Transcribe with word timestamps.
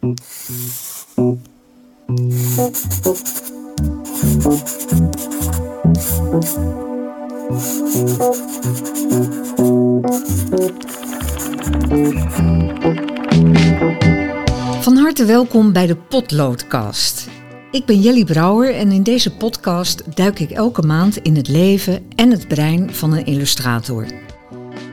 Van 0.00 0.16
harte 14.96 15.24
welkom 15.24 15.72
bij 15.72 15.86
de 15.86 15.96
Potloodcast. 16.08 17.28
Ik 17.70 17.84
ben 17.84 18.00
Jelly 18.00 18.24
Brouwer 18.24 18.74
en 18.74 18.92
in 18.92 19.02
deze 19.02 19.36
podcast 19.36 20.16
duik 20.16 20.38
ik 20.38 20.50
elke 20.50 20.82
maand 20.82 21.16
in 21.16 21.36
het 21.36 21.48
leven 21.48 22.06
en 22.16 22.30
het 22.30 22.48
brein 22.48 22.94
van 22.94 23.12
een 23.12 23.26
illustrator. 23.26 24.06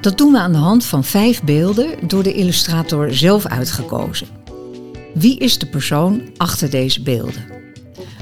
Dat 0.02 0.18
doen 0.18 0.32
we 0.32 0.40
aan 0.40 0.52
de 0.52 0.58
hand 0.58 0.86
van 0.86 1.04
vijf 1.04 1.44
beelden 1.44 2.08
door 2.08 2.24
de 2.24 2.34
illustrator 2.34 3.14
zelf 3.14 3.46
uitgekozen. 3.46 4.28
Wie 5.20 5.38
is 5.38 5.58
de 5.58 5.66
persoon 5.66 6.22
achter 6.38 6.70
deze 6.70 7.02
beelden? 7.02 7.46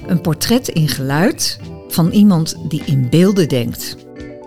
Een 0.08 0.22
portret 0.22 0.68
in 0.68 0.88
geluid 0.88 1.60
van 1.88 2.12
iemand 2.12 2.56
die 2.68 2.82
in 2.86 3.10
beelden 3.10 3.48
denkt. 3.48 3.96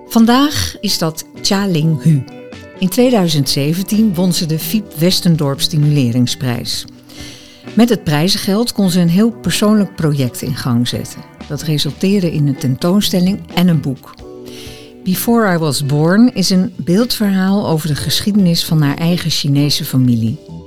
Vandaag 0.07 0.77
is 0.81 0.99
dat 0.99 1.25
Cha 1.43 1.67
Ling 1.67 2.03
Hu. 2.03 2.23
In 2.79 2.89
2017 2.89 4.15
won 4.15 4.33
ze 4.33 4.47
de 4.47 4.59
Fiep 4.59 4.95
Westendorp 4.99 5.61
Stimuleringsprijs. 5.61 6.85
Met 7.75 7.89
het 7.89 8.05
prijzengeld 8.05 8.73
kon 8.73 8.91
ze 8.91 9.01
een 9.01 9.09
heel 9.09 9.31
persoonlijk 9.31 9.97
project 9.97 10.43
in 10.43 10.57
gang 10.57 10.89
zetten. 10.89 11.21
Dat 11.49 11.63
resulteerde 11.63 12.33
in 12.33 12.47
een 12.47 12.59
tentoonstelling 12.59 13.41
en 13.55 13.69
een 13.69 13.81
boek. 13.81 14.15
Before 15.05 15.55
I 15.55 15.59
Was 15.59 15.87
Born 15.87 16.35
is 16.35 16.51
een 16.51 16.73
beeldverhaal 16.77 17.69
over 17.69 17.89
de 17.89 17.95
geschiedenis 17.95 18.65
van 18.65 18.83
haar 18.83 18.97
eigen 18.97 19.31
Chinese 19.31 19.85
familie. 19.85 20.58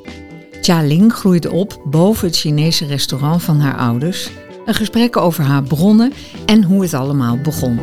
Cha 0.62 0.82
Ling 0.82 1.14
groeide 1.14 1.52
op 1.52 1.82
boven 1.86 2.28
het 2.28 2.38
Chinese 2.38 2.86
restaurant 2.86 3.44
van 3.44 3.60
haar 3.60 3.78
ouders. 3.78 4.30
Een 4.66 4.74
gesprek 4.74 5.18
over 5.18 5.44
haar 5.44 5.64
bronnen 5.64 6.14
en 6.46 6.64
hoe 6.64 6.82
het 6.82 6.94
allemaal 6.94 7.38
begon. 7.38 7.80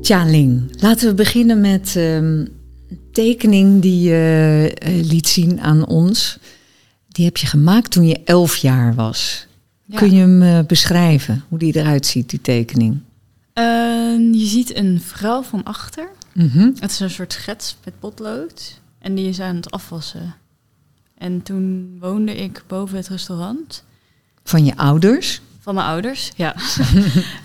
Cha 0.00 0.24
Ling, 0.24 0.80
laten 0.80 1.08
we 1.08 1.14
beginnen 1.14 1.60
met 1.60 1.94
een 1.94 2.50
ehm, 2.88 2.98
tekening 3.12 3.82
die 3.82 4.00
je 4.00 4.76
uh, 4.86 5.10
liet 5.10 5.28
zien 5.28 5.60
aan 5.60 5.86
ons. 5.86 6.38
Die 7.08 7.24
heb 7.24 7.36
je 7.36 7.46
gemaakt 7.46 7.90
toen 7.90 8.06
je 8.06 8.20
elf 8.24 8.56
jaar 8.56 8.94
was. 8.94 9.46
Kun 9.94 10.10
je 10.10 10.20
hem 10.20 10.42
uh, 10.42 10.58
beschrijven, 10.66 11.44
hoe 11.48 11.58
die 11.58 11.76
eruit 11.76 12.06
ziet, 12.06 12.30
die 12.30 12.40
tekening? 12.40 12.92
Uh, 13.54 13.64
je 14.32 14.46
ziet 14.46 14.76
een 14.76 15.00
vrouw 15.00 15.42
van 15.42 15.64
achter. 15.64 16.08
Mhm. 16.34 16.70
Het 16.78 16.90
is 16.90 17.00
een 17.00 17.10
soort 17.10 17.32
schets 17.32 17.76
met 17.84 17.98
potlood. 17.98 18.80
En 18.98 19.14
die 19.14 19.28
is 19.28 19.40
aan 19.40 19.56
het 19.56 19.70
afwassen. 19.70 20.34
En 21.14 21.42
toen 21.42 21.96
woonde 22.00 22.36
ik 22.36 22.62
boven 22.66 22.96
het 22.96 23.08
restaurant. 23.08 23.84
Van 24.42 24.64
je 24.64 24.76
ouders? 24.76 25.40
Van 25.58 25.74
mijn 25.74 25.86
ouders, 25.86 26.32
ja. 26.36 26.54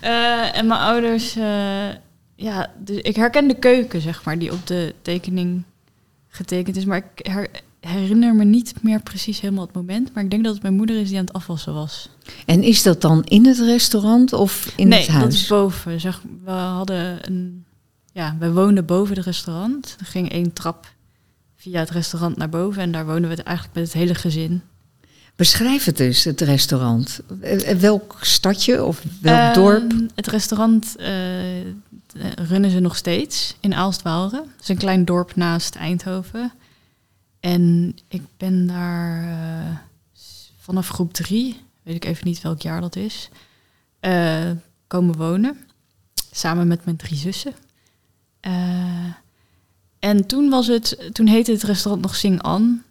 uh, 0.04 0.56
en 0.58 0.68
mijn 0.68 0.80
ouders, 0.80 1.38
uh, 1.38 1.90
ja, 2.36 2.72
dus 2.80 2.98
ik 2.98 3.16
herken 3.16 3.48
de 3.48 3.60
keuken, 3.60 4.02
zeg 4.02 4.24
maar, 4.24 4.40
die 4.40 4.52
op 4.52 4.68
de 4.68 4.96
tekening 5.02 5.64
getekend 6.28 6.76
is. 6.76 6.86
Maar 6.86 6.98
ik 6.98 7.28
her 7.28 7.50
herinner 7.80 8.36
me 8.36 8.44
niet 8.44 8.74
meer 8.82 9.02
precies 9.02 9.40
helemaal 9.40 9.66
het 9.66 9.76
moment. 9.76 10.14
Maar 10.14 10.24
ik 10.24 10.30
denk 10.30 10.44
dat 10.44 10.54
het 10.54 10.62
mijn 10.62 10.76
moeder 10.76 10.96
is 10.96 11.08
die 11.10 11.18
aan 11.18 11.26
het 11.26 11.34
afwassen 11.34 11.74
was. 11.74 12.10
En 12.46 12.64
is 12.64 12.84
dat 12.84 13.02
dan 13.02 13.24
in 13.24 13.46
het 13.46 13.60
restaurant 13.60 14.34
of 14.34 14.74
in 14.76 14.88
nee, 14.88 15.00
het 15.00 15.08
huis? 15.08 15.22
Nee, 15.22 15.32
dat 15.32 15.42
is 15.42 15.48
boven. 15.48 16.00
Zeg, 16.00 16.22
we 16.44 16.52
hadden 16.52 17.18
een, 17.22 17.66
ja, 18.12 18.36
we 18.40 18.52
woonden 18.52 18.86
boven 18.86 19.16
het 19.16 19.26
restaurant. 19.26 19.96
Er 20.00 20.06
ging 20.06 20.32
één 20.32 20.54
trap 20.54 20.93
via 21.64 21.80
het 21.80 21.90
restaurant 21.90 22.38
naar 22.38 22.50
boven 22.50 22.82
en 22.82 22.92
daar 22.92 23.06
woonden 23.06 23.30
we 23.30 23.44
eigenlijk 23.44 23.76
met 23.76 23.84
het 23.84 23.94
hele 23.94 24.16
gezin. 24.16 24.62
Beschrijf 25.36 25.86
het 25.86 25.98
dus, 25.98 26.24
het 26.24 26.42
restaurant. 26.42 27.20
Welk 27.80 28.18
stadje 28.22 28.84
of 28.84 29.04
welk 29.22 29.38
uh, 29.38 29.54
dorp? 29.54 29.94
Het 30.16 30.28
restaurant 30.28 30.96
uh, 31.00 31.06
runnen 32.36 32.70
ze 32.70 32.80
nog 32.80 32.96
steeds 32.96 33.56
in 33.60 33.74
Aalst-Waalre. 33.74 34.36
Het 34.36 34.62
is 34.62 34.68
een 34.68 34.78
klein 34.78 35.06
dorp 35.06 35.36
naast 35.36 35.76
Eindhoven. 35.76 36.52
En 37.40 37.96
ik 38.08 38.22
ben 38.38 38.68
daar 38.68 39.24
uh, 39.24 39.76
vanaf 40.58 40.88
groep 40.88 41.14
drie, 41.14 41.62
weet 41.84 41.96
ik 41.96 42.06
even 42.06 42.28
niet 42.28 42.42
welk 42.42 42.62
jaar 42.62 42.82
dat 42.82 42.96
is, 42.96 43.30
komen 44.88 45.18
wonen. 45.18 45.58
Samen 46.32 46.68
met 46.68 46.86
mijn 46.86 46.98
drie 46.98 47.18
zussen. 47.18 47.54
En 50.04 50.26
toen 50.26 50.50
was 50.50 50.68
het, 50.68 51.10
toen 51.12 51.28
heette 51.28 51.52
het 51.52 51.64
restaurant 51.64 52.02
nog 52.02 52.16
Sing 52.16 52.42
An. 52.42 52.82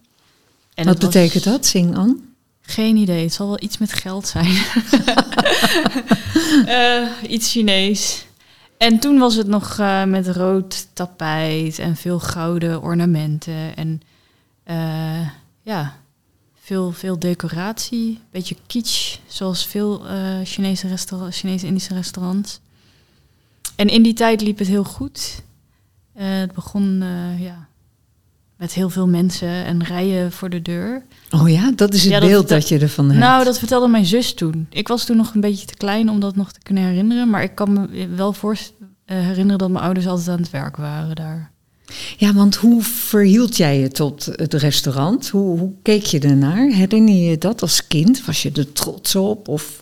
En 0.73 0.85
Wat 0.85 0.99
betekent 0.99 1.43
dat, 1.43 1.65
Sing 1.65 1.97
An? 1.97 2.21
Geen 2.61 2.95
idee. 2.95 3.23
Het 3.23 3.33
zal 3.33 3.47
wel 3.47 3.61
iets 3.61 3.77
met 3.77 3.93
geld 3.93 4.27
zijn. 4.27 4.63
iets 7.35 7.51
Chinees. 7.51 8.25
En 8.77 8.99
toen 8.99 9.17
was 9.17 9.35
het 9.35 9.47
nog 9.47 9.77
met 10.05 10.27
rood 10.27 10.87
tapijt 10.93 11.79
en 11.79 11.95
veel 11.95 12.19
gouden 12.19 12.81
ornamenten. 12.81 13.75
En 13.75 14.01
uh, 14.67 15.29
ja, 15.61 15.97
veel, 16.61 16.91
veel 16.91 17.19
decoratie, 17.19 18.19
beetje 18.31 18.55
kitsch, 18.67 19.17
zoals 19.27 19.65
veel 19.65 20.05
Chinese, 20.43 20.87
restaurant, 20.87 21.35
Chinese 21.35 21.65
Indische 21.65 21.93
restaurants. 21.93 22.59
En 23.75 23.87
in 23.87 24.03
die 24.03 24.13
tijd 24.13 24.41
liep 24.41 24.57
het 24.57 24.67
heel 24.67 24.83
goed. 24.83 25.41
Uh, 26.17 26.23
het 26.39 26.53
begon 26.53 27.03
ja, 27.39 27.67
met 28.57 28.73
heel 28.73 28.89
veel 28.89 29.07
mensen 29.07 29.65
en 29.65 29.83
rijen 29.83 30.31
voor 30.31 30.49
de 30.49 30.61
deur. 30.61 31.03
Oh 31.31 31.49
ja, 31.49 31.71
dat 31.75 31.93
is 31.93 32.03
het 32.03 32.11
Ja, 32.11 32.19
beeld 32.19 32.49
dat, 32.49 32.67
je 32.67 32.79
ervan 32.79 33.07
hebt. 33.07 33.19
Nou, 33.19 33.43
dat 33.43 33.59
vertelde 33.59 33.87
mijn 33.87 34.05
zus 34.05 34.33
toen. 34.33 34.67
Ik 34.69 34.87
was 34.87 35.05
toen 35.05 35.17
nog 35.17 35.33
een 35.33 35.41
beetje 35.41 35.65
te 35.65 35.75
klein 35.75 36.09
om 36.09 36.19
dat 36.19 36.35
nog 36.35 36.51
te 36.51 36.59
kunnen 36.63 36.83
herinneren. 36.83 37.29
Maar 37.29 37.43
ik 37.43 37.55
kan 37.55 37.73
me 37.73 38.07
wel 38.07 38.33
voor, 38.33 38.57
herinneren 39.05 39.57
dat 39.57 39.69
mijn 39.69 39.83
ouders 39.83 40.07
altijd 40.07 40.29
aan 40.29 40.41
het 40.41 40.49
werk 40.49 40.77
waren 40.77 41.15
daar. 41.15 41.51
Ja, 42.17 42.33
want 42.33 42.55
hoe 42.55 42.81
verhield 42.81 43.57
jij 43.57 43.79
je 43.79 43.89
tot 43.89 44.25
het 44.25 44.53
restaurant? 44.53 45.29
Hoe, 45.29 45.59
hoe 45.59 45.71
keek 45.81 46.03
je 46.03 46.19
ernaar? 46.19 46.67
Herinner 46.67 47.13
je 47.13 47.23
je 47.23 47.37
dat 47.37 47.61
als 47.61 47.87
kind? 47.87 48.25
Was 48.25 48.41
je 48.41 48.51
er 48.51 48.71
trots 48.71 49.15
op? 49.15 49.47
Of 49.47 49.79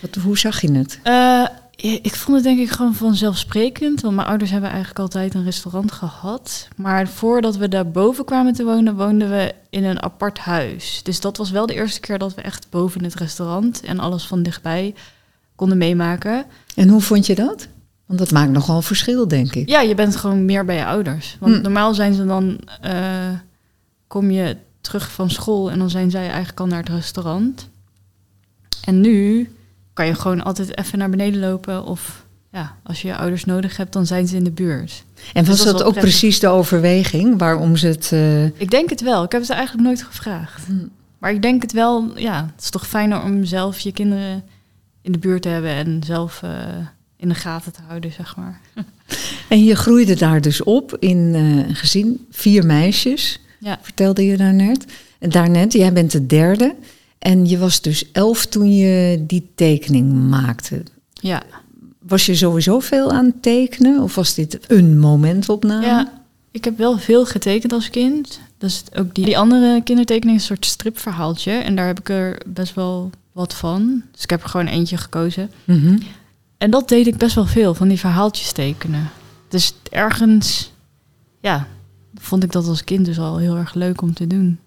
wat, 0.00 0.14
hoe 0.14 0.38
zag 0.38 0.60
je 0.60 0.72
het? 0.72 0.98
Uh, 1.04 1.46
ik 1.76 2.14
vond 2.14 2.36
het 2.36 2.44
denk 2.44 2.58
ik 2.58 2.70
gewoon 2.70 2.94
vanzelfsprekend. 2.94 4.00
Want 4.00 4.14
mijn 4.14 4.28
ouders 4.28 4.50
hebben 4.50 4.70
eigenlijk 4.70 4.98
altijd 4.98 5.34
een 5.34 5.44
restaurant 5.44 5.92
gehad. 5.92 6.68
Maar 6.76 7.08
voordat 7.08 7.56
we 7.56 7.68
daar 7.68 7.90
boven 7.90 8.24
kwamen 8.24 8.52
te 8.52 8.64
wonen, 8.64 8.96
woonden 8.96 9.30
we 9.30 9.54
in 9.70 9.84
een 9.84 10.02
apart 10.02 10.38
huis. 10.38 11.00
Dus 11.02 11.20
dat 11.20 11.36
was 11.36 11.50
wel 11.50 11.66
de 11.66 11.74
eerste 11.74 12.00
keer 12.00 12.18
dat 12.18 12.34
we 12.34 12.42
echt 12.42 12.66
boven 12.70 13.04
het 13.04 13.14
restaurant 13.14 13.80
en 13.80 13.98
alles 14.00 14.26
van 14.26 14.42
dichtbij 14.42 14.94
konden 15.54 15.78
meemaken. 15.78 16.44
En 16.74 16.88
hoe 16.88 17.00
vond 17.00 17.26
je 17.26 17.34
dat? 17.34 17.68
Want 18.06 18.18
dat 18.18 18.30
maakt 18.30 18.50
nogal 18.50 18.82
verschil, 18.82 19.28
denk 19.28 19.54
ik. 19.54 19.68
Ja, 19.68 19.80
je 19.80 19.94
bent 19.94 20.16
gewoon 20.16 20.44
meer 20.44 20.64
bij 20.64 20.76
je 20.76 20.84
ouders. 20.84 21.36
Want 21.40 21.54
Hm. 21.56 21.62
normaal 21.62 21.94
zijn 21.94 22.14
ze 22.14 22.26
dan, 22.26 22.58
uh, 22.84 22.92
kom 24.06 24.30
je 24.30 24.56
terug 24.80 25.10
van 25.10 25.30
school 25.30 25.70
en 25.70 25.78
dan 25.78 25.90
zijn 25.90 26.10
zij 26.10 26.26
eigenlijk 26.28 26.60
al 26.60 26.66
naar 26.66 26.78
het 26.78 26.88
restaurant. 26.88 27.68
En 28.84 29.00
nu 29.00 29.50
kan 29.96 30.06
je 30.06 30.14
gewoon 30.14 30.44
altijd 30.44 30.78
even 30.78 30.98
naar 30.98 31.10
beneden 31.10 31.40
lopen 31.40 31.84
of 31.84 32.24
ja, 32.52 32.76
als 32.82 33.02
je 33.02 33.08
je 33.08 33.16
ouders 33.16 33.44
nodig 33.44 33.76
hebt, 33.76 33.92
dan 33.92 34.06
zijn 34.06 34.26
ze 34.28 34.36
in 34.36 34.44
de 34.44 34.50
buurt. 34.50 35.04
En 35.32 35.44
Dus 35.44 35.48
was 35.48 35.64
dat 35.64 35.74
ook 35.74 35.80
prettig. 35.92 36.02
precies 36.02 36.38
de 36.40 36.48
overweging 36.48 37.38
waarom 37.38 37.76
ze 37.76 37.86
het... 37.86 38.12
eh, 38.12 38.44
Ik 38.44 38.70
denk 38.70 38.90
het 38.90 39.00
wel. 39.00 39.24
Ik 39.24 39.32
heb 39.32 39.40
het 39.40 39.50
eigenlijk 39.50 39.86
nooit 39.86 40.02
gevraagd. 40.02 40.66
Hm. 40.66 40.72
Maar 41.18 41.32
ik 41.32 41.42
denk 41.42 41.62
het 41.62 41.72
wel, 41.72 42.18
ja, 42.18 42.50
het 42.54 42.64
is 42.64 42.70
toch 42.70 42.86
fijner 42.86 43.22
om 43.22 43.44
zelf 43.44 43.78
je 43.78 43.92
kinderen 43.92 44.44
in 45.02 45.12
de 45.12 45.18
buurt 45.18 45.42
te 45.42 45.48
hebben 45.48 45.70
en 45.70 46.02
zelf 46.06 46.40
uh, 46.44 46.50
in 47.16 47.28
de 47.28 47.34
gaten 47.34 47.72
te 47.72 47.80
houden, 47.86 48.12
zeg 48.12 48.36
maar. 48.36 48.60
En 49.48 49.64
je 49.64 49.74
groeide 49.74 50.14
daar 50.14 50.40
dus 50.40 50.62
op 50.62 50.96
in 51.00 51.16
uh, 51.34 51.56
een 51.68 51.74
gezin, 51.74 52.26
vier 52.30 52.66
meisjes, 52.66 53.40
Ja. 53.58 53.78
vertelde 53.82 54.24
je 54.26 54.36
daarnet. 54.36 54.84
En 55.18 55.30
daarnet, 55.30 55.72
jij 55.72 55.92
bent 55.92 56.10
de 56.12 56.26
derde. 56.26 56.74
En 57.26 57.46
je 57.46 57.58
was 57.58 57.80
dus 57.80 58.12
elf 58.12 58.46
toen 58.46 58.74
je 58.74 59.24
die 59.26 59.50
tekening 59.54 60.12
maakte. 60.12 60.82
Ja, 61.12 61.42
Was 61.98 62.26
je 62.26 62.34
sowieso 62.34 62.80
veel 62.80 63.12
aan 63.12 63.24
het 63.24 63.42
tekenen? 63.42 64.02
Of 64.02 64.14
was 64.14 64.34
dit 64.34 64.58
een 64.66 64.98
momentopname? 64.98 65.86
ja, 65.86 66.12
ik 66.50 66.64
heb 66.64 66.78
wel 66.78 66.98
veel 66.98 67.26
getekend 67.26 67.72
als 67.72 67.90
kind. 67.90 68.40
Dus 68.58 68.82
ook 68.94 69.14
die, 69.14 69.24
die 69.24 69.38
andere 69.38 69.82
kindertekening 69.82 70.36
is 70.36 70.42
een 70.42 70.56
soort 70.56 70.66
stripverhaaltje. 70.66 71.52
En 71.52 71.76
daar 71.76 71.86
heb 71.86 71.98
ik 71.98 72.08
er 72.08 72.40
best 72.46 72.74
wel 72.74 73.10
wat 73.32 73.54
van. 73.54 74.02
Dus 74.12 74.22
ik 74.22 74.30
heb 74.30 74.42
er 74.42 74.48
gewoon 74.48 74.66
eentje 74.66 74.96
gekozen. 74.96 75.50
Mhm. 75.64 75.98
En 76.58 76.70
dat 76.70 76.88
deed 76.88 77.06
ik 77.06 77.16
best 77.16 77.34
wel 77.34 77.46
veel, 77.46 77.74
van 77.74 77.88
die 77.88 77.98
verhaaltjes 77.98 78.52
tekenen. 78.52 79.10
Dus 79.48 79.74
ergens, 79.90 80.72
ja, 81.40 81.66
vond 82.14 82.42
ik 82.42 82.52
dat 82.52 82.66
als 82.66 82.84
kind 82.84 83.06
dus 83.06 83.18
al 83.18 83.36
heel 83.36 83.56
erg 83.56 83.74
leuk 83.74 84.02
om 84.02 84.14
te 84.14 84.26
doen. 84.26 84.58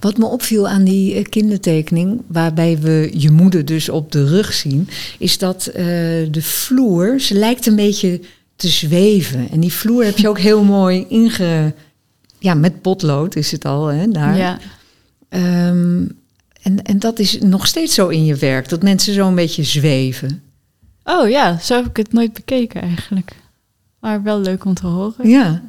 Wat 0.00 0.18
me 0.18 0.26
opviel 0.26 0.68
aan 0.68 0.84
die 0.84 1.14
eh, 1.14 1.24
kindertekening, 1.24 2.22
waarbij 2.26 2.78
we 2.78 3.10
je 3.14 3.30
moeder 3.30 3.64
dus 3.64 3.88
op 3.88 4.12
de 4.12 4.26
rug 4.26 4.52
zien, 4.52 4.88
is 5.18 5.38
dat 5.38 5.66
eh, 5.66 5.84
de 6.30 6.42
vloer, 6.42 7.20
ze 7.20 7.34
lijkt 7.34 7.66
een 7.66 7.76
beetje 7.76 8.20
te 8.56 8.68
zweven. 8.68 9.50
En 9.50 9.60
die 9.60 9.72
vloer 9.72 10.04
heb 10.04 10.18
je 10.18 10.28
ook 10.28 10.38
heel 10.38 10.64
mooi 10.78 11.04
inge... 11.08 11.74
Ja, 12.38 12.54
met 12.54 12.80
potlood 12.82 13.36
is 13.36 13.50
het 13.50 13.64
al, 13.64 13.86
hè, 13.86 14.08
daar. 14.08 14.36
Ja, 14.36 14.58
Ehm, 15.28 16.06
en, 16.62 16.82
en 16.82 16.98
dat 16.98 17.18
is 17.18 17.38
nog 17.38 17.66
steeds 17.66 17.94
zo 17.94 18.08
in 18.08 18.24
je 18.24 18.34
werk, 18.34 18.68
dat 18.68 18.82
mensen 18.82 19.14
zo 19.14 19.28
een 19.28 19.34
beetje 19.34 19.62
zweven. 19.62 20.42
Oh 21.04 21.28
ja, 21.28 21.58
zo 21.58 21.74
heb 21.74 21.86
ik 21.86 21.96
het 21.96 22.12
nooit 22.12 22.32
bekeken 22.32 22.80
eigenlijk. 22.80 23.36
Maar 24.00 24.22
wel 24.22 24.40
leuk 24.40 24.64
om 24.64 24.74
te 24.74 24.86
horen. 24.86 25.28
Ja. 25.28 25.62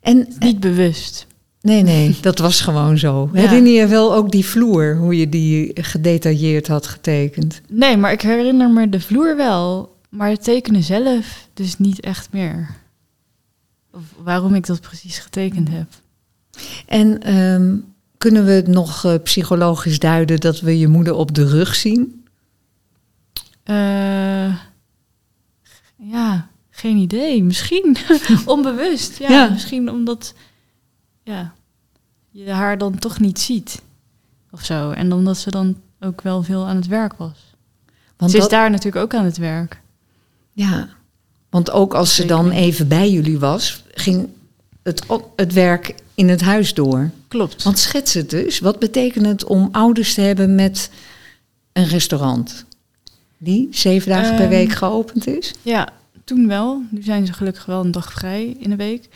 En, 0.00 0.28
Niet 0.38 0.60
bewust. 0.60 1.26
Nee, 1.64 1.82
nee, 1.82 2.16
dat 2.20 2.38
was 2.38 2.60
gewoon 2.60 2.98
zo. 2.98 3.30
Ja. 3.32 3.40
Herinner 3.40 3.72
je 3.72 3.86
wel 3.86 4.14
ook 4.14 4.30
die 4.30 4.44
vloer, 4.44 4.96
hoe 4.96 5.16
je 5.18 5.28
die 5.28 5.70
gedetailleerd 5.82 6.66
had 6.68 6.86
getekend? 6.86 7.60
Nee, 7.68 7.96
maar 7.96 8.12
ik 8.12 8.20
herinner 8.20 8.70
me 8.70 8.88
de 8.88 9.00
vloer 9.00 9.36
wel. 9.36 9.92
Maar 10.08 10.30
het 10.30 10.44
tekenen 10.44 10.82
zelf 10.82 11.48
dus 11.54 11.78
niet 11.78 12.00
echt 12.00 12.28
meer. 12.32 12.68
Of 13.92 14.02
waarom 14.22 14.54
ik 14.54 14.66
dat 14.66 14.80
precies 14.80 15.18
getekend 15.18 15.68
heb. 15.70 15.86
En 16.86 17.22
ehm, 17.22 17.76
kunnen 18.18 18.44
we 18.44 18.50
het 18.50 18.66
nog 18.66 19.04
eh, 19.04 19.14
psychologisch 19.22 19.98
duiden 19.98 20.40
dat 20.40 20.60
we 20.60 20.78
je 20.78 20.88
moeder 20.88 21.14
op 21.14 21.34
de 21.34 21.46
rug 21.46 21.74
zien? 21.74 22.24
Eh, 23.62 24.54
ja, 25.96 26.48
geen 26.70 26.96
idee. 26.96 27.42
Misschien 27.44 27.96
onbewust. 28.46 29.18
Ja, 29.18 29.28
Ja. 29.30 29.48
misschien 29.48 29.90
omdat 29.90 30.34
ja, 31.24 31.54
je 32.30 32.50
haar 32.50 32.78
dan 32.78 32.98
toch 32.98 33.20
niet 33.20 33.40
ziet. 33.40 33.82
Of 34.50 34.64
zo. 34.64 34.90
En 34.90 35.12
omdat 35.12 35.36
ze 35.36 35.50
dan 35.50 35.76
ook 36.00 36.20
wel 36.20 36.42
veel 36.42 36.66
aan 36.66 36.76
het 36.76 36.86
werk 36.86 37.12
was. 37.14 37.54
Want 38.16 38.30
ze 38.30 38.38
is 38.38 38.48
daar 38.48 38.70
natuurlijk 38.70 39.04
ook 39.04 39.14
aan 39.14 39.24
het 39.24 39.36
werk. 39.36 39.80
Ja, 40.52 40.88
want 41.50 41.70
ook 41.70 41.94
als 41.94 42.14
ze 42.14 42.24
dan 42.26 42.50
even 42.50 42.88
bij 42.88 43.10
jullie 43.10 43.38
was, 43.38 43.84
ging 43.94 44.28
het, 44.82 45.02
het 45.36 45.52
werk 45.52 45.94
in 46.14 46.28
het 46.28 46.40
huis 46.40 46.74
door. 46.74 47.10
Klopt. 47.28 47.62
Want 47.62 47.78
schets 47.78 48.14
het 48.14 48.30
dus. 48.30 48.58
Wat 48.58 48.78
betekent 48.78 49.26
het 49.26 49.44
om 49.44 49.68
ouders 49.72 50.14
te 50.14 50.20
hebben 50.20 50.54
met 50.54 50.90
een 51.72 51.86
restaurant? 51.86 52.64
Die 53.38 53.68
zeven 53.70 54.10
dagen 54.10 54.30
per 54.34 54.40
Ehm, 54.40 54.48
week 54.48 54.72
geopend 54.72 55.26
is? 55.26 55.54
Ja, 55.62 55.88
toen 56.24 56.48
wel. 56.48 56.82
Nu 56.90 57.02
zijn 57.02 57.26
ze 57.26 57.32
gelukkig 57.32 57.64
wel 57.64 57.84
een 57.84 57.90
dag 57.90 58.12
vrij 58.12 58.56
in 58.58 58.70
de 58.70 58.76
week. 58.76 59.08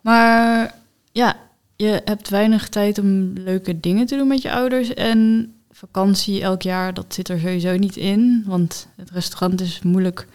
Maar 0.00 0.74
ja, 1.12 1.36
je 1.76 2.00
hebt 2.04 2.28
weinig 2.28 2.68
tijd 2.68 2.98
om 2.98 3.32
leuke 3.32 3.80
dingen 3.80 4.06
te 4.06 4.16
doen 4.16 4.28
met 4.28 4.42
je 4.42 4.52
ouders. 4.52 4.94
En 4.94 5.52
vakantie 5.70 6.42
elk 6.42 6.62
jaar, 6.62 6.94
dat 6.94 7.14
zit 7.14 7.28
er 7.28 7.38
sowieso 7.38 7.76
niet 7.76 7.96
in. 7.96 8.44
Want 8.46 8.88
het 8.96 9.10
restaurant 9.10 9.60
is 9.60 9.82
moeilijk 9.82 10.26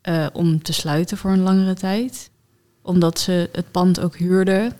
eh, 0.00 0.26
om 0.32 0.62
te 0.62 0.72
sluiten 0.72 1.16
voor 1.16 1.30
een 1.30 1.42
langere 1.42 1.74
tijd. 1.74 2.30
Omdat 2.82 3.18
ze 3.18 3.48
het 3.52 3.70
pand 3.70 4.00
ook 4.00 4.16
huurden. 4.16 4.72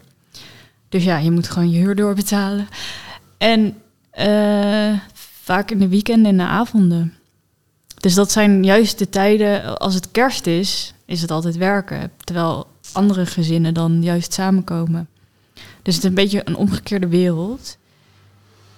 Dus 0.89 1.05
ja, 1.05 1.19
je 1.19 1.31
moet 1.31 1.49
gewoon 1.49 1.71
je 1.71 1.79
huur 1.79 1.95
doorbetalen. 1.95 2.69
En 3.39 3.77
eh, 4.11 4.99
vaak 5.43 5.71
in 5.71 5.79
de 5.79 5.89
weekenden 5.89 6.31
en 6.31 6.37
de 6.37 6.43
avonden. 6.43 7.15
Dus 8.01 8.15
dat 8.15 8.33
zijn 8.33 8.65
juist 8.65 8.99
de 8.99 9.09
tijden, 9.09 9.79
als 9.79 9.95
het 9.95 10.11
kerst 10.11 10.47
is, 10.47 10.95
is 11.05 11.21
het 11.21 11.31
altijd 11.31 11.57
werken. 11.57 12.11
Terwijl 12.25 12.67
andere 12.93 13.27
gezinnen 13.27 13.75
dan 13.75 14.03
juist 14.03 14.33
samenkomen. 14.33 15.09
Dus 15.87 15.95
het 15.95 16.05
is 16.05 16.09
een 16.11 16.15
beetje 16.15 16.41
een 16.45 16.57
omgekeerde 16.57 17.09
wereld. 17.09 17.77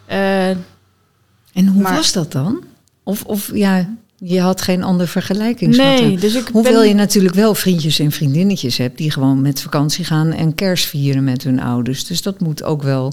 Eh, 0.07 0.49
En 0.49 1.67
hoe 1.67 1.83
maar- 1.83 1.95
was 1.95 2.13
dat 2.13 2.33
dan? 2.33 2.63
Of, 3.03 3.25
of 3.25 3.51
ja, 3.55 3.89
je 4.17 4.41
had 4.41 4.61
geen 4.63 4.83
ander 4.83 5.09
vergelijkingsmateriaal. 5.09 6.09
nee, 6.09 6.19
dus 6.19 6.35
ik 6.35 6.49
Hoewel 6.49 6.73
ben- 6.81 6.89
je 6.89 6.95
natuurlijk 6.95 7.35
wel 7.35 7.55
vriendjes 7.55 7.99
en 7.99 8.13
vriendinnetjes 8.13 8.77
hebt 8.77 8.99
die 8.99 9.11
gewoon 9.11 9.41
met 9.41 9.61
vakantie 9.63 10.05
gaan 10.05 10.33
en 10.33 10.55
kerst 10.55 10.87
vieren 10.87 11.25
met 11.25 11.43
hun 11.43 11.61
ouders. 11.61 12.05
Dus 12.05 12.23
dat 12.23 12.41
moet 12.41 12.63
ook 12.63 12.83
wel. 12.83 13.13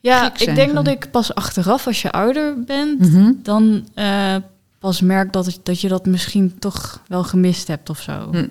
Ja, 0.00 0.32
ik 0.38 0.54
denk 0.54 0.72
van- 0.72 0.84
dat 0.84 0.94
ik 0.94 1.10
pas 1.10 1.34
achteraf, 1.34 1.86
als 1.86 2.02
je 2.02 2.10
ouder 2.12 2.64
bent, 2.64 2.98
Mhm. 3.00 3.32
dan 3.42 3.88
eh, 3.94 4.36
pas 4.78 5.00
merk 5.00 5.32
dat, 5.32 5.46
het- 5.46 5.60
dat 5.62 5.80
je 5.80 5.88
dat 5.88 6.06
misschien 6.06 6.58
toch 6.58 7.00
wel 7.08 7.24
gemist 7.24 7.68
hebt 7.68 7.90
of 7.90 8.00
zo. 8.00 8.28
Hm. 8.30 8.46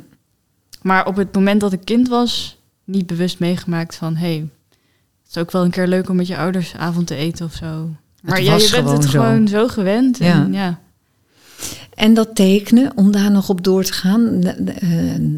Maar 0.82 1.06
op 1.06 1.16
het 1.16 1.34
moment 1.36 1.62
dat 1.62 1.74
ik 1.74 1.86
kind 1.86 2.08
was, 2.08 2.58
niet 2.84 3.08
bewust 3.08 3.40
meegemaakt 3.40 3.96
van... 3.96 4.16
hé, 4.16 4.28
hey, 4.28 4.50
is 5.36 5.42
ook 5.42 5.52
wel 5.52 5.64
een 5.64 5.72
keer 5.72 5.88
leuk 5.88 6.10
om 6.10 6.16
met 6.16 6.28
je 6.28 6.38
ouders 6.38 6.76
avond 6.76 7.08
te 7.08 7.16
eten 7.16 7.46
of 7.46 7.54
zo. 7.54 7.90
Maar 8.22 8.42
ja, 8.42 8.56
je 8.56 8.70
bent 8.72 8.90
het 8.90 9.04
zo. 9.04 9.10
gewoon 9.10 9.48
zo 9.48 9.68
gewend. 9.68 10.20
En, 10.20 10.54
ja. 10.54 10.80
En 11.94 12.14
dat 12.14 12.36
tekenen, 12.36 12.92
om 12.96 13.12
daar 13.12 13.32
nog 13.32 13.50
op 13.50 13.64
door 13.64 13.84
te 13.84 13.94
gaan, 13.94 14.44
eh, 14.44 14.90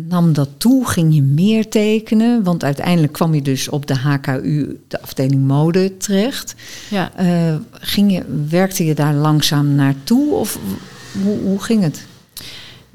nam 0.07 0.33
dat 0.33 0.49
toe? 0.57 0.87
Ging 0.87 1.15
je 1.15 1.21
meer 1.21 1.69
tekenen? 1.69 2.43
Want 2.43 2.63
uiteindelijk 2.63 3.13
kwam 3.13 3.33
je 3.33 3.41
dus 3.41 3.69
op 3.69 3.87
de 3.87 3.95
HKU, 3.95 4.79
de 4.87 5.01
afdeling 5.01 5.47
mode, 5.47 5.97
terecht. 5.97 6.55
ja. 6.89 7.11
Eh, 7.15 7.55
ging 7.71 8.11
je, 8.11 8.23
werkte 8.49 8.85
je 8.85 8.95
daar 8.95 9.13
langzaam 9.13 9.75
naartoe 9.75 10.33
of 10.33 10.59
hoe, 11.23 11.39
hoe 11.39 11.61
ging 11.63 11.83
het? 11.83 12.05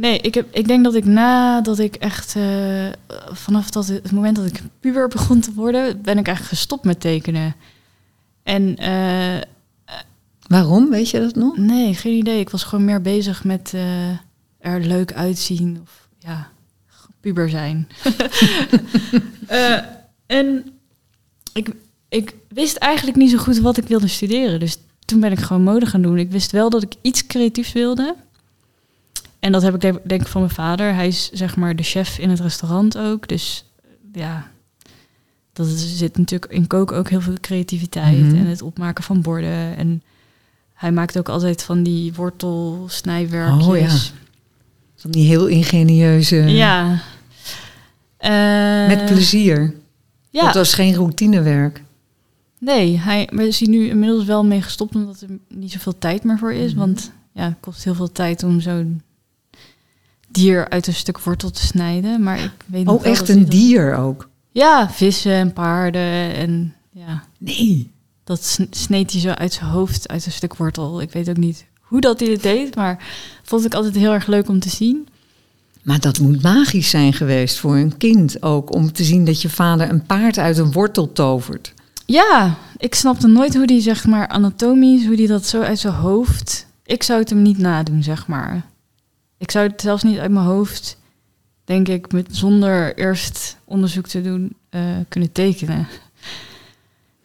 Nee, 0.02 0.18
ik, 0.18 0.34
heb, 0.34 0.54
ik 0.54 0.66
denk 0.66 0.84
dat 0.84 0.94
ik 0.94 1.04
nadat 1.04 1.78
ik 1.78 1.94
echt... 1.94 2.36
eh, 2.36 2.88
vanaf 3.32 3.70
dat, 3.70 3.86
het 3.86 4.12
moment 4.12 4.36
dat 4.36 4.46
ik 4.46 4.60
puber 4.80 5.08
begon 5.08 5.40
te 5.40 5.52
worden... 5.52 6.02
ben 6.02 6.18
ik 6.18 6.26
eigenlijk 6.26 6.56
gestopt 6.56 6.84
met 6.84 7.00
tekenen. 7.00 7.54
En 8.42 8.76
eh, 8.76 9.40
Waarom, 10.46 10.90
weet 10.90 11.10
je 11.10 11.20
dat 11.20 11.34
nog? 11.34 11.56
Nee, 11.56 11.94
geen 11.94 12.16
idee. 12.16 12.40
Ik 12.40 12.50
was 12.50 12.64
gewoon 12.64 12.84
meer 12.84 13.02
bezig 13.02 13.44
met 13.44 13.70
eh, 13.74 14.08
er 14.58 14.80
leuk 14.80 15.12
uitzien 15.12 15.78
of 15.82 16.08
ja, 16.18 16.48
puber 17.20 17.50
zijn. 17.50 17.88
En 20.26 20.64
ik, 21.52 21.70
ik 22.08 22.34
wist 22.48 22.76
eigenlijk 22.76 23.16
niet 23.16 23.30
zo 23.30 23.38
goed 23.38 23.58
wat 23.58 23.76
ik 23.76 23.86
wilde 23.86 24.08
studeren. 24.08 24.60
Dus 24.60 24.78
toen 25.04 25.20
ben 25.20 25.32
ik 25.32 25.38
gewoon 25.38 25.62
mode 25.62 25.86
gaan 25.86 26.02
doen. 26.02 26.18
Ik 26.18 26.30
wist 26.30 26.50
wel 26.52 26.70
dat 26.70 26.82
ik 26.82 26.94
iets 27.02 27.26
creatiefs 27.26 27.72
wilde. 27.72 28.16
En 29.42 29.52
dat 29.52 29.62
heb 29.62 29.74
ik 29.74 29.80
denk, 29.80 29.98
denk 30.04 30.20
ik 30.20 30.26
van 30.26 30.40
mijn 30.40 30.52
vader. 30.54 30.94
Hij 30.94 31.06
is 31.08 31.30
zeg 31.32 31.56
maar 31.56 31.76
de 31.76 31.82
chef 31.82 32.18
in 32.18 32.30
het 32.30 32.40
restaurant 32.40 32.98
ook. 32.98 33.28
Dus 33.28 33.64
eh, 33.82 33.90
ja, 34.20 34.50
dat 35.52 35.66
is- 35.66 35.96
zit 35.98 36.16
natuurlijk 36.18 36.52
in 36.52 36.66
koken 36.66 36.96
ook 36.96 37.08
heel 37.10 37.20
veel 37.20 37.34
creativiteit. 37.40 38.18
Mhm. 38.20 38.34
En 38.36 38.46
het 38.46 38.62
opmaken 38.62 39.04
van 39.04 39.22
borden. 39.22 39.76
En 39.76 40.02
hij 40.74 40.92
maakt 40.92 41.18
ook 41.18 41.28
altijd 41.28 41.62
van 41.62 41.82
die 41.82 42.12
wortelsnijwerkjes. 42.14 43.66
Oh 43.66 43.78
ja. 43.78 44.20
Van 44.96 45.10
die 45.10 45.26
heel 45.26 45.46
ingenieuze, 45.46 46.36
Ja. 46.36 46.98
Eh, 48.16 48.86
met 48.86 49.06
plezier. 49.06 49.74
Ja, 50.30 50.44
Dat 50.44 50.54
was 50.54 50.74
geen 50.74 50.94
routinewerk. 50.94 51.82
nee, 52.58 52.98
hij, 52.98 53.28
we 53.32 53.46
is 53.46 53.60
nu 53.60 53.88
inmiddels 53.88 54.24
wel 54.24 54.44
mee 54.44 54.62
gestopt 54.62 54.94
omdat 54.94 55.20
er 55.20 55.28
niet 55.48 55.72
zoveel 55.72 55.98
tijd 55.98 56.24
meer 56.24 56.38
voor 56.38 56.52
is. 56.52 56.70
Mhm. 56.70 56.78
Want 56.78 57.12
ja, 57.32 57.44
het 57.44 57.56
kost 57.60 57.84
heel 57.84 57.94
veel 57.94 58.12
tijd 58.12 58.42
om 58.42 58.60
zo'n 58.60 59.02
dier 60.34 60.68
uit 60.68 60.86
een 60.86 60.94
stuk 60.94 61.18
wortel 61.18 61.50
te 61.50 61.66
snijden. 61.66 62.22
Maar 62.22 62.38
ik 62.38 62.50
weet 62.66 62.88
Oh, 62.88 63.04
echt 63.06 63.28
een 63.28 63.40
dat- 63.40 63.50
dier 63.50 63.94
ook? 63.96 64.28
Ja, 64.50 64.90
vissen 64.90 65.32
en 65.32 65.52
paarden 65.52 66.34
en 66.34 66.74
ja, 66.92 67.22
Nee. 67.38 67.90
dat 68.24 68.44
sn- 68.44 68.66
sneed 68.70 69.12
hij 69.12 69.20
zo 69.20 69.28
uit 69.28 69.52
zijn 69.52 69.70
hoofd, 69.70 70.08
uit 70.08 70.26
een 70.26 70.32
stuk 70.32 70.56
wortel. 70.56 71.00
Ik 71.00 71.12
weet 71.12 71.28
ook 71.28 71.36
niet 71.36 71.64
hoe 71.80 72.00
dat 72.00 72.20
hij 72.20 72.28
het 72.28 72.42
deed, 72.42 72.74
maar 72.74 73.04
vond 73.42 73.64
ik 73.64 73.74
altijd 73.74 73.94
heel 73.94 74.12
erg 74.12 74.26
leuk 74.26 74.48
om 74.48 74.58
te 74.60 74.68
zien. 74.70 75.08
Maar 75.82 76.00
dat 76.00 76.18
moet 76.20 76.42
magisch 76.42 76.90
zijn 76.90 77.12
geweest 77.12 77.58
voor 77.58 77.76
een 77.76 77.96
kind 77.96 78.42
ook. 78.42 78.74
Om 78.74 78.92
te 78.92 79.04
zien 79.04 79.24
dat 79.24 79.42
je 79.42 79.48
vader 79.50 79.90
een 79.90 80.02
paard 80.06 80.38
uit 80.38 80.58
een 80.58 80.72
wortel 80.72 81.12
tovert. 81.12 81.74
Ja, 82.06 82.54
ik 82.76 82.94
snapte 82.94 83.26
nooit 83.26 83.54
hoe 83.54 83.66
die 83.66 83.80
zeg 83.80 84.06
maar 84.06 84.28
anatomisch, 84.28 85.06
hoe 85.06 85.16
die 85.16 85.26
dat 85.26 85.46
zo 85.46 85.60
uit 85.60 85.78
zijn 85.78 85.94
hoofd. 85.94 86.66
Ik 86.84 87.02
zou 87.02 87.20
het 87.20 87.30
hem 87.30 87.42
niet 87.42 87.58
nadoen, 87.58 88.02
zeg 88.02 88.26
maar. 88.26 88.62
Ik 89.42 89.50
zou 89.50 89.66
het 89.68 89.80
zelfs 89.80 90.02
niet 90.02 90.18
uit 90.18 90.30
mijn 90.30 90.46
hoofd, 90.46 90.98
denk 91.64 91.88
ik, 91.88 92.12
met, 92.12 92.26
zonder 92.30 92.98
eerst 92.98 93.56
onderzoek 93.64 94.06
te 94.06 94.22
doen, 94.22 94.56
eh, 94.68 94.80
kunnen 95.08 95.32
tekenen. 95.32 95.86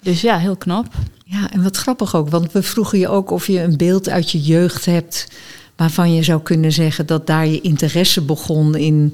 Dus 0.01 0.21
ja, 0.21 0.37
heel 0.37 0.55
knap. 0.55 0.87
Ja, 1.23 1.51
en 1.51 1.63
wat 1.63 1.77
grappig 1.77 2.15
ook. 2.15 2.29
Want 2.29 2.51
we 2.51 2.63
vroegen 2.63 2.99
je 2.99 3.07
ook 3.07 3.31
of 3.31 3.47
je 3.47 3.61
een 3.61 3.77
beeld 3.77 4.09
uit 4.09 4.31
je 4.31 4.41
jeugd 4.41 4.85
hebt... 4.85 5.27
waarvan 5.75 6.13
je 6.13 6.23
zou 6.23 6.41
kunnen 6.41 6.71
zeggen 6.71 7.05
dat 7.05 7.27
daar 7.27 7.47
je 7.47 7.61
interesse 7.61 8.21
begon 8.21 8.75
in 8.75 9.13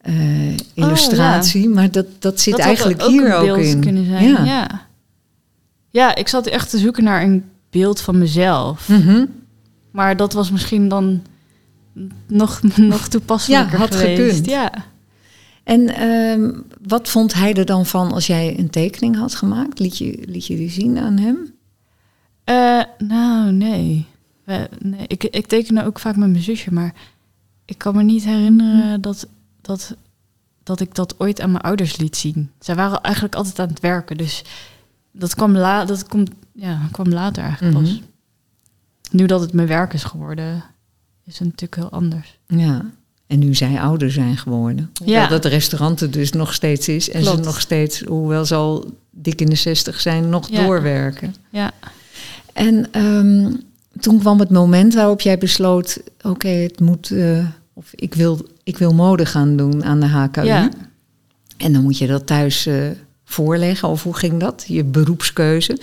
eh, 0.00 0.56
illustratie. 0.74 1.68
Maar 1.68 1.90
dat, 1.90 2.06
dat 2.18 2.40
zit 2.40 2.52
Oh, 2.52 2.58
dat 2.58 2.68
eigenlijk 2.68 3.02
ook 3.02 3.10
hier 3.10 3.34
ook 3.34 3.44
beeld 3.44 3.58
in. 3.58 3.80
kunnen 3.80 4.06
zijn. 4.06 4.28
Ja. 4.28 4.44
Ja. 4.44 4.86
ja. 5.90 6.14
ik 6.14 6.28
zat 6.28 6.46
echt 6.46 6.70
te 6.70 6.78
zoeken 6.78 7.04
naar 7.04 7.22
een 7.22 7.44
beeld 7.70 8.00
van 8.00 8.18
mezelf. 8.18 8.88
Mhm. 8.88 9.24
Maar 9.90 10.16
dat 10.16 10.32
was 10.32 10.50
misschien 10.50 10.88
dan 10.88 11.22
nog, 12.26 12.60
nog 12.76 13.08
toepasselijker 13.08 13.72
Ja, 13.72 13.78
had 13.78 13.94
geweest. 13.94 14.20
gekund. 14.36 14.46
Ja. 14.46 14.72
En 15.64 15.88
ehm, 15.94 16.60
wat 16.88 17.08
vond 17.08 17.34
hij 17.34 17.54
er 17.54 17.64
dan 17.66 17.86
van 17.86 18.12
als 18.12 18.26
jij 18.26 18.58
een 18.58 18.70
tekening 18.70 19.16
had 19.16 19.34
gemaakt? 19.34 19.78
Liet 19.78 19.98
je, 19.98 20.22
liet 20.26 20.46
je 20.46 20.56
die 20.56 20.70
zien 20.70 20.98
aan 20.98 21.16
hem? 21.18 21.54
Eh, 22.44 22.82
nou, 23.08 23.52
nee. 23.52 24.06
Nee. 24.78 25.04
Ik, 25.06 25.24
ik 25.24 25.46
tekende 25.46 25.84
ook 25.84 25.98
vaak 25.98 26.16
met 26.16 26.30
mijn 26.30 26.42
zusje, 26.42 26.72
maar 26.72 26.94
ik 27.64 27.78
kan 27.78 27.96
me 27.96 28.02
niet 28.02 28.24
herinneren 28.24 29.00
dat, 29.00 29.28
dat, 29.60 29.96
dat 30.62 30.80
ik 30.80 30.94
dat 30.94 31.14
ooit 31.18 31.40
aan 31.40 31.50
mijn 31.50 31.62
ouders 31.62 31.96
liet 31.96 32.16
zien. 32.16 32.50
Zij 32.58 32.74
waren 32.74 33.00
eigenlijk 33.00 33.34
altijd 33.34 33.58
aan 33.58 33.68
het 33.68 33.80
werken, 33.80 34.16
dus 34.16 34.44
dat 35.12 35.34
kwam 35.34 35.56
la, 35.56 35.84
dat 35.84 36.08
komt 36.08 36.30
ja, 36.54 36.80
kwam 36.92 37.08
later 37.08 37.42
eigenlijk 37.42 37.74
Mhm. 37.76 37.84
pas. 37.84 38.00
Nu 39.10 39.26
dat 39.26 39.40
het 39.40 39.52
mijn 39.52 39.68
werk 39.68 39.92
is 39.92 40.04
geworden, 40.04 40.64
is 41.28 41.38
het 41.38 41.48
natuurlijk 41.48 41.74
heel 41.74 41.90
anders. 41.90 42.38
Ja. 42.46 42.84
En 43.26 43.38
nu 43.38 43.54
zij 43.54 43.80
ouder 43.80 44.12
zijn 44.12 44.36
geworden. 44.36 44.90
Ja. 45.04 45.26
Dat 45.26 45.44
het 45.44 45.52
restaurant 45.52 46.00
er 46.00 46.10
dus 46.10 46.32
nog 46.32 46.54
steeds 46.54 46.88
is. 46.88 47.10
En 47.10 47.22
Klopt. 47.22 47.36
ze 47.38 47.44
nog 47.44 47.60
steeds, 47.60 48.00
hoewel 48.00 48.44
ze 48.44 48.54
al 48.54 48.90
dik 49.10 49.40
in 49.40 49.46
de 49.48 49.54
zestig 49.56 50.00
zijn, 50.00 50.28
nog 50.28 50.48
Ja. 50.50 50.62
doorwerken. 50.62 51.34
Ja, 51.50 51.70
En 52.52 52.88
ehm, 52.92 53.52
toen 54.00 54.18
kwam 54.18 54.38
het 54.38 54.50
moment 54.50 54.94
waarop 54.94 55.20
jij 55.20 55.38
besloot... 55.38 55.98
oké, 56.22 56.48
het 56.48 56.80
moet... 56.80 57.10
eh, 57.10 57.46
of 57.72 57.86
ik 57.94 58.14
wil, 58.14 58.46
ik 58.62 58.78
wil 58.78 58.94
mode 58.94 59.26
gaan 59.26 59.56
doen 59.56 59.84
aan 59.84 60.00
de 60.00 60.06
HKU. 60.06 60.42
ja. 60.44 60.68
En 61.56 61.72
dan 61.72 61.82
moet 61.82 61.98
je 61.98 62.06
dat 62.06 62.26
thuis 62.26 62.66
eh, 62.66 62.74
voorleggen. 63.24 63.88
Of 63.88 64.02
hoe 64.02 64.16
ging 64.16 64.40
dat? 64.40 64.64
Je 64.66 64.84
beroepskeuze. 64.84 65.78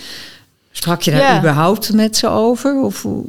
Sprak 0.72 1.02
je 1.02 1.10
daar 1.10 1.20
Ja. 1.20 1.38
überhaupt 1.38 1.92
met 1.92 2.16
ze 2.16 2.28
over? 2.28 2.82
Of 2.82 3.02
hoe? 3.02 3.24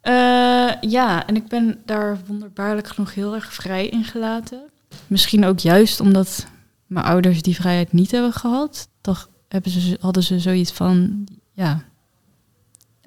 Eh, 0.00 0.70
ja, 0.90 1.26
en 1.26 1.36
ik 1.36 1.48
ben 1.48 1.78
daar 1.84 2.18
wonderbaarlijk 2.26 2.88
genoeg 2.88 3.14
heel 3.14 3.34
erg 3.34 3.52
vrij 3.54 3.86
in 3.88 4.04
gelaten. 4.04 4.60
Misschien 5.06 5.44
ook 5.44 5.58
juist 5.58 6.00
omdat 6.00 6.46
mijn 6.86 7.04
ouders 7.06 7.42
die 7.42 7.54
vrijheid 7.54 7.92
niet 7.92 8.10
hebben 8.10 8.32
gehad. 8.32 8.88
Toch 9.00 9.28
hebben 9.48 9.70
ze, 9.72 9.96
hadden 10.00 10.22
ze 10.22 10.38
zoiets 10.40 10.72
van, 10.72 11.24
ja, 11.52 11.82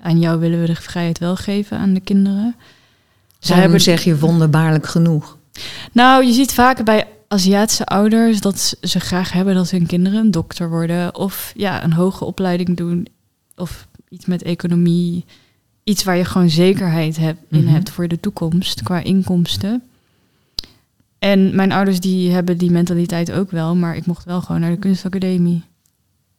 aan 0.01 0.19
jou 0.19 0.39
willen 0.39 0.59
we 0.59 0.65
de 0.65 0.75
vrijheid 0.75 1.19
wel 1.19 1.35
geven 1.35 1.77
aan 1.77 1.93
de 1.93 1.99
kinderen. 1.99 2.55
Ze 3.39 3.53
hebben 3.53 3.81
zeg 3.81 4.03
je 4.03 4.19
wonderbaarlijk 4.19 4.87
genoeg? 4.87 5.37
Nou, 5.91 6.25
je 6.25 6.33
ziet 6.33 6.53
vaker 6.53 6.83
bij 6.83 7.07
Aziatische 7.27 7.85
ouders 7.85 8.39
dat 8.41 8.59
ze- 8.59 8.77
ze 8.81 8.99
graag 8.99 9.31
hebben 9.31 9.55
dat 9.55 9.69
hun 9.69 9.85
kinderen 9.85 10.19
een 10.19 10.31
dokter 10.31 10.69
worden 10.69 11.15
of 11.15 11.53
ja, 11.55 11.83
een 11.83 11.93
hoge 11.93 12.25
opleiding 12.25 12.77
doen 12.77 13.07
of 13.55 13.87
iets 14.09 14.25
met 14.25 14.41
economie, 14.43 15.25
iets 15.83 16.03
waar 16.03 16.17
je 16.17 16.25
gewoon 16.25 16.49
zekerheid 16.49 17.17
heb, 17.17 17.37
in 17.49 17.63
Mhm. 17.63 17.73
hebt 17.73 17.89
voor 17.89 18.07
de 18.07 18.19
toekomst 18.19 18.83
qua 18.83 18.99
inkomsten. 19.03 19.83
En 21.19 21.55
mijn 21.55 21.71
ouders 21.71 21.99
die 21.99 22.31
hebben 22.31 22.57
die 22.57 22.71
mentaliteit 22.71 23.31
ook 23.31 23.51
wel, 23.51 23.75
maar 23.75 23.95
ik 23.95 24.05
mocht 24.05 24.25
wel 24.25 24.41
gewoon 24.41 24.61
naar 24.61 24.71
de 24.71 24.77
kunstacademie. 24.77 25.63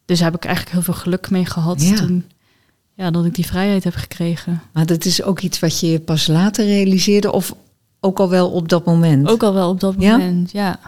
Dus 0.05 0.19
daar 0.19 0.31
heb 0.31 0.37
ik 0.37 0.45
eigenlijk 0.45 0.75
heel 0.75 0.83
veel 0.85 1.01
geluk 1.03 1.29
mee 1.29 1.45
gehad 1.45 1.83
Ja. 1.83 1.95
toen 1.95 2.23
ja, 2.93 3.11
dat 3.11 3.25
ik 3.25 3.35
die 3.35 3.45
vrijheid 3.45 3.83
heb 3.83 3.95
gekregen. 3.95 4.61
Maar 4.73 4.85
dat 4.85 5.05
is 5.05 5.23
ook 5.23 5.39
iets 5.39 5.59
wat 5.59 5.79
je 5.79 5.99
pas 5.99 6.27
later 6.27 6.65
realiseerde... 6.65 7.31
of 7.31 7.55
ook 7.99 8.19
al 8.19 8.29
wel 8.29 8.49
op 8.51 8.69
dat 8.69 8.85
moment? 8.85 9.27
Ook 9.27 9.43
al 9.43 9.53
wel 9.53 9.69
op 9.69 9.79
dat 9.79 9.95
Ja? 9.97 10.17
moment, 10.17 10.51
ja. 10.51 10.79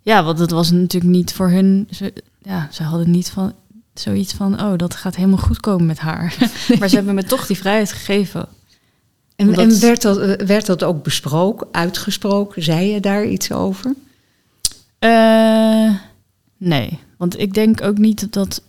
Ja, 0.00 0.24
want 0.24 0.38
het 0.38 0.50
was 0.50 0.70
natuurlijk 0.70 1.12
niet 1.12 1.32
voor 1.32 1.50
hun... 1.50 1.88
Ze, 1.90 2.12
ja, 2.42 2.68
ze 2.72 2.82
hadden 2.82 3.10
niet 3.10 3.30
van 3.30 3.52
zoiets 3.94 4.32
van... 4.32 4.60
oh, 4.62 4.76
dat 4.76 4.94
gaat 4.94 5.16
helemaal 5.16 5.38
goed 5.38 5.60
komen 5.60 5.86
met 5.86 5.98
haar. 5.98 6.36
maar 6.78 6.88
ze 6.88 6.94
hebben 6.96 7.14
me 7.14 7.24
toch 7.24 7.46
die 7.46 7.56
vrijheid 7.56 7.92
gegeven. 7.92 8.48
en 9.36 9.48
omdat- 9.48 9.72
en 9.72 9.80
werd, 9.80 10.02
dat, 10.02 10.18
eh, 10.18 10.46
werd 10.46 10.66
dat 10.66 10.82
ook 10.82 11.02
besproken, 11.02 11.66
uitgesproken? 11.72 12.62
Zei 12.62 12.88
je 12.88 13.00
daar 13.00 13.26
iets 13.26 13.52
over? 13.52 13.94
Eh, 14.98 15.94
nee, 16.56 16.98
want 17.16 17.38
ik 17.40 17.54
denk 17.54 17.82
ook 17.82 17.98
niet 17.98 18.32
dat, 18.32 18.62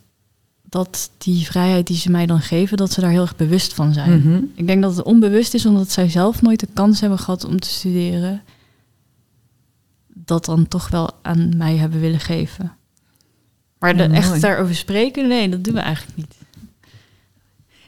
dat 0.64 1.10
die 1.18 1.46
vrijheid 1.46 1.88
die 1.88 1.98
ze 1.98 2.12
mij 2.12 2.26
dan 2.26 2.42
geven... 2.42 2.78
dat 2.78 2.92
ze 2.92 3.02
daar 3.02 3.10
heel 3.10 3.22
erg 3.22 3.36
bewust 3.36 3.74
van 3.74 3.94
zijn. 3.94 4.20
Mhm. 4.20 4.44
Ik 4.56 4.68
denk 4.68 4.82
dat 4.82 4.96
het 4.96 5.06
onbewust 5.06 5.54
is 5.54 5.66
omdat 5.66 5.92
zij 5.92 6.10
zelf 6.10 6.42
nooit 6.42 6.60
de 6.60 6.68
kans 6.74 7.00
hebben 7.00 7.20
gehad 7.20 7.44
om 7.46 7.60
te 7.60 7.68
studeren. 7.70 8.42
Dat 10.08 10.46
dan 10.46 10.68
toch 10.68 10.90
wel 10.90 11.10
aan 11.22 11.58
mij 11.58 11.76
hebben 11.76 12.00
willen 12.00 12.20
geven. 12.20 12.75
Maar 13.80 13.98
de, 13.98 14.04
Ja, 14.04 14.12
echt 14.12 14.42
daarover 14.42 14.76
spreken, 14.76 15.28
nee, 15.28 15.50
dat 15.50 15.64
doen 15.64 15.74
we 15.74 15.80
eigenlijk 15.80 16.18
niet. 16.18 16.36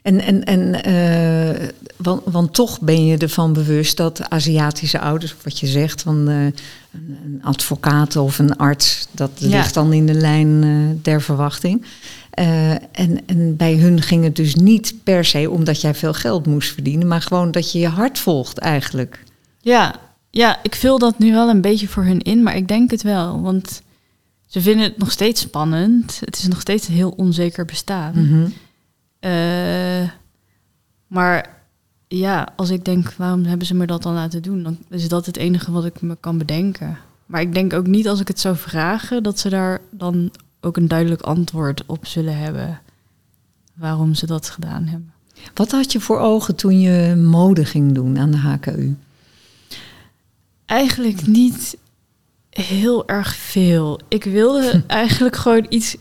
En, 0.02 0.20
en, 0.20 0.44
en 0.44 0.82
eh, 0.82 1.68
want, 1.96 2.22
want 2.24 2.54
toch 2.54 2.80
ben 2.80 3.06
je 3.06 3.16
ervan 3.16 3.52
bewust 3.52 3.96
dat 3.96 4.30
Aziatische 4.30 5.00
ouders, 5.00 5.34
wat 5.42 5.58
je 5.58 5.66
zegt, 5.66 6.02
van 6.02 6.28
eh, 6.28 6.44
een, 6.92 7.40
advocaat 7.42 8.16
of 8.16 8.38
een 8.38 8.56
arts, 8.56 9.06
dat 9.10 9.30
Ja. 9.34 9.48
ligt 9.48 9.74
dan 9.74 9.92
in 9.92 10.06
de 10.06 10.14
lijn 10.14 10.62
eh, 10.62 11.02
der 11.02 11.22
verwachting. 11.22 11.84
En, 12.92 13.26
en 13.26 13.56
bij 13.56 13.74
hun 13.74 14.02
ging 14.02 14.24
het 14.24 14.36
dus 14.36 14.54
niet 14.54 14.94
per 15.04 15.24
se 15.24 15.50
omdat 15.50 15.80
jij 15.80 15.94
veel 15.94 16.14
geld 16.14 16.46
moest 16.46 16.72
verdienen, 16.72 17.06
maar 17.06 17.22
gewoon 17.22 17.50
dat 17.50 17.72
je 17.72 17.78
je 17.78 17.88
hart 17.88 18.18
volgt 18.18 18.58
eigenlijk. 18.58 19.24
Ja, 19.60 19.94
ja, 20.30 20.58
ik 20.62 20.74
vul 20.74 20.98
dat 20.98 21.18
nu 21.18 21.32
wel 21.32 21.48
een 21.48 21.60
beetje 21.60 21.88
voor 21.88 22.04
hun 22.04 22.20
in, 22.20 22.42
maar 22.42 22.56
ik 22.56 22.68
denk 22.68 22.90
het 22.90 23.02
wel. 23.02 23.40
Want 23.40 23.82
ze 24.48 24.60
vinden 24.60 24.84
het 24.84 24.98
nog 24.98 25.10
steeds 25.10 25.40
spannend. 25.40 26.20
Het 26.20 26.38
is 26.38 26.48
nog 26.48 26.60
steeds 26.60 26.88
een 26.88 26.94
heel 26.94 27.10
onzeker 27.10 27.64
bestaan. 27.64 28.12
Mhm. 28.14 28.48
Eh, 29.18 30.10
maar 31.06 31.62
ja, 32.08 32.48
als 32.56 32.70
ik 32.70 32.84
denk, 32.84 33.12
waarom 33.12 33.44
hebben 33.44 33.66
ze 33.66 33.74
me 33.74 33.86
dat 33.86 34.02
dan 34.02 34.14
laten 34.14 34.42
doen? 34.42 34.62
Dan 34.62 34.78
is 34.90 35.08
dat 35.08 35.26
het 35.26 35.36
enige 35.36 35.72
wat 35.72 35.84
ik 35.84 36.00
me 36.00 36.16
kan 36.20 36.38
bedenken. 36.38 36.98
Maar 37.26 37.40
ik 37.40 37.54
denk 37.54 37.72
ook 37.72 37.86
niet 37.86 38.08
als 38.08 38.20
ik 38.20 38.28
het 38.28 38.40
zou 38.40 38.56
vragen, 38.56 39.22
dat 39.22 39.38
ze 39.38 39.48
daar 39.48 39.80
dan 39.90 40.30
ook 40.60 40.76
een 40.76 40.88
duidelijk 40.88 41.22
antwoord 41.22 41.82
op 41.86 42.06
zullen 42.06 42.38
hebben. 42.38 42.80
Waarom 43.74 44.14
ze 44.14 44.26
dat 44.26 44.50
gedaan 44.50 44.86
hebben. 44.86 45.12
Wat 45.54 45.70
had 45.70 45.92
je 45.92 46.00
voor 46.00 46.18
ogen 46.18 46.54
toen 46.54 46.80
je 46.80 47.16
mode 47.16 47.64
ging 47.64 47.92
doen 47.92 48.18
aan 48.18 48.30
de 48.30 48.36
HKU? 48.36 48.96
Eigenlijk 50.64 51.26
niet 51.26 51.76
heel 52.60 53.08
erg 53.08 53.36
veel. 53.36 54.00
Ik 54.08 54.24
wilde 54.24 54.82
eigenlijk 54.86 55.36
gewoon 55.36 55.66
iets 55.68 55.96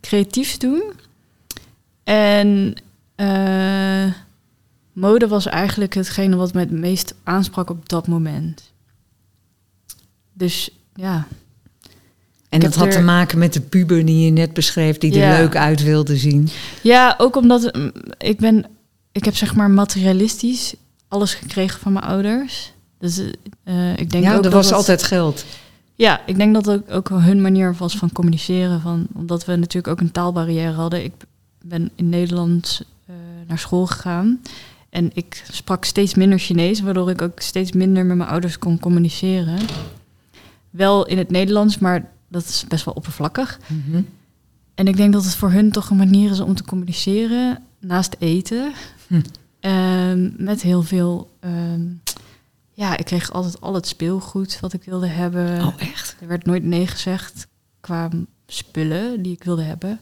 creatiefs 0.00 0.58
doen. 0.58 0.82
En 2.04 2.74
eh, 3.14 4.04
mode 4.92 5.28
was 5.28 5.46
eigenlijk 5.46 5.94
hetgene 5.94 6.36
wat 6.36 6.52
me 6.54 6.60
het 6.60 6.70
meest 6.70 7.14
aansprak 7.22 7.70
op 7.70 7.88
dat 7.88 8.06
moment. 8.06 8.72
Dus 10.32 10.70
ja, 10.94 11.26
En 12.48 12.58
Ik 12.58 12.64
dat 12.64 12.74
had 12.74 12.90
te 12.90 13.00
maken 13.00 13.38
met 13.38 13.52
de 13.52 13.60
puber 13.60 14.04
die 14.04 14.24
je 14.24 14.30
net 14.30 14.52
beschreef, 14.52 14.98
die 14.98 15.12
Ja. 15.14 15.32
er 15.32 15.38
leuk 15.42 15.56
uit 15.56 15.82
wilde 15.82 16.16
zien. 16.16 16.48
Ja, 16.82 17.14
ook 17.18 17.36
omdat 17.36 17.74
mm, 17.76 17.92
ik 18.18 18.38
ben, 18.38 18.66
ik 19.12 19.24
heb 19.24 19.36
zeg 19.36 19.54
maar 19.54 19.70
materialistisch 19.70 20.74
alles 21.08 21.34
gekregen 21.34 21.80
van 21.80 21.92
mijn 21.92 22.04
ouders. 22.04 22.72
Dus 22.98 23.20
eh, 23.64 23.96
ik 23.96 24.10
denk 24.10 24.24
ja, 24.24 24.30
ook 24.30 24.36
er 24.36 24.42
dat 24.42 24.52
was 24.52 24.68
dat- 24.68 24.74
altijd 24.76 25.02
geld. 25.02 25.44
Ja, 25.94 26.26
ik 26.26 26.36
denk 26.36 26.54
dat 26.54 26.70
ook, 26.70 26.90
ook 26.90 27.08
hun 27.08 27.40
manier 27.40 27.74
was 27.74 27.96
van 27.96 28.12
communiceren. 28.12 28.80
Van, 28.80 29.06
omdat 29.14 29.44
we 29.44 29.56
natuurlijk 29.56 29.88
ook 29.88 30.00
een 30.00 30.12
taalbarrière 30.12 30.72
hadden. 30.72 31.04
Ik 31.04 31.12
ben 31.64 31.90
in 31.94 32.08
Nederland 32.08 32.82
eh, 33.06 33.14
naar 33.46 33.58
school 33.58 33.86
gegaan. 33.86 34.40
En 34.90 35.10
ik 35.14 35.44
sprak 35.50 35.84
steeds 35.84 36.14
minder 36.14 36.38
Chinees, 36.38 36.80
waardoor 36.80 37.10
ik 37.10 37.22
ook 37.22 37.40
steeds 37.40 37.72
minder 37.72 38.06
met 38.06 38.16
mijn 38.16 38.28
ouders 38.28 38.58
kon 38.58 38.78
communiceren. 38.78 39.58
Wel 40.70 41.06
in 41.06 41.18
het 41.18 41.30
Nederlands, 41.30 41.78
maar 41.78 42.10
dat 42.28 42.44
is 42.44 42.64
best 42.68 42.84
wel 42.84 42.94
oppervlakkig. 42.94 43.58
Mhm. 43.66 44.02
En 44.74 44.86
ik 44.86 44.96
denk 44.96 45.12
dat 45.12 45.24
het 45.24 45.34
voor 45.34 45.50
hun 45.50 45.70
toch 45.70 45.90
een 45.90 45.96
manier 45.96 46.30
is 46.30 46.40
om 46.40 46.54
te 46.54 46.64
communiceren 46.64 47.58
naast 47.80 48.16
eten. 48.18 48.72
Hm. 49.06 49.20
Ehm, 49.60 50.30
met 50.36 50.62
heel 50.62 50.82
veel. 50.82 51.30
ehm, 51.40 51.80
ja, 52.82 52.96
ik 52.96 53.04
kreeg 53.04 53.32
altijd 53.32 53.60
al 53.60 53.74
het 53.74 53.86
speelgoed 53.86 54.60
wat 54.60 54.72
ik 54.72 54.84
wilde 54.84 55.06
hebben. 55.06 55.64
Oh, 55.66 55.74
echt? 55.78 56.16
Er 56.20 56.26
werd 56.26 56.46
nooit 56.46 56.64
nee 56.64 56.86
gezegd 56.86 57.46
qua 57.80 58.08
spullen 58.46 59.22
die 59.22 59.32
ik 59.32 59.44
wilde 59.44 59.62
hebben. 59.62 60.00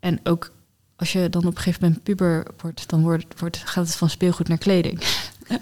En 0.00 0.20
ook 0.24 0.52
als 0.96 1.12
je 1.12 1.28
dan 1.28 1.46
op 1.46 1.56
een 1.56 1.62
gegeven 1.62 1.84
moment 1.84 2.02
puber 2.02 2.46
wordt, 2.60 2.88
dan 2.88 3.02
wordt, 3.02 3.40
wordt, 3.40 3.56
gaat 3.56 3.86
het 3.86 3.96
van 3.96 4.10
speelgoed 4.10 4.48
naar 4.48 4.58
kleding. 4.58 5.00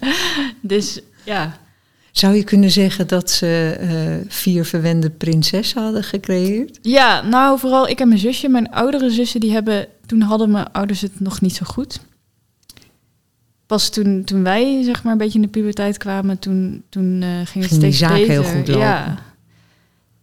dus 0.61 1.01
ja, 1.25 1.59
Zou 2.11 2.35
je 2.35 2.45
kunnen 2.45 2.71
zeggen 2.71 3.09
dat 3.09 3.31
ze 3.31 3.77
eh, 3.81 4.33
vier 4.33 4.65
verwende 4.65 5.11
prinsessen 5.11 5.83
hadden 5.83 6.05
gecreëerd? 6.05 6.79
Ja, 6.83 7.23
nou 7.23 7.59
vooral 7.59 7.89
ik 7.89 8.01
en 8.01 8.09
mijn 8.09 8.21
zusje. 8.21 8.49
Mijn 8.49 8.71
oudere 8.71 9.11
zussen, 9.11 9.41
die 9.41 9.53
hebben... 9.53 9.89
Toen 10.07 10.21
hadden 10.21 10.51
mijn 10.51 10.73
ouders 10.73 11.01
het 11.01 11.21
nog 11.21 11.41
niet 11.41 11.55
zo 11.55 11.65
goed. 11.65 12.01
Pas 13.67 13.89
toen, 13.89 14.25
toen 14.25 14.43
wij 14.43 14.83
zeg 14.85 15.03
maar 15.03 15.13
een 15.13 15.19
beetje 15.19 15.39
in 15.39 15.45
de 15.45 15.51
puberteit 15.51 15.99
kwamen... 15.99 16.39
toen, 16.39 16.83
toen 16.89 17.23
eh, 17.23 17.29
ging 17.29 17.39
het 17.39 17.49
Ging 17.49 17.61
die 17.69 17.79
steeds 17.79 17.99
zaak 17.99 18.11
beter. 18.13 18.29
heel 18.29 18.43
goed 18.43 18.69
lopen. 18.69 18.83
Ja. 18.83 19.19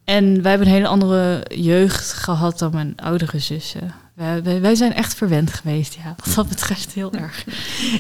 En 0.03 0.41
wij 0.41 0.49
hebben 0.51 0.67
een 0.67 0.73
hele 0.73 0.87
andere 0.87 1.45
jeugd 1.55 2.13
gehad 2.13 2.59
dan 2.59 2.71
mijn 2.73 2.93
oudere 2.95 3.39
zussen. 3.39 3.93
Wij, 4.13 4.43
wij, 4.43 4.61
wij 4.61 4.75
zijn 4.75 4.93
echt 4.93 5.13
verwend 5.13 5.53
geweest, 5.53 5.93
ja. 6.03 6.15
Wat 6.25 6.35
dat 6.35 6.47
betreft 6.49 6.93
heel 6.93 7.13
erg. 7.13 7.45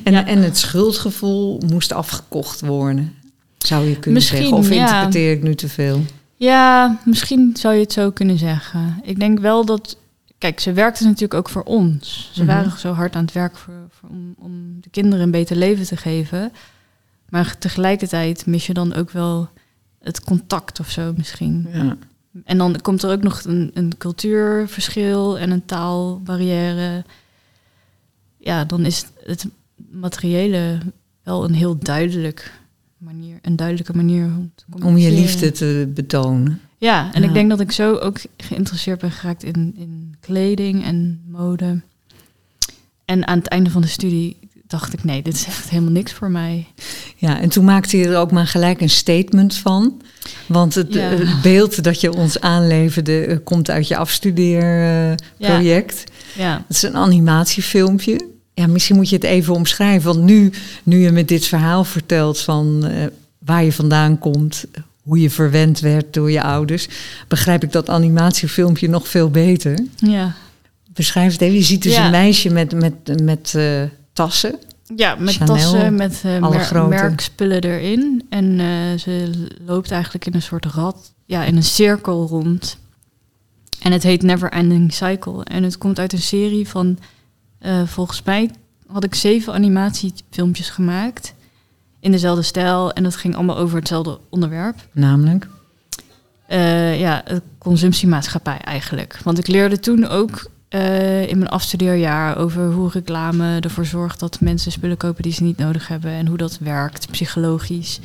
En, 0.03 0.11
Ja. 0.13 0.25
en 0.25 0.37
het 0.43 0.57
schuldgevoel 0.57 1.61
moest 1.65 1.91
afgekocht 1.91 2.61
worden. 2.61 3.13
Zou 3.57 3.83
je 3.87 3.93
kunnen 3.93 4.13
Misschien, 4.13 4.37
zeggen? 4.37 4.57
Of 4.57 4.69
ja. 4.69 4.75
interpreteer 4.81 5.31
ik 5.31 5.43
nu 5.43 5.55
te 5.55 5.69
veel? 5.69 6.01
Ja, 6.35 6.97
misschien 7.05 7.51
zou 7.59 7.73
je 7.73 7.81
het 7.81 7.93
zo 7.93 8.11
kunnen 8.11 8.37
zeggen. 8.37 8.99
Ik 9.03 9.19
denk 9.19 9.39
wel 9.39 9.65
dat. 9.65 9.97
Kijk, 10.43 10.59
ze 10.59 10.73
werkten 10.73 11.05
natuurlijk 11.05 11.33
ook 11.33 11.49
voor 11.49 11.63
ons. 11.63 12.29
Ze 12.33 12.43
Mhm. 12.43 12.53
waren 12.53 12.79
zo 12.79 12.91
hard 12.93 13.15
aan 13.15 13.23
het 13.23 13.33
werk 13.33 13.57
voor, 13.57 13.73
voor- 13.89 14.09
om, 14.09 14.35
om 14.37 14.81
de 14.81 14.89
kinderen 14.89 15.25
een 15.25 15.31
beter 15.31 15.55
leven 15.55 15.85
te 15.85 15.97
geven. 15.97 16.51
Maar 17.29 17.57
tegelijkertijd 17.57 18.45
mis 18.45 18.65
je 18.67 18.73
dan 18.73 18.93
ook 18.93 19.11
wel 19.11 19.49
het 19.99 20.21
contact 20.21 20.79
of 20.79 20.89
zo 20.89 21.13
misschien. 21.17 21.67
Ja. 21.73 21.97
En 22.43 22.57
dan 22.57 22.81
komt 22.81 23.03
er 23.03 23.11
ook 23.11 23.23
nog 23.23 23.43
een, 23.43 23.71
een 23.73 23.97
cultuurverschil 23.97 25.39
en 25.39 25.51
een 25.51 25.65
taalbarrière. 25.65 27.03
Ja, 28.37 28.65
dan 28.65 28.85
is 28.85 29.05
het 29.25 29.45
materiële 29.91 30.77
wel 31.23 31.43
een 31.43 31.53
heel 31.53 31.77
duidelijk 31.77 32.59
manier, 32.97 33.39
een 33.41 33.55
duidelijke 33.55 33.95
manier 33.95 34.25
om 34.25 34.51
te 34.55 34.85
Om 34.85 34.97
je 34.97 35.11
liefde 35.11 35.51
te 35.51 35.91
betonen. 35.93 36.61
Ja, 36.83 37.09
en 37.13 37.21
Ja. 37.21 37.27
ik 37.27 37.33
denk 37.33 37.49
dat 37.49 37.59
ik 37.59 37.71
zo 37.71 37.95
ook 37.95 38.17
geïnteresseerd 38.37 38.99
ben 38.99 39.11
geraakt 39.11 39.43
in, 39.43 39.73
in 39.77 40.15
kleding 40.19 40.83
en 40.83 41.21
mode. 41.27 41.81
En 43.05 43.27
aan 43.27 43.37
het 43.37 43.47
einde 43.47 43.69
van 43.69 43.81
de 43.81 43.87
studie 43.87 44.37
dacht 44.67 44.93
ik, 44.93 45.03
nee, 45.03 45.21
dit 45.21 45.33
is 45.33 45.45
echt 45.45 45.69
helemaal 45.69 45.91
niks 45.91 46.11
voor 46.11 46.31
mij. 46.31 46.67
Ja, 47.15 47.39
en 47.39 47.49
toen 47.49 47.65
maakte 47.65 47.97
je 47.97 48.07
er 48.07 48.17
ook 48.17 48.31
maar 48.31 48.47
gelijk 48.47 48.81
een 48.81 48.89
statement 48.89 49.55
van. 49.55 50.01
Want 50.47 50.75
het, 50.75 50.93
Ja. 50.93 51.39
beeld 51.41 51.83
dat 51.83 52.01
je 52.01 52.13
ons 52.13 52.39
aanleverde 52.39 53.25
eh, 53.25 53.37
komt 53.43 53.69
uit 53.69 53.87
je 53.87 53.97
afstudeerproject. 53.97 56.03
Ja, 56.35 56.63
Het 56.67 56.75
is 56.75 56.81
een 56.83 56.95
animatiefilmpje. 56.97 58.27
Ja, 58.53 58.67
misschien 58.67 58.95
moet 58.95 59.09
je 59.09 59.15
het 59.15 59.25
even 59.25 59.53
omschrijven. 59.53 60.13
Want 60.13 60.25
nu, 60.25 60.51
nu 60.83 60.99
je 60.99 61.11
me 61.11 61.25
dit 61.25 61.45
verhaal 61.45 61.83
vertelt 61.83 62.39
van 62.41 62.85
eh, 62.85 63.05
waar 63.37 63.63
je 63.63 63.73
vandaan 63.73 64.19
komt, 64.19 64.65
hoe 65.03 65.19
je 65.19 65.29
verwend 65.29 65.79
werd 65.79 66.13
door 66.13 66.31
je 66.31 66.41
ouders, 66.43 66.87
begrijp 67.27 67.63
ik 67.63 67.71
dat 67.71 67.89
animatiefilmpje 67.89 68.89
nog 68.89 69.07
veel 69.07 69.29
beter. 69.29 69.79
ja. 69.95 70.33
Beschrijf 70.93 71.31
het 71.31 71.41
even. 71.41 71.57
Je 71.57 71.63
ziet 71.63 71.83
dus 71.83 71.95
Ja. 71.95 72.05
een 72.05 72.11
meisje 72.11 72.49
met, 72.49 72.73
met, 72.75 73.21
met 73.23 73.53
eh, 73.55 73.81
tassen. 74.13 74.55
ja 74.95 75.15
met 75.15 75.33
Chanel, 75.35 75.55
tassen, 75.55 75.95
met 75.95 76.21
eh, 76.23 76.49
mer- 76.49 76.87
merkspullen 76.87 77.61
erin. 77.61 78.25
En 78.29 78.59
eh, 78.59 78.99
ze 78.99 79.31
loopt 79.65 79.91
eigenlijk 79.91 80.25
in 80.25 80.33
een 80.33 80.41
soort 80.41 80.65
rad, 80.65 81.13
ja, 81.25 81.43
in 81.43 81.55
een 81.55 81.63
cirkel 81.63 82.27
rond. 82.27 82.77
En 83.81 83.91
het 83.91 84.03
heet 84.03 84.21
Never 84.21 84.51
Ending 84.51 84.93
Cycle. 84.93 85.43
En 85.43 85.63
het 85.63 85.77
komt 85.77 85.99
uit 85.99 86.13
een 86.13 86.21
serie 86.21 86.67
van, 86.67 86.97
volgens 87.85 88.21
mij 88.23 88.49
had 88.87 89.03
ik 89.03 89.15
zeven 89.15 89.53
animatiefilmpjes 89.53 90.69
gemaakt. 90.69 91.33
In 92.03 92.11
dezelfde 92.11 92.41
stijl. 92.41 92.91
En 92.91 93.03
dat 93.03 93.15
ging 93.15 93.35
allemaal 93.35 93.57
over 93.57 93.77
hetzelfde 93.77 94.19
onderwerp. 94.29 94.75
Namelijk. 94.91 95.47
Eh, 96.47 96.99
ja, 96.99 97.21
het 97.25 97.43
consumptiemaatschappij 97.57 98.57
eigenlijk. 98.57 99.19
Want 99.23 99.37
ik 99.37 99.47
leerde 99.47 99.79
toen 99.79 100.07
ook 100.07 100.49
eh, 100.67 101.27
in 101.27 101.37
mijn 101.37 101.49
afstudeerjaar 101.49 102.37
over 102.37 102.71
hoe 102.71 102.89
reclame 102.89 103.59
ervoor 103.59 103.85
zorgt 103.85 104.19
dat 104.19 104.39
mensen 104.41 104.71
spullen 104.71 104.97
kopen 104.97 105.23
die 105.23 105.31
ze 105.31 105.43
niet 105.43 105.57
nodig 105.57 105.87
hebben 105.87 106.11
en 106.11 106.27
hoe 106.27 106.37
dat 106.37 106.57
werkt 106.57 107.11
psychologisch. 107.11 107.99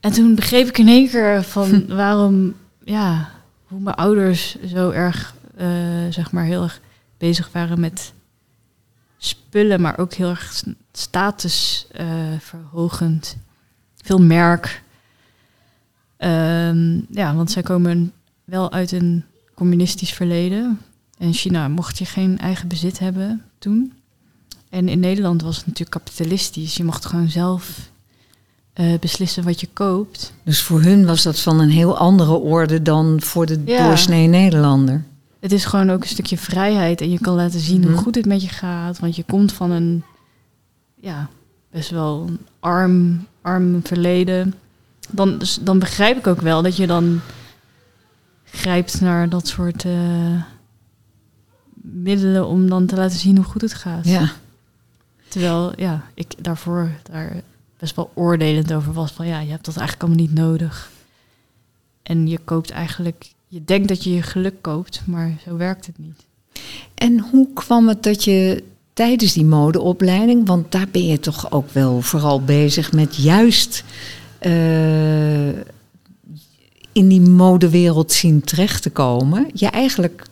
En 0.00 0.12
toen 0.12 0.34
begreep 0.34 0.68
ik 0.68 0.78
in 0.78 0.88
één 0.88 1.08
keer 1.08 1.42
van 1.42 1.86
waarom, 2.02 2.54
ja, 2.84 3.30
hoe 3.66 3.80
mijn 3.80 3.96
ouders 3.96 4.56
zo 4.74 4.90
erg, 4.90 5.34
eh, 5.56 5.68
zeg 6.10 6.32
maar, 6.32 6.44
heel 6.44 6.62
erg 6.62 6.80
bezig 7.18 7.50
waren 7.52 7.80
met 7.80 8.12
spullen, 9.18 9.80
maar 9.80 9.98
ook 9.98 10.14
heel 10.14 10.28
erg 10.28 10.62
status 10.92 11.86
eh, 11.92 12.06
verhogend. 12.38 13.36
Veel 14.02 14.18
merk. 14.20 14.82
Ehm, 16.16 17.00
ja, 17.10 17.34
want 17.34 17.50
zij 17.50 17.62
komen 17.62 18.12
wel 18.44 18.72
uit 18.72 18.92
een 18.92 19.24
communistisch 19.54 20.12
verleden. 20.12 20.80
In 21.18 21.32
China 21.32 21.68
mocht 21.68 21.98
je 21.98 22.04
geen 22.04 22.38
eigen 22.38 22.68
bezit 22.68 22.98
hebben 22.98 23.42
toen. 23.58 23.92
En 24.68 24.88
in 24.88 25.00
Nederland 25.00 25.42
was 25.42 25.56
het 25.56 25.66
natuurlijk 25.66 25.90
kapitalistisch. 26.04 26.74
Je 26.76 26.84
mocht 26.84 27.04
gewoon 27.06 27.28
zelf 27.30 27.90
eh, 28.72 28.98
beslissen 29.00 29.44
wat 29.44 29.60
je 29.60 29.68
koopt. 29.72 30.32
Dus 30.44 30.62
voor 30.62 30.82
hun 30.82 31.06
was 31.06 31.22
dat 31.22 31.40
van 31.40 31.60
een 31.60 31.70
heel 31.70 31.98
andere 31.98 32.32
orde 32.32 32.82
dan 32.82 33.20
voor 33.20 33.46
de 33.46 33.62
Ja. 33.64 33.86
doorsnee 33.86 34.26
Nederlander. 34.26 35.04
Het 35.40 35.52
is 35.52 35.64
gewoon 35.64 35.90
ook 35.90 36.02
een 36.02 36.08
stukje 36.08 36.38
vrijheid. 36.38 37.00
En 37.00 37.10
je 37.10 37.18
kan 37.20 37.34
laten 37.34 37.60
zien 37.60 37.82
hoe 37.82 37.92
Mhm. 37.92 38.00
goed 38.02 38.14
het 38.14 38.26
met 38.26 38.42
je 38.42 38.48
gaat. 38.48 38.98
Want 38.98 39.16
je 39.16 39.24
komt 39.24 39.52
van 39.52 39.70
een 39.70 40.02
ja, 41.00 41.28
best 41.70 41.90
wel 41.90 42.26
een 42.26 42.38
arm, 42.60 43.26
arm 43.42 43.80
verleden. 43.82 44.54
Dan, 45.10 45.38
dus 45.38 45.58
dan 45.62 45.78
begrijp 45.78 46.16
ik 46.16 46.26
ook 46.26 46.40
wel 46.40 46.62
dat 46.62 46.76
je 46.76 46.86
dan 46.86 47.20
grijpt 48.44 49.00
naar 49.00 49.28
dat 49.28 49.48
soort 49.48 49.84
eh, 49.84 50.42
middelen 51.82 52.46
om 52.46 52.68
dan 52.68 52.86
te 52.86 52.96
laten 52.96 53.18
zien 53.18 53.36
hoe 53.36 53.44
goed 53.44 53.60
het 53.60 53.74
gaat. 53.74 54.06
Ja. 54.06 54.32
Terwijl 55.28 55.72
ja, 55.76 56.04
ik 56.14 56.44
daarvoor 56.44 56.90
daar 57.02 57.42
best 57.78 57.96
wel 57.96 58.10
oordelend 58.14 58.72
over 58.72 58.92
was. 58.92 59.12
Van 59.12 59.26
ja, 59.26 59.40
je 59.40 59.50
hebt 59.50 59.64
dat 59.64 59.76
eigenlijk 59.76 60.08
allemaal 60.08 60.26
niet 60.26 60.38
nodig. 60.38 60.90
En 62.02 62.26
je 62.26 62.38
koopt 62.38 62.70
eigenlijk, 62.70 63.32
je 63.46 63.64
denkt 63.64 63.88
dat 63.88 64.04
je 64.04 64.14
je 64.14 64.22
geluk 64.22 64.62
koopt, 64.62 65.02
maar 65.06 65.36
zo 65.44 65.56
werkt 65.56 65.86
het 65.86 65.98
niet. 65.98 66.26
En 66.94 67.18
hoe 67.18 67.52
kwam 67.52 67.88
het 67.88 68.02
dat 68.02 68.24
je 68.24 68.64
tijdens 69.00 69.32
die 69.32 69.44
modeopleiding, 69.44 70.46
want 70.46 70.72
daar 70.72 70.88
ben 70.90 71.06
je 71.06 71.20
toch 71.20 71.52
ook 71.52 71.70
wel 71.70 72.00
vooral 72.00 72.44
bezig 72.44 72.92
met 72.92 73.16
juist 73.16 73.84
eh, 74.38 75.48
in 76.92 77.08
die 77.08 77.20
modewereld 77.20 78.12
zien 78.12 78.40
terecht 78.40 78.82
te 78.82 78.90
komen, 78.90 79.50
je 79.54 79.66
eigenlijk 79.66 80.26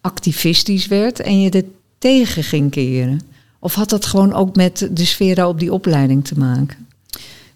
activistisch 0.00 0.86
werd 0.86 1.20
en 1.20 1.40
je 1.40 1.50
er 1.50 1.64
tegen 1.98 2.42
ging 2.42 2.70
keren? 2.70 3.20
Of 3.58 3.74
had 3.74 3.88
dat 3.88 4.06
gewoon 4.06 4.32
ook 4.32 4.56
met 4.56 4.88
de 4.92 5.04
sfeer 5.04 5.46
op 5.46 5.60
die 5.60 5.72
opleiding 5.72 6.24
te 6.24 6.38
maken? 6.38 6.86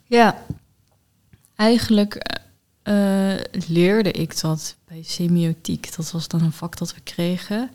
Ja, 0.05 0.45
eigenlijk 1.57 2.41
eh, 2.83 3.35
leerde 3.67 4.13
ik 4.13 4.41
dat 4.41 4.77
bij 4.89 5.03
semiotiek. 5.05 5.97
Dat 5.97 6.11
was 6.11 6.29
dan 6.29 6.43
een 6.43 6.53
vak 6.53 6.79
dat 6.79 6.95
we 6.95 7.01
kregen. 7.01 7.71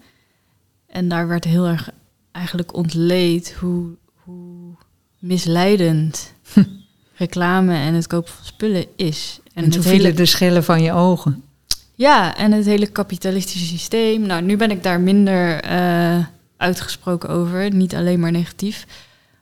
En 0.87 1.09
daar 1.09 1.27
werd 1.27 1.43
heel 1.43 1.65
erg 1.65 1.89
eigenlijk 2.37 2.75
ontleed 2.75 3.55
hoe, 3.59 3.89
hoe 4.23 4.75
misleidend 5.19 6.33
reclame 7.17 7.75
en 7.75 7.93
het 7.93 8.07
kopen 8.07 8.31
van 8.33 8.45
spullen 8.45 8.85
is. 8.95 9.39
En, 9.53 9.63
het 9.63 9.71
toen 9.71 9.81
hele, 9.81 9.95
vielen 9.95 10.15
de 10.15 10.25
schellen 10.25 10.63
van 10.63 10.81
je 10.81 10.91
ogen. 10.91 11.43
ja, 11.95 12.37
en 12.37 12.51
het 12.51 12.65
hele 12.65 12.87
kapitalistische 12.87 13.65
systeem. 13.65 14.21
Nou, 14.21 14.41
nu 14.41 14.57
ben 14.57 14.71
ik 14.71 14.83
daar 14.83 14.99
minder 14.99 15.61
eh, 15.61 16.25
uitgesproken 16.57 17.29
over. 17.29 17.73
Niet 17.73 17.95
alleen 17.95 18.19
maar 18.19 18.31
negatief. 18.31 18.85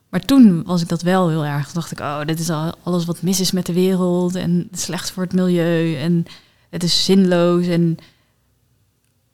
Maar 0.08 0.20
toen 0.20 0.64
was 0.64 0.82
ik 0.82 0.88
dat 0.88 1.02
wel 1.02 1.28
heel 1.28 1.44
erg. 1.44 1.64
Toen 1.64 1.74
dacht 1.74 1.92
ik, 1.92 2.00
oh, 2.00 2.20
dit 2.24 2.38
is 2.38 2.50
al 2.50 2.74
alles 2.82 3.04
wat 3.04 3.22
mis 3.22 3.40
is 3.40 3.52
met 3.52 3.66
de 3.66 3.72
wereld. 3.72 4.34
En 4.34 4.68
slecht 4.72 5.10
voor 5.10 5.22
het 5.22 5.32
milieu. 5.32 5.96
En 5.96 6.26
het 6.70 6.82
is 6.82 7.04
zinloos. 7.04 7.66
En 7.66 7.98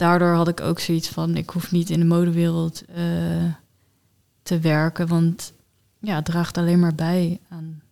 daardoor 0.02 0.34
had 0.34 0.48
ik 0.48 0.60
ook 0.60 0.80
zoiets 0.80 1.08
van, 1.08 1.36
ik 1.36 1.50
hoef 1.50 1.70
niet 1.72 1.90
in 1.90 1.98
de 1.98 2.04
modewereld 2.06 2.82
eh, 2.94 3.04
te 4.42 4.58
werken. 4.58 5.06
Want 5.06 5.52
ja, 6.00 6.14
het 6.14 6.24
draagt 6.24 6.58
alleen 6.58 6.80
maar 6.80 6.94
bij 6.94 7.40
aan 7.48 7.82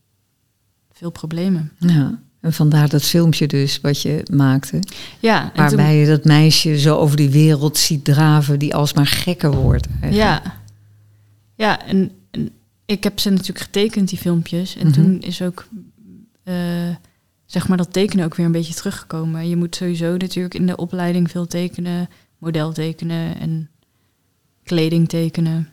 veel 0.93 1.11
problemen. 1.11 1.73
Ja. 1.79 2.19
En 2.41 2.53
vandaar 2.53 2.89
dat 2.89 3.03
filmpje 3.03 3.47
dus 3.47 3.81
wat 3.81 4.03
je 4.03 4.23
maakte. 4.33 4.83
Ja, 5.21 5.41
toen- 5.43 5.51
Waarbij 5.55 5.97
je 5.97 6.07
dat 6.07 6.25
meisje 6.25 6.79
zo 6.79 6.97
over 6.97 7.17
die 7.17 7.31
wereld 7.31 7.79
ziet 7.79 8.05
draven 8.05 8.59
die 8.59 8.75
alsmaar 8.75 9.07
gekker 9.07 9.51
wordt. 9.51 9.87
eigenlijk. 10.01 10.15
Ja, 10.15 10.43
ja 11.55 11.87
en, 11.87 12.11
en 12.31 12.51
ik 12.85 13.05
heb 13.05 13.19
ze 13.21 13.31
natuurlijk 13.31 13.59
getekend, 13.61 14.09
die 14.09 14.19
filmpjes. 14.19 14.77
En 14.77 14.87
Mhm. 14.87 14.95
toen 14.95 15.21
is 15.21 15.43
ook, 15.43 15.67
eh, 16.43 16.55
zeg 17.51 17.69
maar, 17.69 17.77
dat 17.77 17.93
tekenen 17.93 18.25
ook 18.25 18.35
weer 18.35 18.47
een 18.47 18.53
beetje 18.53 18.75
teruggekomen. 18.75 19.49
Je 19.49 19.57
moet 19.57 19.77
sowieso 19.77 20.17
natuurlijk 20.17 20.55
in 20.55 20.67
de 20.67 20.77
opleiding 20.77 21.31
veel 21.31 21.47
tekenen, 21.47 22.09
model 22.39 22.73
tekenen 22.73 23.41
en 23.41 23.69
kleding 24.65 25.09
tekenen. 25.09 25.69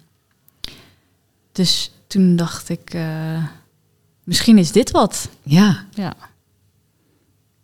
Dus 1.52 1.92
toen 2.08 2.36
dacht 2.36 2.70
ik, 2.70 2.94
eh, 2.94 3.44
misschien 4.24 4.58
is 4.58 4.72
dit 4.72 4.92
wat. 4.92 5.30
Ja. 5.44 5.86
Ja. 5.94 6.14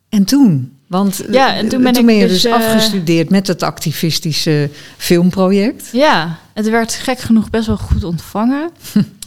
En 0.08 0.24
toen? 0.24 0.76
Want 0.86 1.24
Ja, 1.30 1.54
en 1.54 1.68
toen 1.68 1.82
ben 1.82 1.92
toen 1.92 2.08
ik 2.08 2.20
je 2.20 2.26
dus, 2.26 2.42
dus, 2.42 2.44
eh, 2.44 2.52
afgestudeerd 2.52 3.30
met 3.30 3.46
het 3.46 3.62
activistische 3.62 4.70
filmproject. 4.96 5.88
Ja, 5.92 6.38
het 6.52 6.68
werd 6.68 6.94
gek 6.94 7.18
genoeg 7.18 7.50
best 7.50 7.66
wel 7.66 7.76
goed 7.76 8.04
ontvangen. 8.04 8.70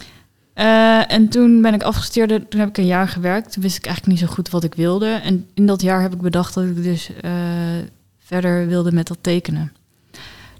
Eh, 0.58 1.12
en 1.12 1.30
toen 1.30 1.62
ben 1.62 1.74
ik 1.74 1.84
afgestudeerd, 1.84 2.52
toen 2.52 2.60
heb 2.60 2.70
ik 2.70 2.78
een 2.78 2.86
jaar 2.86 3.08
gewerkt. 3.08 3.54
Toen 3.54 3.64
wist 3.64 3.78
ik 3.78 3.86
eigenlijk 3.86 4.20
niet 4.20 4.28
zo 4.28 4.34
goed 4.34 4.50
wat 4.50 4.64
ik 4.64 4.74
wilde. 4.74 5.08
En 5.08 5.48
in 5.54 5.66
dat 5.66 5.82
jaar 5.82 6.02
heb 6.02 6.14
ik 6.14 6.22
bedacht 6.22 6.54
dat 6.54 6.64
ik 6.64 6.84
dus 6.84 7.12
eh, 7.22 7.32
verder 8.18 8.68
wilde 8.68 8.92
met 8.92 9.08
dat 9.08 9.18
tekenen. 9.22 9.74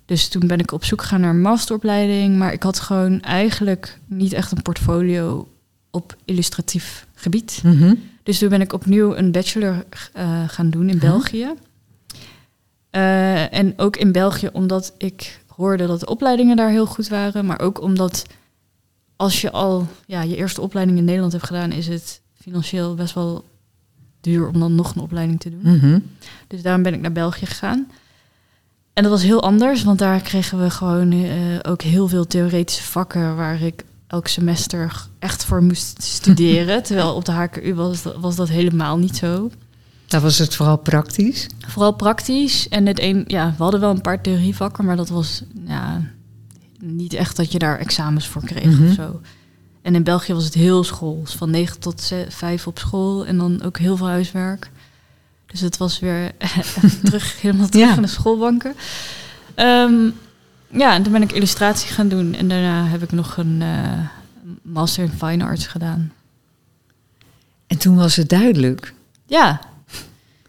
Dus 0.06 0.28
toen 0.28 0.48
ben 0.48 0.60
ik 0.60 0.72
op 0.72 0.84
zoek 0.84 1.02
gegaan 1.02 1.22
naar 1.22 1.30
een 1.30 1.42
masteropleiding. 1.42 2.38
Maar 2.38 2.54
ik 2.54 2.64
had 2.64 2.80
gewoon 2.80 3.22
eigenlijk 3.22 4.00
niet 4.06 4.34
echt 4.34 4.52
een 4.52 4.62
portfolio 4.62 5.48
op 5.92 6.16
illustratief 6.26 7.08
gebied. 7.14 7.62
Mhm. 7.64 7.94
Dus 8.24 8.40
toen 8.40 8.50
ben 8.50 8.62
ik 8.62 8.74
opnieuw 8.74 9.16
een 9.16 9.32
bachelor 9.32 9.86
eh, 10.14 10.44
gaan 10.48 10.70
doen 10.70 10.90
in 10.90 11.00
Huh? 11.00 11.10
België. 11.10 11.54
En 13.52 13.74
ook 13.78 13.96
in 13.98 14.12
België 14.12 14.50
omdat 14.54 14.94
ik 14.98 15.42
hoorde 15.48 15.88
dat 15.88 16.00
de 16.00 16.06
opleidingen 16.06 16.56
daar 16.56 16.70
heel 16.70 16.86
goed 16.86 17.08
waren. 17.08 17.46
Maar 17.46 17.60
ook 17.60 17.82
omdat 17.82 18.26
als 19.18 19.42
je 19.42 19.52
al 19.52 19.88
ja, 20.06 20.22
je 20.22 20.36
eerste 20.36 20.62
opleiding 20.62 20.98
in 20.98 21.06
Nederland 21.06 21.32
hebt 21.32 21.46
gedaan, 21.46 21.72
is 21.72 21.88
het 21.88 22.22
financieel 22.42 22.96
best 22.96 23.14
wel 23.14 23.46
duur 24.22 24.48
om 24.48 24.60
dan 24.60 24.76
nog 24.76 24.96
een 24.96 25.02
opleiding 25.02 25.40
te 25.40 25.50
doen. 25.50 25.76
Mhm. 25.76 26.00
Dus 26.48 26.62
daarom 26.62 26.84
ben 26.84 26.94
ik 26.94 27.02
naar 27.02 27.12
België 27.12 27.46
gegaan. 27.46 27.88
En 28.94 29.04
dat 29.04 29.12
was 29.12 29.24
heel 29.24 29.42
anders, 29.42 29.84
want 29.84 30.00
daar 30.00 30.22
kregen 30.22 30.60
we 30.60 30.70
gewoon 30.70 31.12
eh, 31.12 31.30
ook 31.62 31.82
heel 31.82 32.08
veel 32.08 32.28
theoretische 32.28 32.84
vakken 32.84 33.36
waar 33.36 33.62
ik 33.62 33.86
elk 34.08 34.28
semester 34.28 35.08
echt 35.20 35.46
voor 35.46 35.64
moest 35.64 36.02
studeren. 36.18 36.84
terwijl 36.84 37.14
op 37.14 37.26
de 37.26 37.32
HKU 37.32 37.76
was 37.76 38.02
dat, 38.02 38.16
was 38.16 38.36
dat 38.36 38.50
helemaal 38.50 38.98
niet 38.98 39.16
zo. 39.16 39.52
Daar 40.08 40.22
was 40.22 40.38
het 40.38 40.56
vooral 40.56 40.78
praktisch. 40.78 41.48
Vooral 41.68 41.92
praktisch. 41.92 42.70
En 42.70 42.86
het 42.86 43.00
een, 43.00 43.24
ja, 43.28 43.54
we 43.58 43.64
hadden 43.64 43.80
wel 43.80 43.90
een 43.90 44.02
paar 44.02 44.22
theorievakken, 44.22 44.86
maar 44.86 44.96
dat 44.96 45.10
was 45.10 45.44
ja, 45.66 46.02
niet 46.80 47.14
echt 47.14 47.36
dat 47.36 47.52
je 47.52 47.60
daar 47.60 47.80
examens 47.80 48.28
voor 48.28 48.44
kreeg 48.46 48.64
Mhm. 48.66 48.88
of 48.88 48.94
zo. 48.94 49.22
En 49.82 49.96
in 49.96 50.04
België 50.04 50.34
was 50.34 50.44
het 50.46 50.54
heel 50.54 50.84
schools, 50.84 51.34
van 51.36 51.50
9 51.50 51.80
tot 51.80 52.02
ze- 52.02 52.26
5 52.30 52.68
op 52.68 52.80
school 52.80 53.26
en 53.26 53.38
dan 53.38 53.62
ook 53.62 53.78
heel 53.78 53.98
veel 53.98 54.08
huiswerk. 54.08 54.70
Dus 55.46 55.60
het 55.60 55.78
was 55.78 56.00
weer 56.00 56.32
terug, 57.04 57.36
helemaal 57.42 57.68
terug 57.70 57.96
Ja. 57.96 58.02
de 58.02 58.08
schoolbanken. 58.08 58.76
Ehm, 59.56 59.94
ja, 60.72 60.94
en 60.94 61.04
toen 61.04 61.12
ben 61.12 61.22
ik 61.22 61.32
illustratie 61.32 61.90
gaan 61.92 62.08
doen 62.08 62.34
en 62.34 62.48
daarna 62.48 62.86
heb 62.86 63.04
ik 63.04 63.12
nog 63.12 63.38
een 63.38 63.62
eh, 63.62 64.00
master 64.62 65.04
in 65.04 65.12
fine 65.12 65.44
arts 65.44 65.68
gedaan. 65.68 66.12
En 67.68 67.78
toen 67.78 67.96
was 67.96 68.16
het 68.16 68.30
duidelijk. 68.30 68.94
Ja, 69.26 69.60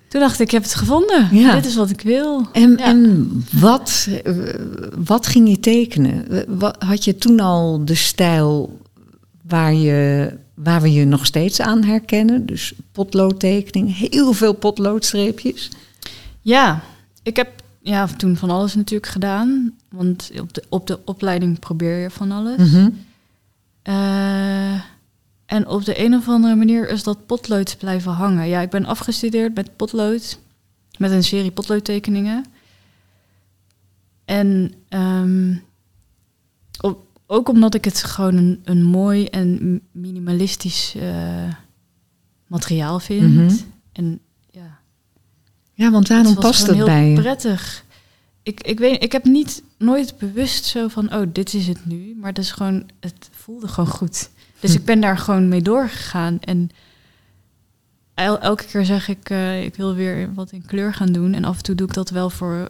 toen 0.08 0.20
dacht 0.20 0.34
ik, 0.34 0.46
ik 0.46 0.50
heb 0.50 0.62
het 0.62 0.74
gevonden. 0.74 1.28
Ja. 1.32 1.54
Dit 1.54 1.66
is 1.66 1.74
wat 1.74 1.90
ik 1.90 2.00
wil. 2.00 2.46
En, 2.52 2.70
Ja. 2.70 2.84
en 2.84 3.28
wat, 3.52 4.08
wat 5.04 5.26
ging 5.26 5.48
je 5.48 5.60
tekenen? 5.60 6.44
Wat, 6.58 6.76
had 6.82 7.04
je 7.04 7.16
toen 7.16 7.40
al 7.40 7.84
de 7.84 7.94
stijl 7.94 8.78
waar, 9.42 9.74
je, 9.74 10.32
waar 10.54 10.82
we 10.82 10.92
je 10.92 11.04
nog 11.04 11.26
steeds 11.26 11.60
aan 11.60 11.82
herkennen? 11.84 12.46
Dus 12.46 12.72
potloodtekening, 12.92 13.96
heel 14.10 14.32
veel 14.32 14.52
potloodstreepjes. 14.52 15.70
Ja, 16.40 16.80
ik 17.22 17.36
heb 17.36 17.48
ja, 17.80 18.06
toen 18.06 18.36
van 18.36 18.50
alles 18.50 18.74
natuurlijk 18.74 19.12
gedaan. 19.12 19.72
Want 19.90 20.30
op 20.40 20.54
de, 20.54 20.62
op 20.68 20.86
de 20.86 20.98
opleiding 21.04 21.58
probeer 21.58 21.98
je 21.98 22.10
van 22.10 22.32
alles. 22.32 22.72
Mhm. 22.72 22.88
Eh, 23.82 24.80
en 25.48 25.66
op 25.68 25.84
de 25.84 26.04
een 26.04 26.14
of 26.14 26.28
andere 26.28 26.54
manier 26.54 26.88
is 26.88 27.02
dat 27.02 27.26
potlood 27.26 27.76
blijven 27.78 28.12
hangen. 28.12 28.48
Ja, 28.48 28.60
ik 28.60 28.70
ben 28.70 28.84
afgestudeerd 28.84 29.54
met 29.54 29.76
potlood. 29.76 30.38
Met 30.98 31.10
een 31.10 31.24
serie 31.24 31.50
potloodtekeningen. 31.50 32.44
En 34.24 34.72
ehm, 34.88 35.56
op- 36.80 37.06
ook 37.26 37.48
omdat 37.48 37.74
ik 37.74 37.84
het 37.84 38.02
gewoon 38.02 38.36
een, 38.36 38.60
een 38.64 38.82
mooi 38.84 39.24
en 39.24 39.80
minimalistisch 39.92 40.94
eh, 40.96 41.52
materiaal 42.46 43.00
vind. 43.00 43.34
Mhm. 43.34 43.54
En 43.92 44.20
ja, 44.50 44.78
Ja, 45.74 45.90
want 45.90 46.08
waarom 46.08 46.26
het 46.26 46.38
past 46.40 46.66
dat 46.66 46.74
heel 46.74 46.84
bij 46.84 47.14
prettig. 47.14 47.84
Ik, 48.42 48.60
ik, 48.62 48.78
weet, 48.78 49.02
ik 49.02 49.12
heb 49.12 49.24
niet 49.24 49.62
nooit 49.78 50.18
bewust 50.18 50.64
zo 50.64 50.88
van, 50.88 51.14
oh, 51.14 51.26
dit 51.32 51.54
is 51.54 51.66
het 51.66 51.86
nu. 51.86 52.14
Maar 52.16 52.28
het 52.28 52.38
is 52.38 52.50
gewoon, 52.50 52.88
het 53.00 53.28
voelde 53.32 53.68
gewoon 53.68 53.90
goed. 53.90 54.30
Dus 54.60 54.70
Hm. 54.72 54.76
ik 54.76 54.84
ben 54.84 55.00
daar 55.00 55.18
gewoon 55.18 55.48
mee 55.48 55.62
doorgegaan. 55.62 56.38
En 56.40 56.70
el- 58.14 58.40
elke 58.40 58.64
keer 58.64 58.84
zeg 58.84 59.08
ik, 59.08 59.30
eh, 59.30 59.64
ik 59.64 59.74
wil 59.74 59.94
weer 59.94 60.34
wat 60.34 60.50
in 60.52 60.66
kleur 60.66 60.94
gaan 60.94 61.12
doen. 61.12 61.34
En 61.34 61.44
af 61.44 61.56
en 61.56 61.62
toe 61.62 61.74
doe 61.74 61.86
ik 61.86 61.94
dat 61.94 62.10
wel 62.10 62.30
voor 62.30 62.68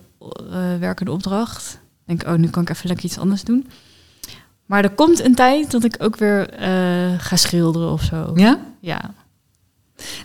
eh 0.50 0.76
werkende 0.78 1.12
opdracht. 1.12 1.78
Denk, 2.06 2.26
oh, 2.26 2.34
nu 2.34 2.48
kan 2.48 2.62
ik 2.62 2.70
even 2.70 2.86
lekker 2.88 3.04
iets 3.06 3.18
anders 3.18 3.42
doen. 3.44 3.66
Maar 4.66 4.82
er 4.84 4.90
komt 4.90 5.24
een 5.24 5.34
tijd 5.34 5.70
dat 5.70 5.84
ik 5.84 5.94
ook 5.98 6.16
weer 6.16 6.50
eh, 6.50 7.14
ga 7.18 7.36
schilderen 7.36 7.90
of 7.92 8.02
zo. 8.02 8.30
Ja? 8.34 8.58
ja. 8.80 9.14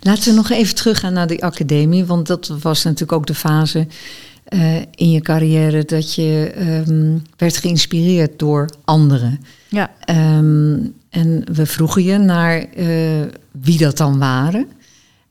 Laten 0.01 0.23
we 0.29 0.35
nog 0.35 0.49
even 0.49 0.75
teruggaan 0.75 1.13
naar 1.13 1.27
die 1.27 1.43
academie. 1.43 2.05
Want 2.05 2.27
dat 2.27 2.47
was 2.47 2.83
natuurlijk 2.83 3.11
ook 3.11 3.25
de 3.27 3.35
fase 3.35 3.87
eh, 4.53 4.75
in 4.95 5.11
je 5.11 5.21
carrière 5.21 5.85
dat 5.85 6.13
je 6.13 6.51
ehm, 6.55 7.17
werd 7.37 7.57
geïnspireerd 7.57 8.39
door 8.39 8.69
anderen. 8.83 9.39
Ja. 9.69 9.91
Ehm, 9.99 10.79
en 11.09 11.43
we 11.53 11.65
vroegen 11.65 12.03
je 12.03 12.17
naar 12.17 12.59
eh, 12.59 13.21
wie 13.51 13.77
dat 13.77 13.97
dan 13.97 14.19
waren. 14.19 14.67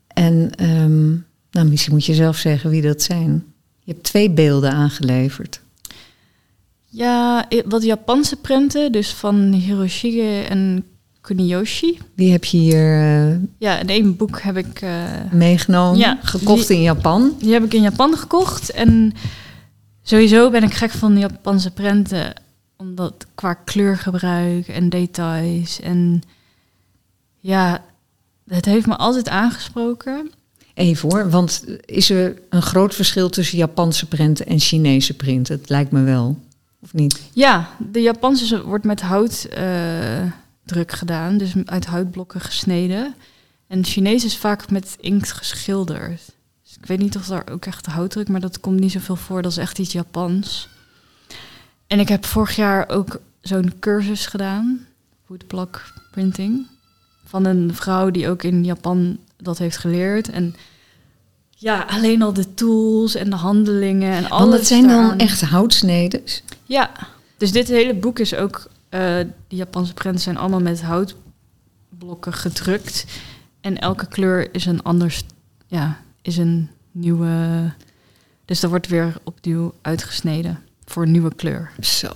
En 0.07 0.51
ehm, 0.55 1.11
nou, 1.51 1.69
misschien 1.69 1.93
moet 1.93 2.05
je 2.05 2.15
zelf 2.15 2.37
zeggen 2.37 2.71
wie 2.71 2.83
dat 2.83 3.03
zijn. 3.03 3.45
Je 3.81 3.93
hebt 3.93 4.05
twee 4.05 4.31
beelden 4.31 4.73
aangeleverd. 4.73 5.61
Ja, 6.89 7.49
wat 7.65 7.83
Japanse 7.83 8.37
prenten, 8.37 8.93
dus 8.93 9.13
van 9.13 9.53
Hiroshige 9.53 10.45
en 10.49 10.85
Kuniyoshi. 11.23 11.99
Die 12.17 12.31
heb 12.33 12.45
je 12.45 12.57
hier 12.57 13.01
eh, 13.01 13.37
Ja, 13.59 13.79
in 13.79 13.89
één 13.89 14.17
boek 14.17 14.41
heb 14.41 14.57
ik, 14.57 14.81
eh, 14.81 15.03
meegenomen, 15.31 15.99
Ja, 15.99 16.19
gekocht 16.23 16.67
die- 16.69 16.77
in 16.77 16.83
Japan. 16.83 17.33
die 17.39 17.53
heb 17.53 17.65
ik 17.65 17.75
in 17.75 17.83
Japan 17.83 18.17
gekocht. 18.17 18.71
En 18.71 19.13
sowieso 20.03 20.51
ben 20.51 20.63
ik 20.63 20.75
gek 20.75 20.91
van 20.91 21.19
Japanse 21.19 21.71
prenten, 21.71 22.35
omdat 22.77 23.27
qua 23.35 23.55
kleurgebruik 23.55 24.69
en 24.69 24.89
details. 24.89 25.81
En 25.81 26.23
ja, 27.41 27.85
het 28.49 28.65
heeft 28.65 28.87
me 28.87 28.97
altijd 28.97 29.29
aangesproken. 29.29 30.31
Even 30.75 31.11
hoor, 31.11 31.31
want 31.31 31.65
is 31.85 32.11
er 32.11 32.39
een 32.51 32.63
groot 32.63 32.95
verschil 32.95 33.29
tussen 33.31 33.59
Japanse 33.59 34.07
printen 34.09 34.47
en 34.47 34.59
Chinese 34.59 35.15
printen? 35.15 35.57
Het 35.59 35.69
lijkt 35.69 35.91
me 35.91 36.03
wel, 36.03 36.39
of 36.83 36.93
niet? 36.93 37.21
Ja, 37.33 37.69
de 37.93 38.01
Japanse 38.01 38.65
wordt 38.65 38.85
met 38.85 39.01
hout 39.01 39.45
eh, 39.51 40.23
druk 40.65 40.93
gedaan, 40.93 41.39
dus 41.39 41.53
uit 41.65 41.87
houtblokken 41.87 42.41
gesneden. 42.41 43.15
En 43.67 43.85
Chinees 43.85 44.25
is 44.25 44.37
vaak 44.37 44.71
met 44.71 44.97
inkt 45.01 45.33
geschilderd. 45.33 46.21
Dus 46.63 46.77
ik 46.77 46.87
weet 46.87 46.99
niet 46.99 47.17
of 47.17 47.27
daar 47.27 47.49
ook 47.51 47.67
echt 47.67 47.87
houtdruk, 47.87 48.29
maar 48.29 48.41
dat 48.41 48.61
komt 48.61 48.81
niet 48.81 48.93
zoveel 48.93 49.17
voor. 49.17 49.43
Dat 49.43 49.51
is 49.51 49.59
echt 49.59 49.79
iets 49.79 49.93
Japans. 49.93 50.69
En 51.87 52.01
ik 52.01 52.09
heb 52.09 52.25
vorig 52.25 52.57
jaar 52.57 52.89
ook 52.89 53.21
zo'n 53.41 53.73
cursus 53.81 54.27
gedaan, 54.27 54.87
woodblock 55.27 55.93
printing, 56.11 56.67
van 57.25 57.45
een 57.45 57.75
vrouw 57.75 58.11
die 58.11 58.29
ook 58.29 58.43
in 58.43 58.65
Japan 58.65 59.19
dat 59.37 59.59
heeft 59.59 59.77
geleerd. 59.77 60.31
En 60.31 60.55
ja, 61.51 61.87
alleen 61.89 62.23
al 62.23 62.33
de 62.33 62.55
tools 62.55 63.15
en 63.15 63.31
de 63.31 63.37
handelingen 63.37 64.13
en 64.13 64.31
alles. 64.31 64.41
Want 64.41 64.53
het 64.53 64.67
zijn 64.67 64.89
dan 64.89 65.19
echt 65.19 65.41
houtsneders. 65.41 66.43
Ja, 66.65 66.91
dus 67.37 67.53
dit 67.53 67.69
hele 67.69 67.95
boek 67.95 68.19
is 68.19 68.35
ook... 68.35 68.71
eh 68.93 69.17
die 69.49 69.59
Japanse 69.59 69.95
prenten 69.95 70.21
zijn 70.21 70.37
allemaal 70.37 70.61
met 70.61 70.83
houtblokken 70.83 72.33
gedrukt. 72.33 73.05
En 73.61 73.79
elke 73.79 74.07
kleur 74.07 74.55
is 74.55 74.67
een 74.67 74.83
anders... 74.83 75.25
Ja, 75.67 76.01
is 76.23 76.37
een 76.37 76.71
nieuwe... 76.91 77.73
Dus 78.45 78.61
dat 78.61 78.71
wordt 78.71 78.87
weer 78.87 79.17
opnieuw 79.25 79.75
uitgesneden 79.83 80.59
voor 80.85 81.03
een 81.03 81.11
nieuwe 81.11 81.35
kleur. 81.35 81.71
Zo. 81.81 82.13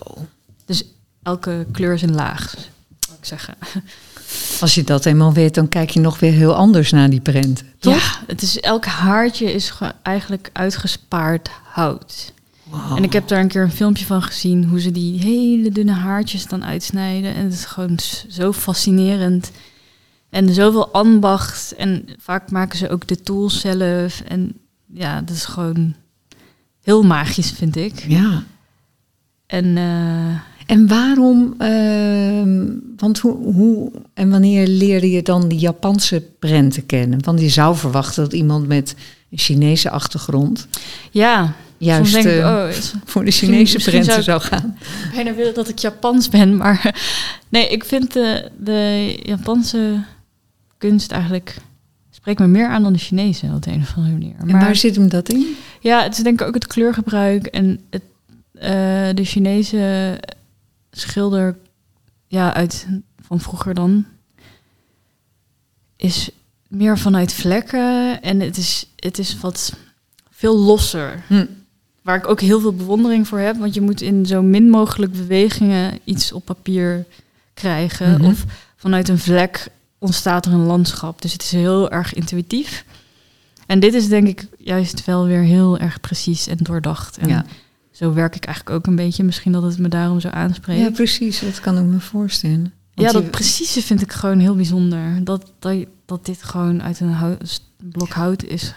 Dus 0.64 0.84
elke 1.22 1.66
kleur 1.72 1.92
is 1.92 2.02
een 2.02 2.14
laag, 2.14 2.54
zou 2.98 3.18
ik 3.18 3.24
zeggen. 3.24 3.54
Als 4.60 4.74
je 4.74 4.84
dat 4.84 5.06
eenmaal 5.06 5.32
weet, 5.32 5.54
dan 5.54 5.68
kijk 5.68 5.90
je 5.90 6.00
nog 6.00 6.18
weer 6.18 6.32
heel 6.32 6.54
anders 6.54 6.90
naar 6.90 7.10
die 7.10 7.20
prenten. 7.20 7.66
Toch? 7.78 7.94
Ja, 7.94 8.20
het 8.26 8.42
is, 8.42 8.60
elk 8.60 8.84
haartje 8.84 9.52
is 9.52 9.72
eigenlijk 10.02 10.50
uitgespaard 10.52 11.50
hout. 11.64 12.32
Wow. 12.70 12.96
En 12.96 13.04
ik 13.04 13.12
heb 13.12 13.28
daar 13.28 13.40
een 13.40 13.48
keer 13.48 13.62
een 13.62 13.70
filmpje 13.70 14.04
van 14.04 14.22
gezien 14.22 14.64
hoe 14.64 14.80
ze 14.80 14.90
die 14.90 15.18
hele 15.20 15.70
dunne 15.70 15.92
haartjes 15.92 16.46
dan 16.46 16.64
uitsnijden. 16.64 17.34
En 17.34 17.44
het 17.44 17.52
is 17.52 17.64
gewoon 17.64 17.98
zo 18.28 18.52
fascinerend. 18.52 19.50
En 20.30 20.54
zoveel 20.54 20.92
ambacht. 20.92 21.74
En 21.76 22.08
vaak 22.18 22.50
maken 22.50 22.78
ze 22.78 22.88
ook 22.88 23.06
de 23.06 23.20
tools 23.20 23.60
zelf. 23.60 24.20
En 24.20 24.54
ja, 24.92 25.20
dat 25.20 25.36
is 25.36 25.44
gewoon 25.44 25.94
heel 26.82 27.02
magisch, 27.02 27.50
vind 27.50 27.76
ik. 27.76 28.04
Ja. 28.08 28.42
En 29.46 29.76
eh, 29.76 30.34
En 30.66 30.88
waarom, 30.88 31.54
ehm, 31.58 32.66
want 32.96 33.18
hoe, 33.18 33.54
hoe 33.54 33.92
en 34.14 34.30
wanneer 34.30 34.66
leerde 34.66 35.10
je 35.10 35.22
dan 35.22 35.48
die 35.48 35.58
Japanse 35.58 36.22
prenten 36.38 36.86
kennen? 36.86 37.24
Want 37.24 37.40
je 37.40 37.48
zou 37.48 37.76
verwachten 37.76 38.22
dat 38.22 38.32
iemand 38.32 38.66
met 38.66 38.94
een 39.30 39.38
Chinese 39.38 39.90
achtergrond 39.90 40.68
ja, 41.10 41.54
juist 41.78 42.14
ik, 42.14 42.24
eh, 42.24 42.46
oh, 42.46 42.68
is- 42.68 42.94
voor 43.04 43.24
de 43.24 43.30
Chinese 43.30 43.78
prenten 43.78 44.12
zou 44.12 44.22
zou 44.22 44.40
gaan. 44.40 44.78
bijna 45.14 45.34
willen 45.34 45.54
dat 45.54 45.68
ik 45.68 45.78
Japans 45.78 46.28
ben. 46.28 46.56
Maar 46.56 46.94
nee, 47.48 47.68
ik 47.68 47.84
vind 47.84 48.12
de, 48.12 48.50
de 48.58 49.12
Japanse 49.22 50.04
kunst 50.78 51.10
eigenlijk... 51.10 51.56
spreekt 52.10 52.38
me 52.38 52.46
meer 52.46 52.68
aan 52.68 52.82
dan 52.82 52.92
de 52.92 52.98
Chinese 52.98 53.46
op 53.54 53.62
de 53.62 53.70
een 53.70 53.80
of 53.80 53.96
andere 53.96 54.12
manier. 54.14 54.34
En 54.38 54.50
waar 54.50 54.76
zit 54.76 54.96
hem 54.96 55.08
dat 55.08 55.28
in? 55.28 55.56
Ja, 55.80 56.02
het 56.02 56.16
is 56.16 56.22
denk 56.22 56.40
ik 56.40 56.46
ook 56.46 56.54
het 56.54 56.66
kleurgebruik 56.66 57.46
en 57.46 57.80
het, 57.90 58.02
eh, 58.52 58.70
de 59.14 59.24
Chinese 59.24 60.20
schilder, 60.90 61.56
ja, 62.26 62.54
uit 62.54 62.86
van 63.26 63.40
vroeger 63.40 63.74
dan, 63.74 64.06
is 65.96 66.30
meer 66.68 66.98
vanuit 66.98 67.32
vlekken 67.32 68.22
en 68.22 68.40
het 68.40 68.56
is, 68.56 68.86
het 68.96 69.18
is 69.18 69.40
wat 69.40 69.72
veel 70.30 70.58
losser. 70.58 71.22
Hm. 71.26 71.46
Waar 72.06 72.16
ik 72.16 72.28
ook 72.28 72.40
heel 72.40 72.60
veel 72.60 72.72
bewondering 72.74 73.28
voor 73.28 73.38
heb, 73.38 73.56
want 73.56 73.74
je 73.74 73.80
moet 73.80 74.00
in 74.00 74.26
zo 74.26 74.42
min 74.42 74.70
mogelijk 74.70 75.12
bewegingen 75.12 75.98
iets 76.04 76.32
op 76.32 76.44
papier 76.44 77.04
krijgen. 77.54 78.10
Mhm. 78.20 78.24
Of 78.24 78.44
vanuit 78.76 79.08
een 79.08 79.18
vlek 79.18 79.68
ontstaat 79.98 80.46
er 80.46 80.52
een 80.52 80.64
landschap. 80.66 81.22
Dus 81.22 81.32
het 81.32 81.42
is 81.42 81.50
heel 81.50 81.90
erg 81.90 82.14
intuïtief. 82.14 82.84
En 83.66 83.80
dit 83.80 83.94
is 83.94 84.08
denk 84.08 84.26
ik 84.28 84.46
juist 84.58 85.04
wel 85.04 85.24
weer 85.26 85.42
heel 85.42 85.78
erg 85.78 86.00
precies 86.00 86.46
en 86.46 86.56
doordacht. 86.56 87.18
En 87.18 87.28
Ja. 87.28 87.44
zo 87.90 88.12
werk 88.12 88.36
ik 88.36 88.44
eigenlijk 88.44 88.76
ook 88.76 88.86
een 88.86 88.96
beetje. 88.96 89.24
Misschien 89.24 89.52
dat 89.52 89.62
het 89.62 89.78
me 89.78 89.88
daarom 89.88 90.20
zo 90.20 90.28
aanspreekt. 90.28 90.80
Ja, 90.80 90.90
precies. 90.90 91.40
Dat 91.40 91.60
kan 91.60 91.78
ik 91.78 91.84
me 91.84 92.00
voorstellen. 92.00 92.72
Ja, 92.94 93.12
dat 93.12 93.22
je- 93.22 93.28
precieze 93.30 93.82
vind 93.82 94.02
ik 94.02 94.12
gewoon 94.12 94.38
heel 94.38 94.54
bijzonder. 94.56 95.24
Dat, 95.24 95.52
dat, 95.58 95.76
dat 96.06 96.26
dit 96.26 96.42
gewoon 96.42 96.82
uit 96.82 97.00
een 97.00 97.12
hout, 97.12 97.60
blok 97.82 98.10
hout 98.10 98.44
is 98.44 98.74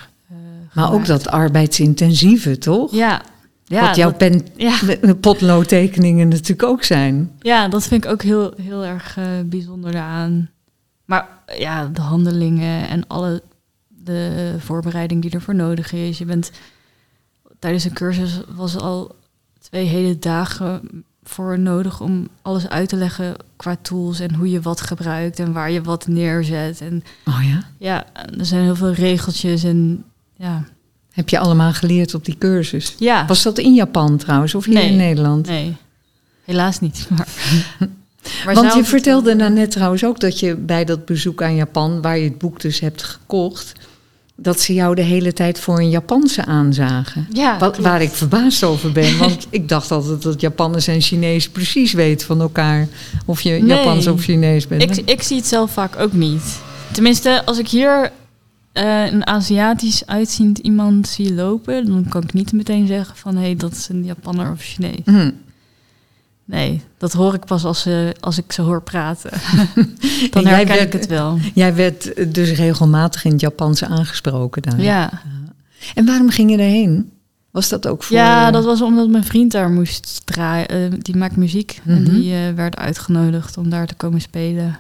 Maar 0.73 0.93
ook 0.93 1.05
dat 1.05 1.27
arbeidsintensieve, 1.27 2.57
toch? 2.57 2.91
Ja, 2.91 3.21
ja, 3.69 3.87
Wat 3.87 3.95
jouw 3.95 4.09
dat, 4.09 4.17
pen, 4.17 4.47
ja, 4.55 4.79
potloodtekeningen 5.21 6.27
natuurlijk 6.27 6.63
ook 6.63 6.83
zijn. 6.83 7.31
ja, 7.39 7.67
dat 7.67 7.87
vind 7.87 8.03
ik 8.03 8.11
ook 8.11 8.21
heel, 8.21 8.53
heel 8.61 8.85
erg 8.85 9.17
eh, 9.17 9.25
bijzonder 9.45 9.91
daaraan. 9.91 10.49
Maar 11.05 11.27
ja, 11.57 11.85
de 11.93 12.01
handelingen 12.01 12.87
en 12.87 13.07
alle 13.07 13.41
de 13.87 14.55
voorbereiding 14.59 15.21
die 15.21 15.31
ervoor 15.31 15.55
nodig 15.55 15.93
is. 15.93 16.17
Je 16.17 16.25
bent 16.25 16.51
tijdens 17.59 17.83
een 17.83 17.93
cursus 17.93 18.41
was 18.55 18.77
al 18.77 19.15
twee 19.59 19.85
hele 19.85 20.19
dagen 20.19 20.81
voor 21.23 21.59
nodig 21.59 22.01
om 22.01 22.27
alles 22.41 22.69
uit 22.69 22.89
te 22.89 22.95
leggen 22.95 23.35
qua 23.55 23.77
tools 23.81 24.19
en 24.19 24.33
hoe 24.33 24.49
je 24.49 24.61
wat 24.61 24.81
gebruikt 24.81 25.39
en 25.39 25.53
waar 25.53 25.71
je 25.71 25.81
wat 25.81 26.07
neerzet. 26.07 26.81
En 26.81 27.03
Oh 27.25 27.43
ja? 27.43 27.63
ja, 27.77 28.05
er 28.37 28.45
zijn 28.45 28.63
heel 28.63 28.75
veel 28.75 28.93
regeltjes 28.93 29.63
en 29.63 30.03
ja. 30.39 30.63
Heb 31.11 31.29
je 31.29 31.39
allemaal 31.39 31.73
geleerd 31.73 32.13
op 32.13 32.25
die 32.25 32.35
cursus? 32.37 32.95
Ja, 32.99 33.25
Was 33.27 33.43
dat 33.43 33.57
in 33.57 33.73
Japan 33.73 34.17
trouwens, 34.17 34.55
of 34.55 34.65
hier 34.65 34.73
Nee. 34.73 34.89
in 34.89 34.95
Nederland? 34.97 35.47
nee, 35.47 35.75
helaas 36.45 36.79
niet. 36.79 37.07
Maar, 37.09 37.27
maar 38.45 38.53
Want 38.55 38.73
je 38.73 38.83
vertelde 38.83 39.35
daarnet 39.35 39.71
trouwens 39.71 40.03
ook 40.05 40.19
dat 40.19 40.39
je 40.39 40.55
bij 40.55 40.85
dat 40.85 41.05
bezoek 41.05 41.41
aan 41.43 41.55
Japan, 41.55 42.01
waar 42.01 42.17
je 42.17 42.23
het 42.23 42.37
boek 42.37 42.61
dus 42.61 42.79
hebt 42.79 43.03
gekocht, 43.03 43.73
dat 44.35 44.59
ze 44.61 44.73
jou 44.73 44.95
de 44.95 45.01
hele 45.01 45.33
tijd 45.33 45.59
voor 45.59 45.79
een 45.79 45.89
Japanse 45.89 46.45
aanzagen. 46.45 47.27
Ja, 47.33 47.57
Wat, 47.59 47.77
waar 47.77 48.01
ik 48.01 48.11
verbaasd 48.11 48.63
over 48.63 48.91
ben, 48.91 49.17
want 49.17 49.47
ik 49.49 49.69
dacht 49.69 49.91
altijd 49.91 50.21
dat 50.21 50.41
Japanners 50.41 50.87
en 50.87 51.01
Chinees 51.01 51.49
precies 51.49 51.93
weten 51.93 52.27
van 52.27 52.41
elkaar 52.41 52.87
of 53.25 53.41
je 53.41 53.49
Nee. 53.49 53.65
Japans 53.77 54.07
of 54.07 54.21
Chinees 54.21 54.67
bent. 54.67 54.97
Ik, 54.97 55.05
ik 55.09 55.21
zie 55.23 55.37
het 55.37 55.47
zelf 55.47 55.71
vaak 55.71 55.99
ook 55.99 56.13
niet. 56.13 56.59
Tenminste, 56.91 57.45
als 57.45 57.57
ik 57.57 57.67
hier 57.67 58.11
eh, 58.71 59.11
een 59.11 59.27
Aziatisch 59.27 60.05
uitziend 60.05 60.57
iemand 60.57 61.07
zie 61.07 61.33
lopen, 61.33 61.85
dan 61.85 62.05
kan 62.09 62.23
ik 62.23 62.33
niet 62.33 62.51
meteen 62.51 62.87
zeggen 62.87 63.15
van 63.15 63.35
hé, 63.35 63.41
hey, 63.41 63.55
dat 63.55 63.71
is 63.71 63.89
een 63.89 64.03
Japanner 64.05 64.51
of 64.51 64.61
Chinees. 64.61 65.01
Hm. 65.05 65.31
Nee, 66.45 66.81
dat 66.97 67.13
hoor 67.13 67.33
ik 67.33 67.45
pas 67.45 67.63
als, 67.65 67.81
ze, 67.81 68.15
als 68.19 68.37
ik 68.37 68.51
ze 68.51 68.61
hoor 68.61 68.81
praten. 68.81 69.31
dan 70.31 70.45
herken 70.45 70.67
werd- 70.75 70.81
ik 70.81 70.93
het 70.93 71.07
wel. 71.07 71.37
Jij 71.53 71.75
werd 71.75 72.33
dus 72.33 72.51
regelmatig 72.51 73.23
in 73.25 73.31
het 73.31 73.41
Japans 73.41 73.83
aangesproken 73.83 74.61
daar. 74.61 74.81
Ja. 74.81 75.21
En 75.95 76.05
waarom 76.05 76.29
ging 76.29 76.51
je 76.51 76.57
daarheen? 76.57 77.11
Was 77.51 77.69
dat 77.69 77.87
ook 77.87 78.03
voor... 78.03 78.15
ja, 78.17 78.47
eh, 78.47 78.53
dat 78.53 78.65
was 78.65 78.81
omdat 78.81 79.09
mijn 79.09 79.23
vriend 79.23 79.51
daar 79.51 79.69
moest 79.69 80.21
draaien. 80.25 80.67
Eh, 80.67 80.77
die 80.99 81.17
maakt 81.17 81.35
muziek 81.35 81.81
en 81.85 82.01
Mhm. 82.01 82.11
die 82.13 82.33
eh, 82.33 82.53
werd 82.55 82.75
uitgenodigd 82.77 83.57
om 83.57 83.69
daar 83.69 83.87
te 83.87 83.95
komen 83.95 84.21
spelen 84.21 84.79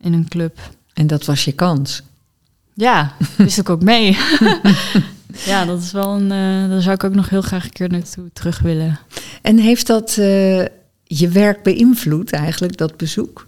in 0.00 0.12
een 0.12 0.28
club. 0.28 0.58
En 0.94 1.06
dat 1.06 1.24
was 1.24 1.44
je 1.44 1.52
kans. 1.52 2.02
Ja, 2.74 3.12
wist 3.36 3.58
ik 3.58 3.70
ook 3.70 3.82
mee. 3.82 4.16
ja, 5.44 5.64
dat 5.64 5.82
is 5.82 5.92
wel 5.92 6.14
een. 6.16 6.32
eh 6.32 6.70
daar 6.70 6.80
zou 6.82 6.94
ik 6.94 7.04
ook 7.04 7.14
nog 7.14 7.28
heel 7.28 7.42
graag 7.42 7.64
een 7.64 7.72
keer 7.72 7.88
naartoe 7.88 8.30
terug 8.32 8.58
willen. 8.60 8.98
En 9.42 9.58
heeft 9.58 9.86
dat 9.86 10.08
eh, 10.18 10.64
je 11.04 11.28
werk 11.32 11.62
beïnvloed 11.62 12.32
eigenlijk, 12.32 12.76
dat 12.76 12.96
bezoek? 12.96 13.46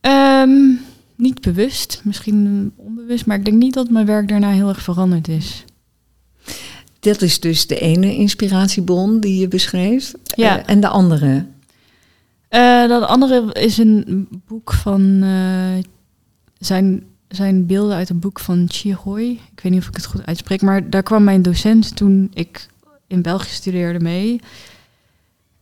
Ehm, 0.00 0.70
niet 1.16 1.40
bewust, 1.40 2.00
misschien 2.04 2.72
onbewust, 2.76 3.26
maar 3.26 3.38
ik 3.38 3.44
denk 3.44 3.56
niet 3.56 3.74
dat 3.74 3.90
mijn 3.90 4.06
werk 4.06 4.28
daarna 4.28 4.50
heel 4.50 4.68
erg 4.68 4.82
veranderd 4.82 5.28
is. 5.28 5.64
Dat 7.00 7.22
is 7.22 7.40
dus 7.40 7.66
de 7.66 7.78
ene 7.78 8.14
inspiratiebron 8.16 9.20
die 9.20 9.38
je 9.40 9.48
beschreef. 9.48 10.12
Ja. 10.24 10.58
Eh, 10.58 10.62
en 10.66 10.80
de 10.80 10.88
andere. 10.88 11.46
Dat 12.88 13.02
andere 13.02 13.52
is 13.52 13.78
een 13.78 14.28
boek 14.46 14.72
van 14.72 15.24
zijn, 16.58 17.02
zijn 17.36 17.66
beelden 17.66 17.96
uit 17.96 18.08
een 18.08 18.18
boek 18.18 18.40
van 18.40 18.66
Chihoy. 18.70 19.22
Ik 19.54 19.60
weet 19.62 19.72
niet 19.72 19.80
of 19.80 19.88
ik 19.88 19.96
het 19.96 20.04
goed 20.06 20.26
uitspreek, 20.26 20.62
maar 20.62 20.90
daar 20.90 21.02
kwam 21.02 21.24
mijn 21.24 21.42
docent 21.42 21.96
toen 21.96 22.30
ik 22.34 22.68
in 23.06 23.22
België 23.22 23.50
studeerde 23.50 24.00
mee. 24.00 24.40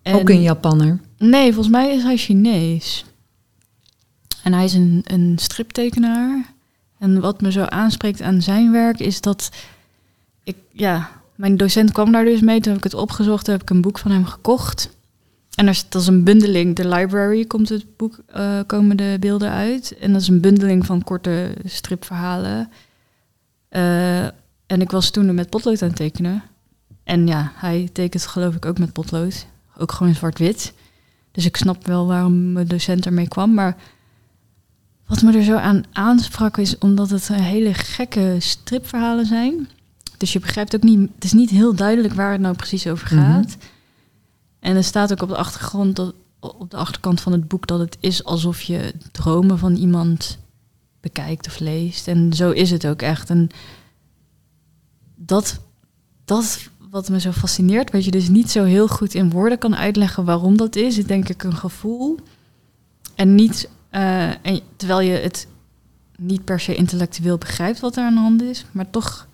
En- 0.03 0.15
Ook 0.15 0.29
een 0.29 0.43
Japanner. 0.43 1.01
Nee, 1.19 1.53
volgens 1.53 1.75
mij 1.75 1.95
is 1.95 2.03
hij 2.03 2.17
Chinees. 2.17 3.05
En 4.43 4.53
hij 4.53 4.65
is 4.65 4.75
een, 4.75 5.01
een 5.05 5.39
striptekenaar. 5.41 6.53
En 6.99 7.21
wat 7.21 7.41
me 7.41 7.53
zo 7.53 7.63
aanspreekt 7.65 8.23
aan 8.23 8.43
zijn 8.43 8.73
werk 8.73 8.99
is 8.99 9.21
dat 9.21 9.51
ik, 10.45 10.57
ja, 10.73 11.11
mijn 11.35 11.57
docent 11.57 11.93
kwam 11.93 12.13
daar 12.13 12.25
dus 12.25 12.41
mee. 12.41 12.61
Toen 12.61 12.73
heb 12.73 12.85
ik 12.85 12.91
het 12.93 13.01
opgezocht, 13.01 13.45
toen 13.45 13.55
heb 13.55 13.63
ik 13.63 13.71
een 13.71 13.81
boek 13.81 13.99
van 13.99 14.11
hem 14.11 14.25
gekocht. 14.25 14.91
En 15.55 15.67
er 15.67 15.83
dat 15.89 16.03
is 16.03 16.09
een 16.09 16.25
bundeling, 16.25 16.75
The 16.77 16.89
Library 16.89 17.45
komt 17.45 17.69
het 17.69 17.97
boek, 17.97 18.19
eh, 18.27 18.59
komen 18.67 18.97
de 18.97 19.17
beelden 19.21 19.51
uit. 19.51 19.99
En 19.99 20.13
dat 20.13 20.21
is 20.23 20.29
een 20.29 20.41
bundeling 20.41 20.87
van 20.87 21.03
korte 21.05 21.55
stripverhalen. 21.65 22.71
Eh, 23.69 24.25
en 24.67 24.81
ik 24.81 24.91
was 24.91 25.11
toen 25.11 25.35
met 25.35 25.51
potlood 25.51 25.83
aan 25.83 25.89
het 25.89 25.97
tekenen. 25.97 26.43
En 27.05 27.27
ja, 27.27 27.53
hij 27.55 27.89
tekent 27.93 28.27
geloof 28.27 28.55
ik 28.55 28.67
ook 28.67 28.79
met 28.79 28.93
potlood. 28.93 29.47
Ook 29.79 29.93
gewoon 29.93 30.09
in 30.09 30.19
zwart-wit. 30.19 30.73
Dus 31.33 31.45
ik 31.47 31.57
snap 31.57 31.87
wel 31.87 32.07
waarom 32.07 32.53
mijn 32.53 32.67
docent 32.67 33.07
ermee 33.07 33.29
kwam. 33.29 33.55
Maar 33.55 33.77
wat 35.07 35.23
me 35.23 35.33
er 35.37 35.43
zo 35.45 35.57
aan 35.57 35.83
aansprak 35.93 36.57
is 36.57 36.79
omdat 36.79 37.11
het 37.11 37.29
een 37.29 37.41
hele 37.41 37.75
gekke 37.75 38.37
stripverhalen 38.39 39.27
zijn. 39.27 39.69
Dus 40.17 40.33
je 40.33 40.39
begrijpt 40.39 40.75
ook 40.75 40.83
niet, 40.83 41.11
het 41.15 41.25
is 41.25 41.33
niet 41.33 41.51
heel 41.51 41.75
duidelijk 41.75 42.15
waar 42.15 42.33
het 42.33 42.41
nou 42.41 42.57
precies 42.57 42.87
over 42.87 43.17
Mhm. 43.17 43.25
gaat. 43.25 43.57
En 44.61 44.77
er 44.77 44.85
staat 44.85 45.13
ook 45.13 45.23
op 45.23 45.29
de 45.29 45.37
achtergrond, 45.37 46.13
op 46.41 46.71
de 46.71 46.77
achterkant 46.77 47.21
van 47.21 47.33
het 47.33 47.49
boek, 47.49 47.67
dat 47.67 47.79
het 47.79 47.97
is 48.01 48.25
alsof 48.25 48.63
je 48.63 48.95
dromen 49.13 49.59
van 49.59 49.75
iemand 49.75 50.39
bekijkt 51.01 51.47
of 51.47 51.59
leest. 51.59 52.09
En 52.09 52.33
zo 52.33 52.51
is 52.51 52.71
het 52.71 52.87
ook 52.87 53.03
echt. 53.03 53.31
En 53.31 53.49
dat, 55.17 55.61
dat 56.25 56.69
wat 56.91 57.09
me 57.09 57.21
zo 57.21 57.31
fascineert, 57.31 57.93
wat 57.93 58.05
je 58.05 58.11
dus 58.11 58.29
niet 58.29 58.51
zo 58.51 58.65
heel 58.65 58.89
goed 58.89 59.15
in 59.15 59.31
woorden 59.31 59.59
kan 59.59 59.77
uitleggen 59.77 60.25
waarom 60.25 60.57
dat 60.57 60.77
is, 60.77 60.99
is 60.99 61.07
denk 61.07 61.29
ik 61.29 61.43
een 61.43 61.57
gevoel. 61.57 62.19
En 63.15 63.35
niet, 63.35 63.69
eh, 63.91 64.31
terwijl 64.77 65.01
je 65.01 65.13
het 65.13 65.47
niet 66.17 66.45
per 66.45 66.61
se 66.61 66.75
intellectueel 66.75 67.39
begrijpt 67.39 67.81
wat 67.81 67.97
er 67.97 68.05
aan 68.05 68.15
de 68.15 68.21
hand 68.21 68.43
is, 68.43 68.65
maar 68.73 68.91
toch 68.91 69.29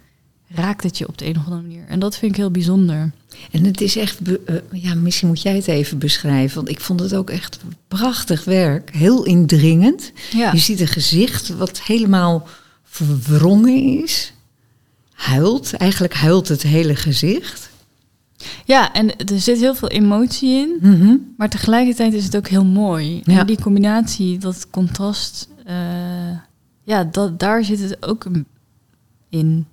raakt 0.48 0.82
het 0.82 0.98
je 0.98 1.08
op 1.08 1.18
de 1.18 1.26
een 1.26 1.36
of 1.36 1.44
andere 1.44 1.62
manier. 1.62 1.84
En 1.88 1.98
dat 1.98 2.16
vind 2.16 2.30
ik 2.30 2.36
heel 2.36 2.50
bijzonder. 2.50 3.12
En 3.50 3.64
het 3.64 3.80
is 3.80 3.96
echt, 3.96 4.18
eh, 4.44 4.54
ja, 4.72 4.94
misschien 4.94 5.28
moet 5.28 5.42
jij 5.42 5.54
het 5.54 5.66
even 5.66 5.98
beschrijven, 5.98 6.56
want 6.56 6.68
ik 6.68 6.80
vond 6.80 7.00
het 7.00 7.14
ook 7.14 7.30
echt 7.30 7.58
prachtig 7.88 8.44
werk. 8.44 8.90
Heel 8.94 9.24
indringend. 9.24 10.12
Ja, 10.32 10.52
Je 10.52 10.58
ziet 10.58 10.80
een 10.80 10.86
gezicht 10.86 11.48
wat 11.48 11.80
helemaal 11.80 12.48
verwrongen 12.84 14.02
is. 14.02 14.32
Huilt, 15.12 15.72
eigenlijk 15.72 16.14
huilt 16.14 16.48
het 16.48 16.62
hele 16.62 16.94
gezicht. 16.94 17.70
ja 18.64 18.92
en 18.92 19.16
er 19.16 19.40
zit 19.40 19.60
heel 19.60 19.74
veel 19.74 19.88
emotie 19.88 20.50
in. 20.50 20.76
Mhm. 20.80 21.16
Maar 21.36 21.50
tegelijkertijd 21.50 22.12
is 22.12 22.24
het 22.24 22.36
ook 22.36 22.48
heel 22.48 22.64
mooi. 22.64 23.20
Ja. 23.24 23.38
En 23.38 23.46
die 23.46 23.60
combinatie, 23.60 24.38
dat 24.38 24.66
contrast, 24.70 25.48
eh, 25.64 25.74
ja, 26.82 27.04
dat, 27.04 27.38
daar 27.38 27.64
zit 27.64 27.80
het 27.80 28.06
ook 28.06 28.26
in. 29.28 29.66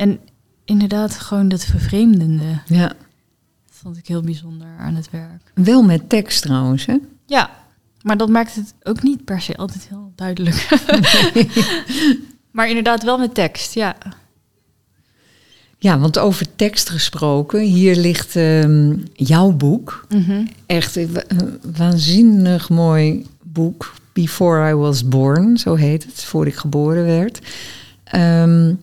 En 0.00 0.18
inderdaad, 0.64 1.14
gewoon 1.18 1.48
dat 1.48 1.64
vervreemdende. 1.64 2.44
Ja, 2.66 2.86
Dat 2.88 2.96
vond 3.82 3.96
ik 3.96 4.06
heel 4.06 4.20
bijzonder 4.22 4.68
aan 4.78 4.94
het 4.94 5.10
werk. 5.10 5.52
wel 5.54 5.82
met 5.82 6.08
tekst 6.08 6.42
trouwens, 6.42 6.86
hè? 6.86 6.96
Ja, 7.26 7.50
maar 8.02 8.16
dat 8.16 8.28
maakt 8.28 8.54
het 8.54 8.74
ook 8.82 9.02
niet 9.02 9.24
per 9.24 9.40
se 9.40 9.56
altijd 9.56 9.88
heel 9.88 10.12
duidelijk. 10.14 10.68
maar 12.52 12.68
inderdaad 12.68 13.02
wel 13.02 13.18
met 13.18 13.34
tekst, 13.34 13.74
ja. 13.74 13.96
Ja, 15.78 15.98
want 15.98 16.18
over 16.18 16.56
tekst 16.56 16.88
gesproken, 16.90 17.60
hier 17.60 17.96
ligt 17.96 18.36
ehm, 18.36 18.96
jouw 19.12 19.50
boek. 19.52 20.06
Mhm. 20.08 20.46
Echt 20.66 20.96
een 20.96 21.12
wa- 21.12 21.24
een 21.28 21.60
waanzinnig 21.76 22.68
mooi 22.68 23.26
boek. 23.42 23.92
Before 24.12 24.70
I 24.70 24.74
Was 24.74 25.08
Born, 25.08 25.58
zo 25.58 25.74
heet 25.74 26.04
het, 26.04 26.24
voor 26.24 26.46
ik 26.46 26.54
geboren 26.54 27.04
werd. 27.04 27.38
Ehm, 28.04 28.74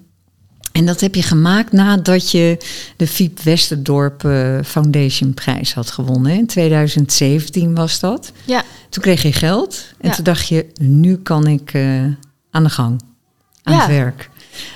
en 0.77 0.85
dat 0.85 0.99
heb 1.01 1.15
je 1.15 1.21
gemaakt 1.21 1.71
nadat 1.71 2.31
je 2.31 2.57
de 2.97 3.07
Fiep 3.07 3.39
Westerdorp 3.39 4.23
eh, 4.23 4.57
Foundation 4.63 5.33
prijs 5.33 5.73
had 5.73 5.91
gewonnen. 5.91 6.31
In 6.31 6.45
2017 6.47 7.75
was 7.75 7.99
dat. 7.99 8.31
Ja, 8.45 8.63
Toen 8.89 9.03
kreeg 9.03 9.21
je 9.21 9.33
geld 9.33 9.93
en 9.99 10.09
Ja. 10.09 10.15
toen 10.15 10.23
dacht 10.23 10.47
je, 10.47 10.65
nu 10.81 11.17
kan 11.17 11.47
ik 11.47 11.73
eh, 11.73 12.03
aan 12.51 12.63
de 12.63 12.69
gang, 12.69 13.01
aan 13.63 13.73
Ja. 13.73 13.79
het 13.79 13.87
werk. 13.89 14.29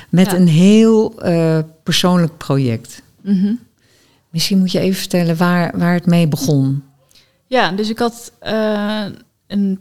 Met 0.09 0.25
Ja. 0.31 0.35
een 0.35 0.47
heel 0.47 1.21
eh, 1.21 1.59
persoonlijk 1.83 2.37
project. 2.37 3.01
mhm. 3.21 3.53
Misschien 4.29 4.59
moet 4.59 4.71
je 4.71 4.79
even 4.79 4.99
vertellen 4.99 5.37
waar, 5.37 5.77
waar 5.77 5.93
het 5.93 6.05
mee 6.05 6.27
begon. 6.27 6.83
Ja, 7.47 7.71
dus 7.71 7.89
ik 7.89 7.99
had 7.99 8.31
een 9.47 9.79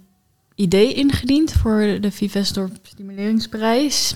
idee 0.55 0.95
ingediend 0.95 1.53
voor 1.53 1.99
de 2.01 2.11
Vivesdorp 2.11 2.73
Stimuleringsprijs. 2.83 4.15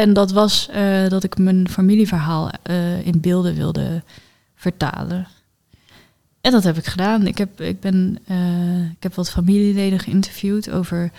En 0.00 0.12
dat 0.12 0.32
was 0.32 0.68
eh, 0.72 1.08
dat 1.08 1.24
ik 1.24 1.38
mijn 1.38 1.68
familieverhaal 1.68 2.50
eh, 2.62 3.06
in 3.06 3.20
beelden 3.20 3.54
wilde 3.54 4.02
vertalen. 4.54 5.26
En 6.40 6.52
dat 6.52 6.64
heb 6.64 6.76
ik 6.76 6.86
gedaan. 6.86 7.26
Ik 7.26 7.38
heb, 7.38 7.60
ik, 7.60 7.80
ben, 7.80 8.18
eh, 8.26 8.90
ik 8.90 9.02
heb 9.02 9.14
wat 9.14 9.30
familieleden 9.30 9.98
geïnterviewd 9.98 10.70
over 10.70 11.10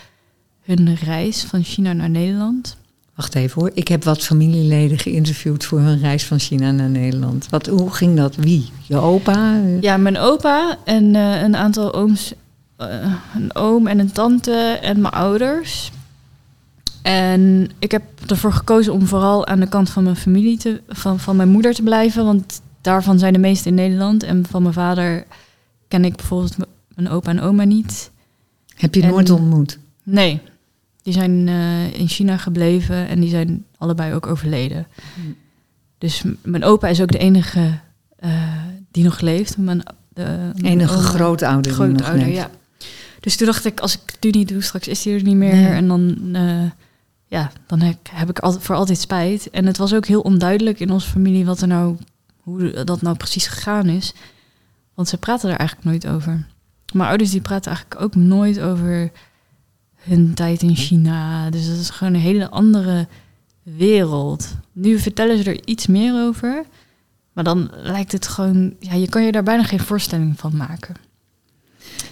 hun 0.62 0.94
reis 0.94 1.42
van 1.42 1.62
China 1.62 1.92
naar 1.92 2.10
Nederland. 2.10 2.76
Wacht 3.14 3.34
even 3.34 3.60
hoor. 3.60 3.70
Ik 3.74 3.88
heb 3.88 4.04
wat 4.04 4.22
familieleden 4.22 4.98
geïnterviewd 4.98 5.64
voor 5.64 5.80
hun 5.80 5.98
reis 5.98 6.24
van 6.24 6.38
China 6.38 6.70
naar 6.70 6.90
Nederland. 6.90 7.46
Wat, 7.50 7.66
hoe 7.66 7.90
ging 7.90 8.16
dat? 8.16 8.36
Wie? 8.36 8.68
Je 8.86 8.96
opa? 8.96 9.60
Ja, 9.80 9.96
mijn 9.96 10.18
opa 10.18 10.78
en 10.84 11.14
een 11.14 11.56
aantal 11.56 11.94
ooms, 11.94 12.32
een 13.34 13.54
oom 13.54 13.86
en 13.86 13.98
een 13.98 14.12
tante 14.12 14.78
en 14.82 15.00
mijn 15.00 15.14
ouders. 15.14 15.90
En 17.06 17.70
ik 17.78 17.90
heb 17.90 18.02
ervoor 18.26 18.52
gekozen 18.52 18.92
om 18.92 19.06
vooral 19.06 19.46
aan 19.46 19.60
de 19.60 19.68
kant 19.68 19.90
van 19.90 20.02
mijn 20.02 20.16
familie 20.16 20.58
te, 20.58 20.80
van, 20.88 21.20
van 21.20 21.36
mijn 21.36 21.48
moeder 21.48 21.74
te 21.74 21.82
blijven, 21.82 22.24
want 22.24 22.60
daarvan 22.80 23.18
zijn 23.18 23.32
de 23.32 23.38
meesten 23.38 23.70
in 23.70 23.74
Nederland. 23.74 24.22
En 24.22 24.46
van 24.50 24.62
mijn 24.62 24.74
vader 24.74 25.24
ken 25.88 26.04
ik 26.04 26.16
bijvoorbeeld 26.16 26.56
mijn 26.94 27.08
opa 27.08 27.30
en 27.30 27.40
oma 27.40 27.64
niet. 27.64 28.10
Heb 28.76 28.94
je 28.94 29.02
En- 29.02 29.08
nooit 29.08 29.30
ontmoet? 29.30 29.78
Nee, 30.02 30.40
die 31.02 31.12
zijn 31.12 31.48
eh, 31.48 31.98
in 31.98 32.08
China 32.08 32.36
gebleven 32.36 33.08
en 33.08 33.20
die 33.20 33.30
zijn 33.30 33.64
allebei 33.78 34.14
ook 34.14 34.26
overleden. 34.26 34.86
Hmm. 35.14 35.36
Dus 35.98 36.22
mijn 36.42 36.64
opa 36.64 36.88
is 36.88 37.00
ook 37.00 37.10
de 37.12 37.18
enige 37.18 37.78
eh, 38.18 38.30
die 38.90 39.04
nog 39.04 39.20
leeft. 39.20 39.58
Mijn, 39.58 39.82
de, 40.08 40.22
mijn 40.54 40.64
Enige 40.72 40.92
oma- 40.94 41.02
grootouder 41.02 41.62
die 41.62 41.72
nog 41.80 41.80
grootouder, 41.96 42.26
leeft. 42.26 42.36
ja. 42.38 42.50
Dus 43.20 43.36
toen 43.36 43.46
dacht 43.46 43.64
ik, 43.64 43.80
als 43.80 43.94
ik 43.94 44.00
het 44.06 44.16
nu 44.24 44.30
niet 44.30 44.48
doe, 44.48 44.60
straks 44.62 44.88
is 44.88 45.04
hij 45.04 45.14
er 45.14 45.22
niet 45.22 45.36
meer. 45.36 45.54
Nee. 45.54 45.66
En 45.66 45.88
dan, 45.88 46.18
eh, 46.32 46.62
ja, 47.26 47.52
dan 47.66 47.80
heb, 47.80 48.28
ik 48.28 48.38
voor 48.42 48.74
altijd 48.74 48.98
spijt. 48.98 49.50
En 49.50 49.66
het 49.66 49.76
was 49.76 49.94
ook 49.94 50.06
heel 50.06 50.20
onduidelijk 50.20 50.80
in 50.80 50.90
onze 50.90 51.08
familie 51.08 51.44
wat 51.44 51.60
er 51.60 51.68
nou, 51.68 51.96
hoe 52.42 52.84
dat 52.84 53.02
nou 53.02 53.16
precies 53.16 53.46
gegaan 53.46 53.86
is. 53.86 54.14
Want 54.94 55.08
ze 55.08 55.18
praten 55.18 55.50
er 55.50 55.58
eigenlijk 55.58 55.88
nooit 55.88 56.06
over. 56.06 56.46
Mijn 56.92 57.08
ouders 57.08 57.30
die 57.30 57.40
praten 57.40 57.72
eigenlijk 57.72 58.02
ook 58.02 58.14
nooit 58.14 58.60
over 58.60 59.10
hun 59.96 60.34
tijd 60.34 60.62
in 60.62 60.76
China. 60.76 61.50
Dus 61.50 61.68
dat 61.68 61.78
is 61.78 61.90
gewoon 61.90 62.14
een 62.14 62.20
hele 62.20 62.50
andere 62.50 63.08
wereld. 63.62 64.56
Nu 64.72 64.98
vertellen 64.98 65.38
ze 65.38 65.50
er 65.50 65.66
iets 65.66 65.86
meer 65.86 66.14
over. 66.14 66.64
Maar 67.32 67.44
dan 67.44 67.70
lijkt 67.74 68.12
het 68.12 68.28
gewoon... 68.28 68.74
Ja, 68.80 68.94
je 68.94 69.08
kan 69.08 69.22
je 69.22 69.32
daar 69.32 69.42
bijna 69.42 69.62
geen 69.62 69.80
voorstelling 69.80 70.38
van 70.38 70.56
maken. 70.56 70.94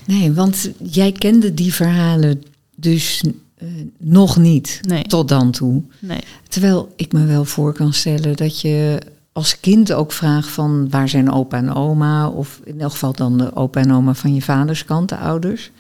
Nee, 0.06 0.32
want 0.32 0.70
jij 0.82 1.12
kende 1.12 1.54
die 1.54 1.74
verhalen 1.74 2.42
dus 2.76 3.24
eh, 3.54 3.68
nog 3.98 4.36
niet 4.36 4.80
Nee, 4.88 5.02
tot 5.02 5.28
dan 5.28 5.50
toe. 5.50 5.82
nee. 5.98 6.20
Terwijl 6.48 6.92
ik 6.96 7.12
me 7.12 7.24
wel 7.24 7.44
voor 7.44 7.72
kan 7.72 7.92
stellen 7.92 8.36
dat 8.36 8.60
je 8.60 8.98
als 9.32 9.60
kind 9.60 9.92
ook 9.92 10.12
vraagt 10.12 10.48
van 10.48 10.90
waar 10.90 11.08
zijn 11.08 11.30
opa 11.32 11.56
en 11.56 11.74
oma? 11.74 12.28
Of 12.28 12.60
in 12.64 12.80
elk 12.80 12.90
geval 12.92 13.12
dan 13.12 13.38
de 13.38 13.56
opa 13.56 13.80
en 13.80 13.92
oma 13.92 14.14
van 14.14 14.34
je 14.34 14.42
vaders 14.42 14.84
kant, 14.84 15.08
de 15.08 15.16
ouders. 15.16 15.70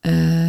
Eh, 0.00 0.44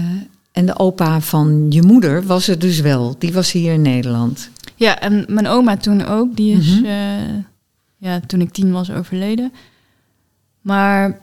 en 0.52 0.66
de 0.66 0.80
opa 0.80 1.22
van 1.22 1.66
je 1.70 1.82
moeder 1.82 2.24
was 2.26 2.48
er 2.48 2.60
dus 2.60 2.80
wel. 2.80 3.16
Die 3.20 3.34
was 3.34 3.52
hier 3.52 3.74
in 3.74 3.82
Nederland. 3.82 4.50
Ja, 4.76 5.00
en 5.00 5.26
mijn 5.28 5.48
oma 5.48 5.78
toen 5.78 6.06
ook. 6.06 6.36
Die 6.36 6.58
is, 6.58 6.68
Mhm. 6.80 6.86
eh, 6.86 7.36
ja, 7.98 8.20
toen 8.28 8.42
ik 8.42 8.52
tien 8.52 8.72
was, 8.72 8.92
overleden. 8.92 9.52
Maar 10.62 11.20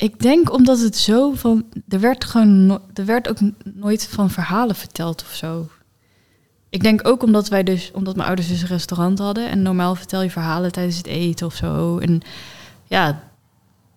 ik 0.00 0.20
denk 0.20 0.52
omdat 0.52 0.80
het 0.80 0.96
zo 0.96 1.32
van... 1.34 1.64
Er 1.88 2.00
werd 2.00 2.24
gewoon... 2.24 2.80
er 2.94 3.04
werd 3.04 3.28
ook 3.28 3.38
nooit 3.74 4.08
van 4.10 4.30
verhalen 4.30 4.74
verteld 4.74 5.22
of 5.22 5.34
zo. 5.34 5.68
Ik 6.68 6.82
denk 6.82 7.08
ook 7.08 7.22
omdat 7.22 7.48
wij 7.48 7.62
dus... 7.62 7.90
Omdat 7.94 8.16
mijn 8.16 8.26
ouders 8.26 8.48
dus 8.48 8.62
een 8.62 8.68
restaurant 8.68 9.18
hadden. 9.18 9.48
En 9.48 9.62
normaal 9.62 9.94
vertel 9.94 10.22
je 10.22 10.30
verhalen 10.30 10.72
tijdens 10.72 10.96
het 10.96 11.06
eten 11.06 11.46
of 11.46 11.54
zo. 11.54 11.98
En 11.98 12.20
ja... 12.86 13.28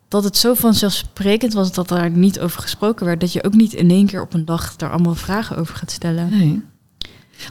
Dat 0.07 0.23
het 0.23 0.37
zo 0.37 0.53
vanzelfsprekend 0.53 1.53
was 1.53 1.71
dat 1.71 1.87
daar 1.87 2.09
niet 2.09 2.39
over 2.39 2.61
gesproken 2.61 3.05
werd. 3.05 3.19
Dat 3.19 3.33
je 3.33 3.43
ook 3.43 3.53
niet 3.53 3.73
in 3.73 3.89
één 3.89 4.05
keer 4.05 4.21
op 4.21 4.33
een 4.33 4.45
dag 4.45 4.75
daar 4.75 4.91
allemaal 4.91 5.15
vragen 5.15 5.57
over 5.57 5.75
gaat 5.75 5.91
stellen. 5.91 6.29
Nee. 6.29 6.61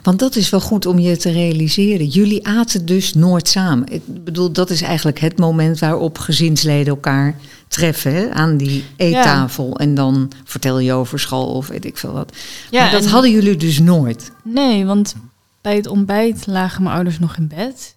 Want 0.03 0.19
dat 0.19 0.37
is 0.37 0.51
wel 0.51 0.61
goed 0.61 0.87
om 0.87 0.99
je 0.99 1.17
te 1.17 1.31
realiseren. 1.31 2.07
Jullie 2.07 2.47
aten 2.47 2.87
dus 2.87 3.15
nooit 3.15 3.49
samen. 3.49 3.93
Ik 3.93 4.25
bedoel, 4.25 4.53
dat 4.53 4.71
is 4.71 4.83
eigenlijk 4.83 5.19
het 5.19 5.39
moment 5.39 5.79
waarop 5.79 6.19
gezinsleden 6.19 6.95
elkaar 6.95 7.37
treffen 7.73 8.15
hè, 8.15 8.31
aan 8.31 8.57
die 8.57 8.85
eettafel. 8.97 9.77
En 9.79 9.95
dan 9.95 10.31
vertel 10.45 10.79
je 10.79 10.93
over 10.93 11.19
school 11.21 11.47
of 11.47 11.69
weet 11.69 11.85
ik 11.85 11.99
veel 11.99 12.13
wat. 12.13 12.37
Ja, 12.71 12.83
maar 12.83 12.91
dat 12.93 13.03
en- 13.05 13.09
hadden 13.11 13.31
jullie 13.31 13.57
dus 13.57 13.79
nooit. 13.79 14.33
Nee, 14.45 14.85
want 14.87 15.15
bij 15.61 15.77
het 15.77 15.87
ontbijt 15.87 16.47
lagen 16.47 16.83
mijn 16.83 16.95
ouders 16.95 17.19
nog 17.19 17.37
in 17.37 17.49
bed. 17.49 17.97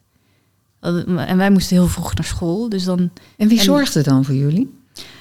En 1.18 1.38
wij 1.38 1.50
moesten 1.52 1.76
heel 1.76 1.88
vroeg 1.88 2.14
naar 2.16 2.26
school. 2.26 2.70
Dus 2.70 2.84
dan. 2.84 3.10
En 3.38 3.48
wie 3.48 3.58
En- 3.58 3.64
zorgde 3.64 4.02
dan 4.04 4.26
voor 4.26 4.36
jullie? 4.36 4.80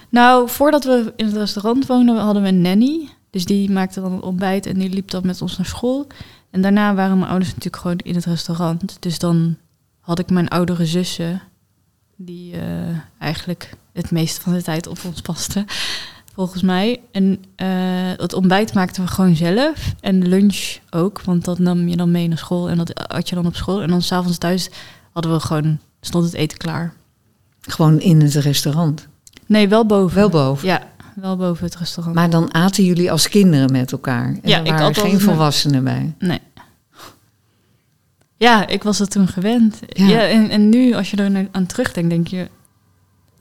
Nou, 0.09 0.49
voordat 0.49 0.85
we 0.85 1.13
in 1.17 1.27
het 1.27 1.37
restaurant 1.37 1.87
woonden, 1.87 2.17
hadden 2.17 2.43
we 2.43 2.49
een 2.49 2.61
nanny. 2.61 3.09
Dus 3.31 3.45
die 3.45 3.71
maakte 3.71 4.01
dan 4.01 4.13
het 4.13 4.23
ontbijt 4.23 4.67
en 4.67 4.79
die 4.79 4.91
liep 4.91 5.11
dan 5.11 5.27
met 5.27 5.43
ons 5.43 5.57
naar 5.57 5.67
school. 5.67 6.07
En 6.51 6.61
daarna 6.63 6.95
waren 6.95 7.19
mijn 7.19 7.31
ouders 7.31 7.51
natuurlijk 7.55 7.83
gewoon 7.83 7.99
in 7.99 8.15
het 8.15 8.25
restaurant. 8.25 8.97
Dus 9.01 9.19
dan 9.19 9.57
had 10.01 10.19
ik 10.19 10.31
mijn 10.31 10.49
oudere 10.49 10.87
zussen, 10.87 11.43
die 12.17 12.53
eh, 12.57 12.99
eigenlijk 13.19 13.71
het 13.95 14.11
meeste 14.11 14.41
van 14.41 14.53
de 14.53 14.63
tijd 14.63 14.87
op 14.87 14.99
ons 15.05 15.21
pasten, 15.21 15.65
volgens 16.35 16.63
mij. 16.63 17.01
En 17.13 17.45
eh, 17.57 17.67
het 18.17 18.33
ontbijt 18.33 18.75
maakten 18.75 19.03
we 19.05 19.09
gewoon 19.09 19.37
zelf. 19.37 19.95
En 20.01 20.21
de 20.21 20.27
lunch 20.29 20.77
ook, 20.91 21.21
want 21.23 21.45
dat 21.45 21.59
nam 21.59 21.89
je 21.89 21.97
dan 21.97 22.11
mee 22.11 22.29
naar 22.29 22.39
school 22.39 22.69
en 22.69 22.77
dat 22.77 22.93
had 23.11 23.29
je 23.29 23.35
dan 23.35 23.47
op 23.47 23.57
school. 23.57 23.83
En 23.83 23.89
dan 23.89 24.03
s'avonds 24.03 24.39
thuis 24.39 24.69
hadden 25.13 25.33
we 25.33 25.41
gewoon, 25.41 25.79
stond 26.01 26.25
het 26.25 26.35
eten 26.35 26.59
klaar. 26.59 26.95
Gewoon 27.61 28.01
in 28.01 28.21
het 28.21 28.35
restaurant. 28.35 29.07
Nee, 29.47 29.69
wel 29.69 29.87
boven. 29.87 30.17
Wel 30.17 30.29
boven. 30.29 30.69
Ja, 30.69 30.83
wel 31.15 31.37
boven 31.37 31.65
het 31.65 31.77
restaurant. 31.77 32.17
Maar 32.17 32.31
dan 32.31 32.55
aten 32.55 32.85
jullie 32.85 33.11
als 33.11 33.29
kinderen 33.29 33.73
met 33.73 33.93
elkaar. 33.93 34.27
En 34.27 34.41
Ja, 34.43 34.59
er 34.59 34.65
ik 34.65 34.71
waren 34.71 34.87
at 34.87 34.95
geen 34.95 35.05
altijd 35.05 35.13
met- 35.13 35.23
volwassenen 35.23 35.85
bij. 35.85 36.15
Nee. 36.19 36.41
Ja, 38.37 38.67
ik 38.67 38.83
was 38.83 38.99
dat 38.99 39.11
toen 39.11 39.29
gewend. 39.29 39.79
Ja. 39.89 40.07
Ja, 40.07 40.21
en, 40.29 40.51
en 40.51 40.69
nu, 40.69 40.95
als 40.95 41.11
je 41.11 41.17
er 41.17 41.49
aan 41.53 41.67
terugdenkt, 41.67 42.11
denk 42.11 42.27
je... 42.27 42.49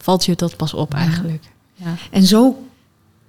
Valt 0.04 0.26
je 0.26 0.36
dat 0.36 0.58
pas 0.58 0.74
op 0.74 0.94
eigenlijk. 0.94 1.44
Ja. 1.74 1.96
En 2.12 2.24
zo 2.24 2.64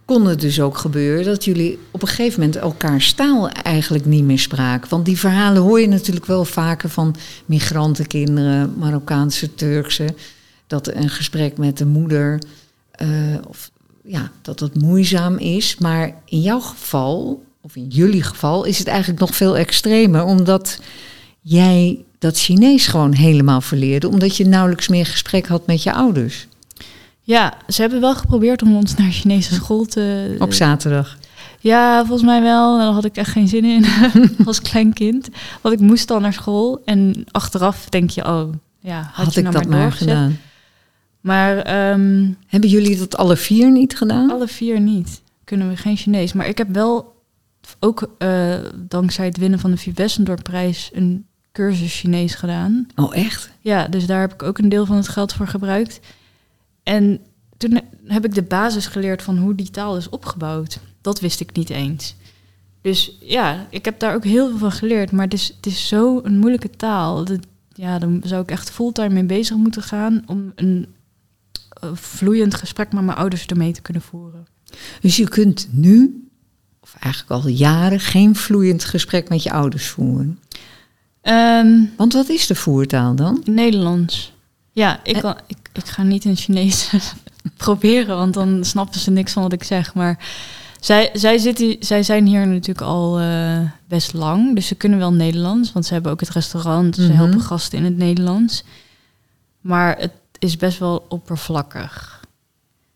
kon 0.04 0.26
het 0.26 0.40
dus 0.40 0.60
ook 0.60 0.76
gebeuren 0.76 1.24
dat 1.24 1.44
jullie 1.44 1.78
op 1.90 2.02
een 2.02 2.08
gegeven 2.08 2.40
moment 2.40 2.56
elkaars 2.58 3.12
taal 3.12 3.48
eigenlijk 3.48 4.04
niet 4.04 4.24
meer 4.24 4.38
spraken. 4.38 4.90
Want 4.90 5.04
die 5.04 5.18
verhalen 5.18 5.62
hoor 5.62 5.80
je 5.80 5.88
natuurlijk 5.88 6.26
wel 6.26 6.44
vaker 6.44 6.88
van 6.88 7.14
migrantenkinderen, 7.46 8.74
Marokkaanse, 8.78 9.54
Turkse. 9.54 10.14
Dat 10.66 10.94
een 10.94 11.08
gesprek 11.08 11.58
met 11.58 11.78
de 11.78 11.86
moeder, 11.86 12.42
eh, 12.90 13.08
of, 13.48 13.70
ja, 14.04 14.30
dat 14.42 14.58
dat 14.58 14.74
moeizaam 14.74 15.38
is. 15.38 15.76
Maar 15.78 16.14
in 16.24 16.40
jouw 16.40 16.60
geval, 16.60 17.44
of 17.60 17.76
in 17.76 17.86
jullie 17.88 18.22
geval, 18.22 18.64
is 18.64 18.78
het 18.78 18.86
eigenlijk 18.86 19.20
nog 19.20 19.34
veel 19.34 19.56
extremer. 19.56 20.24
Omdat 20.24 20.80
jij 21.40 22.04
dat 22.18 22.38
Chinees 22.38 22.86
gewoon 22.86 23.12
helemaal 23.12 23.60
verleerde. 23.60 24.08
Omdat 24.08 24.36
je 24.36 24.46
nauwelijks 24.46 24.88
meer 24.88 25.06
gesprek 25.06 25.46
had 25.46 25.66
met 25.66 25.82
je 25.82 25.92
ouders 25.92 26.46
ja, 27.26 27.54
ze 27.68 27.80
hebben 27.80 28.00
wel 28.00 28.14
geprobeerd 28.14 28.62
om 28.62 28.76
ons 28.76 28.94
naar 28.94 29.10
Chinese 29.10 29.54
school 29.54 29.84
te... 29.84 30.36
op 30.38 30.52
zaterdag. 30.52 31.18
Ja, 31.60 31.98
volgens 32.04 32.28
mij 32.28 32.42
wel. 32.42 32.78
Daar 32.78 32.92
had 32.92 33.04
ik 33.04 33.16
echt 33.16 33.30
geen 33.30 33.48
zin 33.48 33.64
in 33.64 33.84
als 34.46 34.60
klein 34.62 34.92
kind. 34.92 35.28
Want 35.60 35.74
ik 35.74 35.80
moest 35.80 36.08
dan 36.08 36.22
naar 36.22 36.32
school. 36.32 36.82
En 36.84 37.24
achteraf 37.30 37.88
denk 37.88 38.10
je, 38.10 38.24
oh, 38.24 38.52
ja, 38.78 39.10
had, 39.12 39.24
Had, 39.24 39.34
je 39.34 39.40
ik 39.40 39.46
nou 39.46 39.58
dat 39.58 39.68
maar 39.68 39.80
doorgezet. 39.80 40.08
gedaan. 40.08 40.38
Maar 41.20 41.58
ehm, 41.58 42.30
Hebben 42.46 42.70
jullie 42.70 42.98
dat 42.98 43.16
alle 43.16 43.36
vier 43.36 43.70
niet 43.70 43.96
gedaan? 43.96 44.30
Alle 44.30 44.48
vier 44.48 44.80
niet. 44.80 45.22
Kunnen 45.44 45.68
we 45.68 45.76
geen 45.76 45.96
Chinees. 45.96 46.32
Maar 46.32 46.48
ik 46.48 46.58
heb 46.58 46.68
wel 46.74 47.14
ook 47.80 48.10
eh, 48.18 48.54
dankzij 48.74 49.24
het 49.26 49.36
winnen 49.36 49.58
van 49.58 49.70
de 49.70 49.76
Vier 49.76 49.94
Westendorp-prijs 49.94 50.90
een 50.92 51.26
cursus 51.52 51.98
Chinees 52.00 52.34
gedaan. 52.34 52.86
Oh, 52.96 53.16
echt? 53.16 53.50
Ja, 53.60 53.88
dus 53.88 54.06
daar 54.06 54.20
heb 54.20 54.32
ik 54.32 54.42
ook 54.42 54.58
een 54.58 54.68
deel 54.68 54.86
van 54.86 54.96
het 54.96 55.08
geld 55.08 55.32
voor 55.32 55.46
gebruikt. 55.46 56.00
En 56.84 57.20
toen 57.56 57.80
heb 58.06 58.24
ik 58.24 58.34
de 58.34 58.42
basis 58.42 58.86
geleerd 58.86 59.22
van 59.22 59.38
hoe 59.38 59.54
die 59.54 59.70
taal 59.70 59.96
is 59.96 60.08
opgebouwd. 60.08 60.78
Dat 61.00 61.20
wist 61.20 61.40
ik 61.40 61.56
niet 61.56 61.70
eens. 61.70 62.14
Dus 62.80 63.16
ja, 63.20 63.66
ik 63.70 63.84
heb 63.84 63.98
daar 63.98 64.14
ook 64.14 64.24
heel 64.24 64.48
veel 64.48 64.58
van 64.58 64.72
geleerd. 64.72 65.12
Maar 65.12 65.24
het 65.24 65.34
is, 65.34 65.52
het 65.56 65.66
is 65.66 65.88
zo 65.88 66.20
een 66.22 66.38
moeilijke 66.38 66.70
taal. 66.70 67.24
Dat, 67.24 67.38
ja, 67.72 67.98
dan 67.98 68.20
zou 68.24 68.42
ik 68.42 68.50
echt 68.50 68.70
fulltime 68.70 69.14
mee 69.14 69.24
bezig 69.24 69.56
moeten 69.56 69.82
gaan 69.82 70.22
om 70.26 70.52
een 70.54 70.86
eh, 71.68 71.90
vloeiend 71.94 72.54
gesprek 72.54 72.92
met 72.92 73.04
mijn 73.04 73.18
ouders 73.18 73.46
ermee 73.46 73.72
te 73.72 73.82
kunnen 73.82 74.02
voeren. 74.02 74.46
Dus 75.00 75.16
je 75.16 75.28
kunt 75.28 75.68
nu, 75.70 76.28
of 76.80 76.94
eigenlijk 77.00 77.44
al 77.44 77.48
jaren, 77.48 78.00
geen 78.00 78.36
vloeiend 78.36 78.84
gesprek 78.84 79.28
met 79.28 79.42
je 79.42 79.52
ouders 79.52 79.86
voeren. 79.86 80.38
Ehm, 81.20 81.82
Want 81.96 82.12
wat 82.12 82.28
is 82.28 82.46
de 82.46 82.54
voertaal 82.54 83.14
dan? 83.14 83.42
Nederlands. 83.44 84.33
Ja, 84.74 85.00
ik, 85.02 85.16
kan, 85.20 85.36
ik, 85.46 85.56
ik 85.72 85.86
ga 85.86 86.02
niet 86.02 86.24
in 86.24 86.36
Chinees 86.36 86.90
proberen, 87.56 88.16
want 88.16 88.34
dan 88.34 88.64
snappen 88.64 89.00
ze 89.00 89.10
niks 89.10 89.32
van 89.32 89.42
wat 89.42 89.52
ik 89.52 89.64
zeg. 89.64 89.94
Maar 89.94 90.18
Zij, 90.80 91.10
zij, 91.12 91.38
zitten, 91.38 91.76
zij 91.80 92.02
zijn 92.02 92.26
hier 92.26 92.46
natuurlijk 92.46 92.86
al 92.86 93.18
eh, 93.20 93.60
best 93.88 94.12
lang, 94.12 94.54
dus 94.54 94.66
ze 94.66 94.74
kunnen 94.74 94.98
wel 94.98 95.12
Nederlands, 95.12 95.72
want 95.72 95.86
ze 95.86 95.92
hebben 95.92 96.12
ook 96.12 96.20
het 96.20 96.28
restaurant, 96.30 96.94
ze 96.94 97.02
Mhm. 97.02 97.12
helpen 97.14 97.40
gasten 97.40 97.78
in 97.78 97.84
het 97.84 97.96
Nederlands. 97.96 98.64
Maar 99.60 99.98
het 99.98 100.12
is 100.38 100.56
best 100.56 100.78
wel 100.78 101.06
oppervlakkig. 101.08 102.22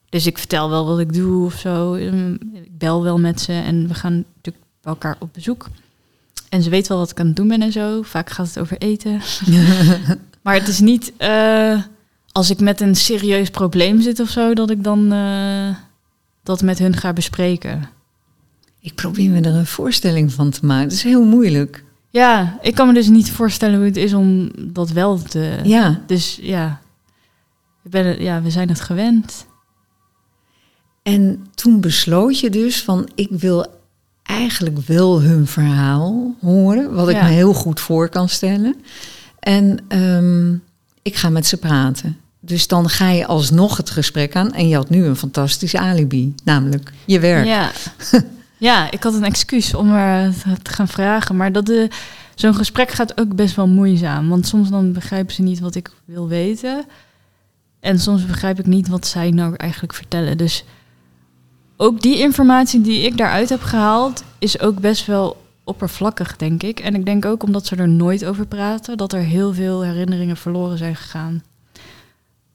Dus 0.09 0.26
ik 0.26 0.39
vertel 0.39 0.70
wel 0.70 0.87
wat 0.87 0.99
ik 0.99 1.12
doe 1.12 1.45
of 1.45 1.55
zo. 1.55 1.95
Ehm, 1.95 2.33
Ik 2.35 2.79
bel 2.79 3.03
wel 3.03 3.18
met 3.18 3.41
ze 3.41 3.53
en 3.53 3.89
we 3.89 3.95
gaan 3.95 4.12
natuurlijk 4.37 4.64
bij 4.83 4.93
elkaar 4.93 5.16
op 5.18 5.29
bezoek. 5.33 5.68
En 6.49 6.62
ze 6.62 6.70
weet 6.70 6.89
wel 6.89 6.99
wat 6.99 7.11
ik 7.11 7.20
aan 7.20 7.26
het 7.26 7.37
doen 7.37 7.49
ben 7.49 7.62
en 7.62 7.72
zo. 7.72 8.03
Vaak 8.03 8.31
gaat 8.31 8.47
het 8.47 8.59
over 8.59 8.79
eten. 8.79 9.20
Maar 10.49 10.57
het 10.57 10.69
is 10.69 10.81
niet 10.81 11.13
eh, 11.17 11.83
als 12.33 12.51
ik 12.51 12.61
met 12.61 12.81
een 12.81 12.95
serieus 12.95 13.51
probleem 13.51 14.01
zit 14.01 14.21
of 14.21 14.29
zo, 14.29 14.55
dat 14.55 14.71
ik 14.71 14.85
dan 14.85 15.13
eh, 15.13 15.75
dat 16.43 16.63
met 16.63 16.79
hun 16.79 16.97
ga 16.97 17.13
bespreken. 17.13 17.89
Ik 18.81 18.95
probeer 18.95 19.31
me 19.31 19.41
er 19.41 19.55
een 19.55 19.67
voorstelling 19.67 20.33
van 20.33 20.51
te 20.51 20.67
maken. 20.67 20.85
Het 20.85 20.93
is 20.93 21.03
heel 21.03 21.25
moeilijk. 21.25 21.85
Ja, 22.11 22.59
ik 22.63 22.75
kan 22.75 22.87
me 22.87 22.95
dus 22.95 23.09
niet 23.09 23.31
voorstellen 23.31 23.77
hoe 23.77 23.85
het 23.87 23.97
is 23.97 24.15
om 24.15 24.51
dat 24.59 24.91
wel 24.91 25.23
te. 25.23 25.59
Ja, 25.65 26.01
Dus 26.07 26.39
ja, 26.43 26.81
ik 27.85 27.91
ben, 27.91 28.07
het- 28.07 28.21
ja, 28.21 28.43
we 28.43 28.51
zijn 28.51 28.69
het 28.69 28.81
gewend. 28.81 29.47
en 31.03 31.47
toen 31.55 31.81
besloot 31.81 32.41
je 32.41 32.51
dus 32.51 32.83
van 32.83 33.09
ik 33.15 33.29
wil 33.31 33.67
eigenlijk 34.23 34.79
wel 34.79 35.21
hun 35.23 35.47
verhaal 35.47 36.35
horen, 36.41 36.95
wat 36.95 37.09
ik 37.09 37.17
Ja. 37.17 37.23
me 37.25 37.29
heel 37.31 37.55
goed 37.55 37.81
voor 37.81 38.09
kan 38.09 38.29
stellen. 38.29 38.75
En 39.49 39.79
ehm, 39.89 40.53
ik 41.03 41.17
ga 41.17 41.29
met 41.29 41.47
ze 41.47 41.57
praten. 41.57 42.17
Dus 42.41 42.67
dan 42.67 42.89
ga 42.89 43.11
je 43.11 43.27
alsnog 43.27 43.77
het 43.77 43.91
gesprek 43.91 44.37
aan 44.37 44.53
en 44.53 44.69
je 44.69 44.75
had 44.75 44.91
nu 44.91 45.05
een 45.05 45.17
fantastisch 45.17 45.75
alibi, 45.75 46.35
namelijk 46.45 46.93
je 47.05 47.21
werk. 47.21 47.47
Ja. 47.47 47.71
ja, 48.69 48.91
ik 48.91 49.03
had 49.03 49.15
een 49.15 49.25
excuus 49.25 49.75
om 49.75 49.93
er 49.93 50.35
te 50.63 50.73
gaan 50.73 50.89
vragen. 50.89 51.37
Maar 51.37 51.53
dat 51.53 51.67
de, 51.67 51.89
zo'n 52.35 52.55
gesprek 52.55 52.91
gaat 52.91 53.21
ook 53.21 53.35
best 53.35 53.57
wel 53.57 53.69
moeizaam. 53.69 54.29
Want 54.29 54.47
soms 54.47 54.71
dan 54.71 54.93
begrijpen 54.93 55.35
ze 55.35 55.43
niet 55.43 55.61
wat 55.61 55.75
ik 55.75 55.91
wil 56.05 56.29
weten. 56.29 56.85
En 57.81 57.99
soms 57.99 58.27
begrijp 58.27 58.59
ik 58.59 58.67
niet 58.67 58.89
wat 58.89 59.07
zij 59.07 59.31
nou 59.31 59.55
eigenlijk 59.57 59.95
vertellen. 59.95 60.39
Dus 60.39 60.65
ook 61.77 62.01
die 62.01 62.19
informatie 62.19 62.81
die 62.81 63.03
ik 63.03 63.17
daaruit 63.17 63.49
heb 63.49 63.63
gehaald... 63.63 64.23
is 64.39 64.61
ook 64.61 64.81
best 64.81 65.07
wel 65.07 65.37
oppervlakkig, 65.69 66.37
denk 66.37 66.62
ik. 66.62 66.81
En 66.81 66.95
ik 66.95 67.05
denk 67.05 67.25
ook 67.25 67.43
omdat 67.43 67.66
ze 67.66 67.77
er 67.77 67.89
nooit 67.89 68.25
over 68.25 68.47
praten... 68.47 68.97
dat 68.97 69.12
er 69.12 69.21
heel 69.21 69.55
veel 69.55 69.83
herinneringen 69.83 70.37
verloren 70.37 70.79
zijn 70.79 70.97
gegaan. 70.97 71.43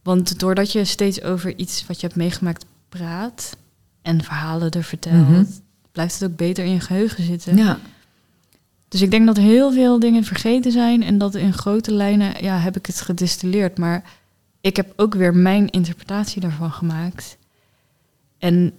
Want 0.03 0.39
doordat 0.39 0.71
je 0.71 0.85
steeds 0.85 1.21
over 1.21 1.57
iets 1.57 1.85
wat 1.87 1.99
je 1.99 2.05
hebt 2.05 2.17
meegemaakt 2.17 2.65
praat... 2.89 3.57
en 4.01 4.23
verhalen 4.23 4.71
er 4.71 4.83
vertelt... 4.83 5.29
Mhm. 5.29 5.43
blijft 5.91 6.19
het 6.19 6.31
ook 6.31 6.37
beter 6.37 6.65
in 6.65 6.71
je 6.71 6.79
geheugen 6.79 7.23
zitten. 7.23 7.57
Ja. 7.57 7.79
Dus 8.87 9.01
ik 9.01 9.11
denk 9.11 9.25
dat 9.25 9.37
heel 9.37 9.71
veel 9.71 9.99
dingen 9.99 10.23
vergeten 10.23 10.71
zijn... 10.71 11.03
en 11.03 11.17
dat 11.17 11.35
in 11.35 11.53
grote 11.53 11.93
lijnen 11.93 12.43
ja, 12.43 12.57
heb 12.57 12.77
ik 12.77 12.85
het 12.85 13.01
gedistilleerd. 13.01 13.77
Maar 13.77 14.03
ik 14.61 14.75
heb 14.75 14.93
ook 14.95 15.13
weer 15.13 15.35
mijn 15.35 15.69
interpretatie 15.69 16.41
daarvan 16.41 16.71
gemaakt. 16.71 17.37
En 18.37 18.73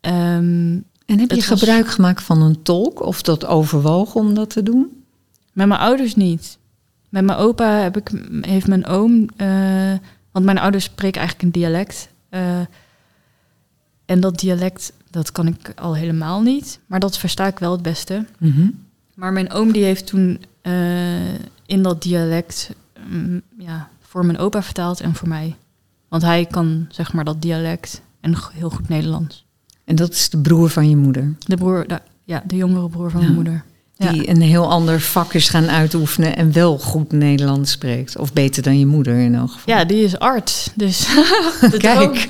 ehm, 0.00 0.78
En 1.06 1.18
heb 1.18 1.30
je 1.30 1.36
was- 1.36 1.44
gebruik 1.60 1.88
gemaakt 1.88 2.22
van 2.22 2.42
een 2.42 2.62
tolk 2.62 3.00
of 3.02 3.22
dat 3.22 3.44
overwogen 3.46 4.20
om 4.20 4.34
dat 4.34 4.50
te 4.50 4.62
doen? 4.62 5.04
met 5.52 5.66
mijn 5.68 5.80
ouders 5.80 6.14
niet. 6.14 6.58
Met 7.08 7.24
mijn 7.24 7.38
opa 7.38 7.70
heb 7.78 7.96
ik, 7.96 8.10
heeft 8.40 8.66
mijn 8.66 8.86
oom... 8.86 9.28
eh, 9.36 9.92
want 10.30 10.44
mijn 10.44 10.58
ouders 10.58 10.84
spreken 10.84 11.20
eigenlijk 11.20 11.54
een 11.54 11.60
dialect. 11.60 12.08
eh, 12.28 12.60
en 14.04 14.20
dat 14.20 14.38
dialect, 14.38 14.92
dat 15.10 15.32
kan 15.32 15.46
ik 15.46 15.72
al 15.76 15.96
helemaal 15.96 16.42
niet. 16.42 16.78
Maar 16.86 17.00
dat 17.00 17.18
versta 17.18 17.46
ik 17.46 17.58
wel 17.58 17.72
het 17.72 17.82
beste. 17.82 18.24
Mhm. 18.38 18.68
Maar 19.14 19.32
mijn 19.32 19.50
oom 19.52 19.72
die 19.72 19.84
heeft 19.84 20.06
toen 20.06 20.44
eh, 20.62 21.34
in 21.66 21.82
dat 21.82 22.02
dialect 22.02 22.70
mm, 23.08 23.42
ja, 23.58 23.88
voor 24.00 24.24
mijn 24.26 24.38
opa 24.38 24.62
vertaald 24.62 25.00
en 25.00 25.14
voor 25.14 25.28
mij. 25.28 25.56
Want 26.08 26.22
hij 26.22 26.46
kan 26.46 26.86
zeg 26.90 27.12
maar 27.12 27.24
dat 27.24 27.42
dialect 27.42 28.02
en 28.20 28.34
heel 28.52 28.70
goed 28.70 28.88
Nederlands. 28.88 29.45
En 29.86 29.96
dat 29.96 30.12
is 30.12 30.28
de 30.30 30.38
broer 30.38 30.70
van 30.70 30.88
je 30.90 30.96
moeder. 30.96 31.34
De 31.38 31.56
broer, 31.56 31.86
de, 31.88 32.00
ja, 32.24 32.42
de 32.46 32.56
jongere 32.56 32.88
broer 32.88 33.10
van 33.10 33.20
Ja. 33.20 33.24
mijn 33.26 33.36
moeder. 33.38 33.64
Ja. 33.98 34.12
Die 34.12 34.28
een 34.28 34.40
heel 34.40 34.70
ander 34.70 35.00
vak 35.00 35.32
is 35.34 35.48
gaan 35.48 35.68
uitoefenen 35.68 36.36
en 36.36 36.52
wel 36.52 36.78
goed 36.78 37.12
Nederlands 37.12 37.70
spreekt. 37.70 38.16
Of 38.18 38.32
beter 38.32 38.62
dan 38.62 38.78
je 38.78 38.86
moeder 38.86 39.18
in 39.18 39.34
elk 39.34 39.50
geval. 39.50 39.74
ja, 39.76 39.84
die 39.84 40.04
is 40.04 40.18
arts. 40.18 40.70
Dus 40.74 41.06
Kijk. 41.78 42.26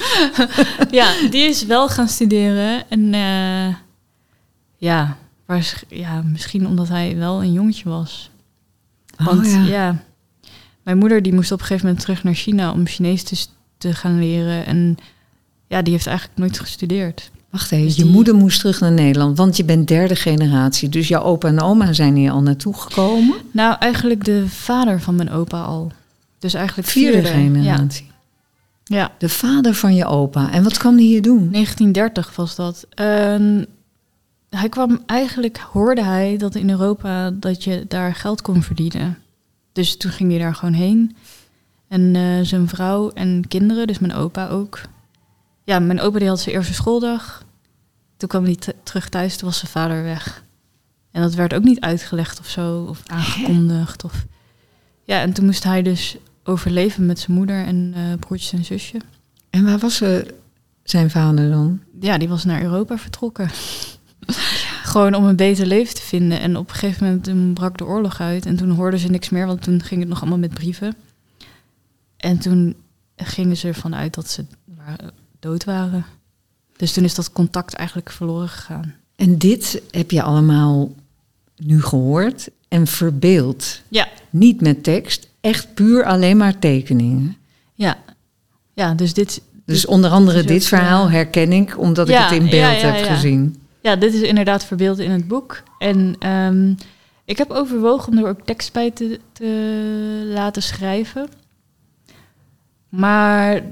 ja, 0.91 1.13
die 1.31 1.43
is 1.49 1.65
wel 1.65 1.89
gaan 1.89 2.09
studeren. 2.09 2.91
En 2.91 3.15
eh, 3.15 3.75
ja, 4.77 5.17
waarsch- 5.47 5.83
ja, 5.89 6.23
misschien 6.23 6.67
omdat 6.67 6.89
hij 6.89 7.17
wel 7.17 7.43
een 7.43 7.53
jongetje 7.53 7.89
was. 7.89 8.31
Want 9.17 9.47
oh, 9.47 9.53
ja. 9.53 9.65
ja. 9.65 10.03
mijn 10.83 10.99
moeder 10.99 11.23
die 11.23 11.35
moest 11.35 11.53
op 11.53 11.59
een 11.61 11.65
gegeven 11.67 11.87
moment 11.87 12.05
terug 12.05 12.23
naar 12.25 12.35
China 12.35 12.73
om 12.73 12.87
Chinees 12.87 13.23
te, 13.23 13.47
te 13.79 13.95
gaan 13.95 14.19
leren. 14.19 14.67
En 14.67 14.97
ja, 15.67 15.83
die 15.83 15.93
heeft 15.93 16.07
eigenlijk 16.07 16.39
nooit 16.39 16.59
gestudeerd. 16.61 17.31
Wacht 17.51 17.73
even, 17.73 17.87
Dus 17.87 17.97
je 17.97 18.03
die- 18.03 18.13
moeder 18.13 18.35
moest 18.35 18.59
terug 18.61 18.81
naar 18.81 18.93
Nederland, 18.93 19.37
want 19.39 19.57
je 19.57 19.65
bent 19.65 19.89
derde 19.89 20.17
generatie. 20.17 20.89
Dus 20.89 21.09
jouw 21.09 21.23
opa 21.23 21.49
en 21.49 21.61
oma 21.61 21.93
zijn 21.93 22.17
hier 22.17 22.31
al 22.31 22.43
naartoe 22.43 22.75
gekomen. 22.75 23.37
Nou, 23.51 23.77
eigenlijk 23.79 24.25
de 24.25 24.49
vader 24.49 25.01
van 25.01 25.15
mijn 25.15 25.31
opa 25.31 25.63
al. 25.63 25.93
Dus 26.39 26.55
eigenlijk 26.55 26.89
Vierde, 26.89 27.13
vierde, 27.23 27.29
generatie. 27.39 28.07
Ja. 28.85 28.97
ja, 28.97 29.11
De 29.19 29.29
vader 29.29 29.75
van 29.75 29.95
je 29.95 30.05
opa. 30.07 30.51
En 30.53 30.63
wat 30.63 30.79
kwam 30.79 30.95
hij 30.95 31.05
hier 31.05 31.23
doen? 31.23 31.49
1930 31.51 32.37
was 32.37 32.57
dat. 32.57 32.87
Hij 34.51 34.69
kwam 34.69 35.03
eigenlijk, 35.07 35.59
hoorde 35.73 36.03
hij 36.05 36.37
dat 36.37 36.55
in 36.55 36.71
Europa 36.71 37.31
dat 37.31 37.65
je 37.65 37.85
daar 37.89 38.15
geld 38.15 38.43
kon 38.43 38.63
verdienen. 38.63 39.19
Dus 39.73 39.97
toen 39.97 40.11
ging 40.11 40.31
hij 40.31 40.39
daar 40.39 40.55
gewoon 40.55 40.75
heen. 40.75 41.17
En 41.89 42.17
eh, 42.17 42.23
zijn 42.43 42.69
vrouw 42.69 43.11
en 43.11 43.45
kinderen, 43.49 43.87
dus 43.87 43.99
mijn 43.99 44.15
opa 44.15 44.49
ook. 44.49 44.81
Ja, 45.67 45.79
mijn 45.79 46.01
opa 46.01 46.19
die 46.19 46.29
had 46.29 46.41
zijn 46.41 46.55
eerste 46.55 46.75
schooldag. 46.75 47.45
Toen 48.17 48.29
kwam 48.29 48.45
hij 48.45 48.57
terug 48.83 49.09
thuis, 49.09 49.37
toen 49.37 49.49
was 49.49 49.59
zijn 49.59 49.71
vader 49.71 50.03
weg. 50.03 50.45
En 51.11 51.23
dat 51.23 51.35
werd 51.35 51.55
ook 51.55 51.63
niet 51.63 51.81
uitgelegd 51.81 52.39
of 52.39 52.49
zo, 52.49 52.85
of 52.89 53.03
aangekondigd. 53.07 54.05
Of... 54.05 54.27
Ja, 55.05 55.21
en 55.21 55.33
toen 55.33 55.45
moest 55.45 55.65
hij 55.65 55.83
dus 55.83 56.17
overleven 56.45 57.07
met 57.07 57.19
zijn 57.19 57.37
moeder 57.37 57.65
en 57.65 57.93
eh, 57.95 58.03
broertjes 58.19 58.53
en 58.53 58.65
zusje. 58.65 59.01
En 59.51 59.65
waar 59.65 59.79
was 59.79 60.01
eh, 60.01 60.19
zijn 60.83 61.11
vader 61.11 61.51
dan? 61.51 61.81
Ja, 62.01 62.19
die 62.19 62.29
was 62.29 62.45
naar 62.45 62.63
Europa 62.63 62.99
vertrokken. 62.99 63.51
Gewoon 64.93 65.15
om 65.15 65.25
een 65.25 65.37
beter 65.37 65.67
leven 65.67 65.95
te 65.95 66.03
vinden. 66.03 66.41
En 66.41 66.57
op 66.57 66.69
een 66.69 66.75
gegeven 66.75 67.05
moment 67.07 67.25
toen 67.25 67.53
brak 67.53 67.79
de 67.79 67.85
oorlog 67.87 68.21
uit. 68.21 68.47
En 68.47 68.57
toen 68.57 68.71
hoorden 68.71 69.01
ze 69.01 69.09
niks 69.09 69.29
meer, 69.29 69.47
want 69.47 69.63
toen 69.63 69.83
ging 69.83 70.01
het 70.01 70.09
nog 70.09 70.21
allemaal 70.21 70.39
met 70.39 70.55
brieven. 70.55 70.95
En 72.17 72.39
toen 72.39 72.77
gingen 73.17 73.57
ze 73.57 73.69
ervan 73.69 73.95
uit 73.95 74.15
dat 74.15 74.31
ze 74.31 74.45
waren- 74.65 75.25
dood 75.47 75.65
waren. 75.65 76.05
Dus 76.77 76.93
toen 76.93 77.05
is 77.05 77.15
dat 77.15 77.33
contact 77.33 77.75
eigenlijk 77.75 78.11
verloren 78.11 78.49
gegaan. 78.49 78.95
En 79.17 79.39
dit 79.39 79.83
heb 79.91 80.11
je 80.11 80.23
allemaal 80.23 80.95
nu 81.57 81.83
gehoord 81.83 82.49
en 82.69 82.87
verbeeld. 82.87 83.81
Ja. 83.89 84.09
Niet 84.31 84.61
met 84.61 84.83
tekst, 84.83 85.29
echt 85.41 85.75
puur 85.75 86.05
alleen 86.05 86.37
maar 86.37 86.59
tekeningen. 86.59 87.37
Ja, 87.75 87.99
ja 88.75 88.95
dus 88.95 89.15
dit, 89.15 89.43
Dus 89.65 89.87
onder 89.87 90.11
andere 90.11 90.45
dit 90.45 90.65
verhaal 90.65 91.07
eh, 91.07 91.13
herken 91.13 91.53
ik, 91.53 91.79
omdat 91.79 92.09
ik 92.09 92.17
het 92.17 92.33
in 92.33 92.51
beeld 92.51 92.81
ja, 92.81 92.91
heb 92.91 93.05
gezien. 93.05 93.57
Ja, 93.81 93.97
dit 93.97 94.15
is 94.15 94.21
inderdaad 94.21 94.65
verbeeld 94.65 94.99
in 94.99 95.11
het 95.11 95.29
boek. 95.29 95.63
En 95.79 96.17
ehm, 96.19 96.75
ik 97.25 97.39
heb 97.39 97.51
overwogen 97.51 98.13
om 98.13 98.19
er 98.19 98.29
ook 98.29 98.41
tekst 98.45 98.73
bij 98.73 98.91
te, 98.91 99.21
te 99.33 100.31
laten 100.35 100.63
schrijven. 100.63 101.29
Maar 102.89 103.63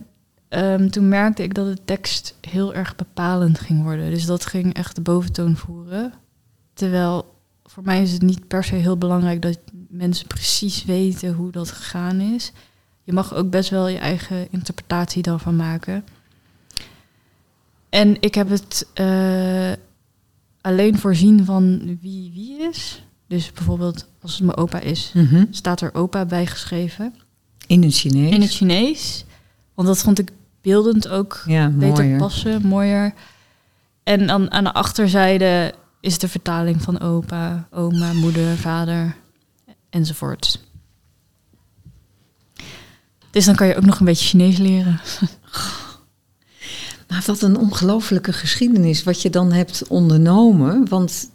ehm, 0.55 0.89
toen 0.89 1.09
merkte 1.09 1.43
ik 1.43 1.55
dat 1.55 1.67
de 1.77 1.85
tekst 1.85 2.35
heel 2.41 2.75
erg 2.75 2.97
bepalend 2.97 3.59
ging 3.61 3.83
worden. 3.83 4.11
Dus 4.11 4.27
dat 4.27 4.47
ging 4.47 4.75
echt 4.75 4.95
de 4.95 5.01
boventoon 5.01 5.57
voeren. 5.57 6.13
Terwijl 6.75 7.35
voor 7.65 7.83
mij 7.83 8.03
is 8.03 8.13
het 8.13 8.23
niet 8.23 8.49
per 8.49 8.65
se 8.65 8.75
heel 8.75 8.99
belangrijk 8.99 9.43
dat 9.43 9.59
mensen 9.89 10.27
precies 10.27 10.85
weten 10.85 11.33
hoe 11.35 11.51
dat 11.51 11.71
gegaan 11.71 12.21
is. 12.21 12.53
Je 13.05 13.13
mag 13.13 13.35
ook 13.35 13.51
best 13.51 13.71
wel 13.71 13.89
je 13.89 13.99
eigen 13.99 14.47
interpretatie 14.51 15.23
daarvan 15.23 15.57
maken. 15.57 16.05
En 17.89 18.17
ik 18.21 18.35
heb 18.35 18.49
het 18.49 18.87
eh, 18.95 19.73
alleen 20.61 20.99
voorzien 20.99 21.45
van 21.45 21.99
wie 22.01 22.31
wie 22.35 22.59
is. 22.71 23.05
Dus 23.27 23.53
bijvoorbeeld 23.53 24.07
als 24.23 24.33
het 24.35 24.43
mijn 24.43 24.57
opa 24.57 24.81
is, 24.81 25.11
Mhm. 25.15 25.45
staat 25.51 25.81
er 25.81 25.95
opa 25.95 26.25
bij 26.25 26.47
geschreven. 26.47 27.15
In 27.67 27.83
het 27.83 27.95
Chinees. 27.95 28.35
In 28.35 28.41
het 28.41 28.51
Chinees. 28.51 29.25
Want 29.75 29.89
dat 29.89 29.99
vond 29.99 30.19
ik 30.19 30.31
beeldend 30.65 31.09
ook 31.09 31.43
ja, 31.47 31.69
beter 31.69 32.05
mooier. 32.05 32.19
passen, 32.19 32.67
mooier. 32.67 33.15
En 34.03 34.27
dan 34.27 34.51
aan 34.51 34.65
de 34.65 34.73
achterzijde 34.73 35.75
is 36.01 36.19
de 36.19 36.29
vertaling 36.29 36.83
van 36.83 37.01
opa, 37.01 37.69
oma, 37.71 38.13
moeder, 38.13 38.57
vader 38.57 39.17
enzovoort. 39.91 40.61
Dus 43.31 43.45
dan 43.45 43.55
kan 43.55 43.67
je 43.67 43.77
ook 43.77 43.85
nog 43.85 43.99
een 43.99 44.07
beetje 44.07 44.27
Chinees 44.27 44.59
leren. 44.59 45.01
Maar 47.09 47.23
wat 47.27 47.43
een 47.43 47.57
ongelofelijke 47.57 48.33
geschiedenis 48.33 49.03
wat 49.03 49.23
je 49.23 49.31
dan 49.31 49.53
hebt 49.53 49.89
ondernomen. 49.89 50.89
Want 50.89 51.31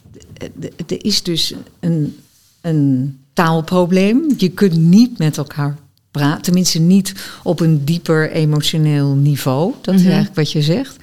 er 0.88 1.06
is 1.06 1.24
dus 1.24 1.54
een, 1.80 2.20
een 2.62 3.20
taalprobleem. 3.34 4.34
Je 4.38 4.50
kunt 4.50 4.76
niet 4.76 5.18
met 5.18 5.38
elkaar 5.38 5.78
praten. 6.20 6.42
Tenminste, 6.42 6.80
niet 6.80 7.14
op 7.44 7.60
een 7.60 7.86
dieper 7.86 8.32
emotioneel 8.32 9.16
niveau. 9.16 9.74
Dat 9.82 9.94
is 9.94 10.00
Mhm. 10.02 10.10
eigenlijk 10.10 10.40
wat 10.40 10.52
je 10.52 10.62
zegt. 10.62 10.96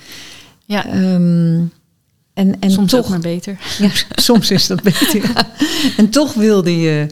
Ja, 0.65 0.87
Ehm, 0.87 1.61
en, 2.35 2.61
en 2.61 2.71
soms 2.71 2.91
toch, 2.91 3.05
ook 3.05 3.09
maar 3.09 3.19
beter. 3.21 3.59
Ja, 3.79 3.91
soms 4.15 4.51
is 4.51 4.67
dat 4.67 4.83
beter. 4.83 5.23
ja. 5.23 5.47
En 5.97 6.11
toch 6.11 6.35
wilde 6.35 6.77
je 6.81 7.07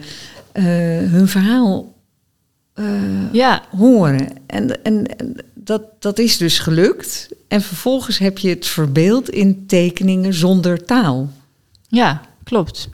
eh, 0.51 0.63
hun 1.11 1.27
verhaal 1.27 1.93
eh, 2.73 2.85
Ja, 3.31 3.63
horen. 3.77 4.27
En, 4.47 4.83
en, 4.83 5.05
en 5.17 5.35
dat, 5.53 5.81
dat 5.99 6.19
is 6.19 6.37
dus 6.37 6.59
gelukt. 6.59 7.29
En 7.47 7.61
vervolgens 7.61 8.17
heb 8.17 8.37
je 8.37 8.49
het 8.49 8.65
verbeeld 8.67 9.29
in 9.29 9.63
tekeningen 9.67 10.33
zonder 10.33 10.85
taal. 10.85 11.29
ja, 11.87 12.21
klopt. 12.43 12.89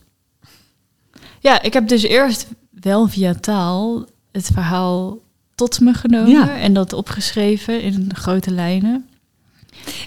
Ja, 1.39 1.61
ik 1.61 1.73
heb 1.73 1.87
dus 1.87 2.03
eerst 2.03 2.47
wel 2.81 3.07
via 3.07 3.33
taal 3.33 4.05
het 4.31 4.49
verhaal 4.53 5.17
tot 5.55 5.79
me 5.79 5.93
genomen 5.93 6.29
Ja. 6.29 6.57
en 6.57 6.73
dat 6.73 6.93
opgeschreven 6.93 7.81
in 7.81 8.09
grote 8.15 8.51
lijnen. 8.51 9.05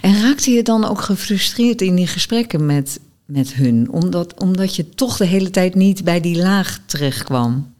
En 0.01 0.20
raakte 0.22 0.51
je 0.51 0.62
dan 0.62 0.85
ook 0.85 1.01
gefrustreerd 1.01 1.83
in 1.83 1.95
die 1.95 2.07
gesprekken 2.07 2.66
met, 2.66 3.01
met 3.25 3.55
hun? 3.55 3.91
Omdat, 3.91 4.41
omdat 4.41 4.77
je 4.77 4.89
toch 4.89 5.16
de 5.16 5.25
hele 5.27 5.51
tijd 5.51 5.75
niet 5.75 6.05
bij 6.05 6.20
die 6.20 6.37
laag 6.37 6.81
terecht 6.87 7.22
kwam. 7.22 7.72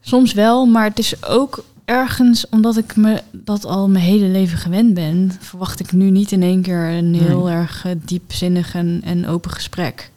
Soms 0.00 0.32
wel, 0.32 0.66
maar 0.66 0.84
het 0.84 0.98
is 0.98 1.24
ook 1.24 1.64
ergens 1.84 2.48
omdat 2.48 2.76
ik 2.76 2.96
me 2.96 3.22
dat 3.32 3.64
al 3.64 3.88
mijn 3.88 4.04
hele 4.04 4.26
leven 4.26 4.58
gewend 4.58 4.94
ben, 4.94 5.32
verwacht 5.40 5.80
ik 5.80 5.92
nu 5.92 6.10
niet 6.10 6.32
in 6.32 6.42
één 6.42 6.62
keer 6.62 6.88
een 6.88 7.14
heel 7.14 7.50
erg 7.50 7.84
eh, 7.84 7.92
diepzinnig 8.04 8.74
en, 8.74 9.00
en 9.04 9.26
open 9.26 9.50
gesprek. 9.50 10.10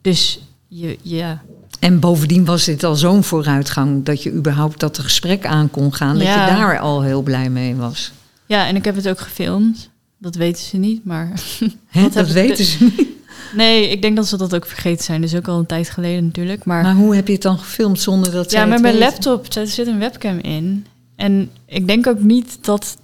Dus 0.00 0.40
je, 0.68 0.98
ja, 1.02 1.42
En 1.86 2.00
bovendien 2.00 2.44
was 2.44 2.64
dit 2.64 2.84
al 2.84 2.94
zo'n 2.96 3.24
vooruitgang 3.24 4.04
dat 4.04 4.22
je 4.22 4.32
überhaupt 4.32 4.80
dat 4.80 4.98
gesprek 4.98 5.46
aan 5.46 5.70
kon 5.70 5.94
gaan. 5.94 6.14
Dat 6.14 6.22
Ja. 6.26 6.46
je 6.46 6.52
daar 6.56 6.78
al 6.78 7.02
heel 7.02 7.22
blij 7.22 7.50
mee 7.50 7.74
was. 7.74 8.12
ja, 8.46 8.66
en 8.66 8.76
ik 8.76 8.84
heb 8.84 8.94
het 8.96 9.08
ook 9.08 9.20
gefilmd. 9.20 9.90
Dat 10.18 10.34
weten 10.34 10.62
ze 10.64 10.76
niet, 10.76 11.04
maar 11.04 11.32
Wat 11.92 12.12
dat 12.12 12.28
weten 12.30 12.64
ze 12.64 12.84
niet. 12.96 13.08
nee, 13.54 13.88
ik 13.90 14.02
denk 14.02 14.16
dat 14.16 14.26
ze 14.26 14.36
dat 14.36 14.54
ook 14.54 14.66
vergeten 14.66 15.04
zijn. 15.04 15.20
Dus 15.20 15.34
ook 15.34 15.48
al 15.48 15.58
een 15.58 15.66
tijd 15.66 15.90
geleden 15.90 16.24
natuurlijk. 16.24 16.64
Maar, 16.64 16.82
Maar 16.82 16.94
hoe 16.94 17.14
heb 17.14 17.26
je 17.26 17.32
het 17.32 17.42
dan 17.42 17.58
gefilmd 17.58 18.00
zonder 18.00 18.32
dat 18.32 18.50
zij 18.50 18.60
ja, 18.60 18.66
met 18.66 18.80
mijn 18.80 18.94
weten? 18.98 19.08
laptop 19.10 19.52
er 19.54 19.66
zit 19.66 19.86
een 19.86 19.98
webcam 19.98 20.38
in. 20.38 20.86
En 21.16 21.50
ik 21.66 21.86
denk 21.86 22.06
ook 22.06 22.20
niet 22.20 22.58
dat, 22.64 22.96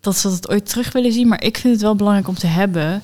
dat 0.00 0.16
ze 0.16 0.28
dat 0.28 0.48
ooit 0.50 0.68
terug 0.68 0.92
willen 0.92 1.12
zien. 1.12 1.28
Maar 1.28 1.42
ik 1.42 1.56
vind 1.58 1.72
het 1.72 1.82
wel 1.82 1.94
belangrijk 1.96 2.28
om 2.28 2.34
te 2.34 2.46
hebben. 2.46 3.02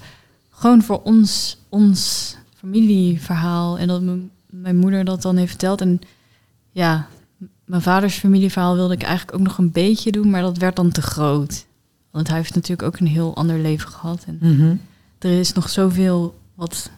Gewoon 0.51 0.83
voor 0.83 1.01
ons, 1.03 1.57
ons 1.69 2.35
familieverhaal. 2.59 3.79
En 3.79 3.89
dat 3.89 4.03
mijn, 4.03 4.31
mijn 4.53 4.77
moeder 4.77 5.05
dat 5.05 5.23
dan 5.23 5.37
heeft 5.37 5.49
verteld. 5.51 5.81
En 5.81 6.01
ja, 6.71 7.07
mijn 7.65 7.83
vaders 7.83 8.15
familieverhaal 8.19 8.75
wilde 8.75 8.95
ik 8.95 9.03
eigenlijk 9.03 9.39
ook 9.39 9.47
nog 9.47 9.59
een 9.59 9.71
beetje 9.73 10.13
doen. 10.13 10.31
Maar 10.31 10.43
dat 10.43 10.59
werd 10.59 10.77
dan 10.77 10.91
te 10.91 11.03
groot. 11.03 11.67
Want 12.11 12.29
hij 12.29 12.37
heeft 12.37 12.55
natuurlijk 12.55 12.83
ook 12.83 12.99
een 12.99 13.07
heel 13.07 13.37
ander 13.37 13.59
leven 13.59 13.89
gehad. 13.89 14.25
En 14.27 14.39
Mhm. 14.41 14.75
er 15.19 15.39
is 15.39 15.53
nog 15.53 15.69
zoveel 15.71 16.39
wat, 16.55 16.91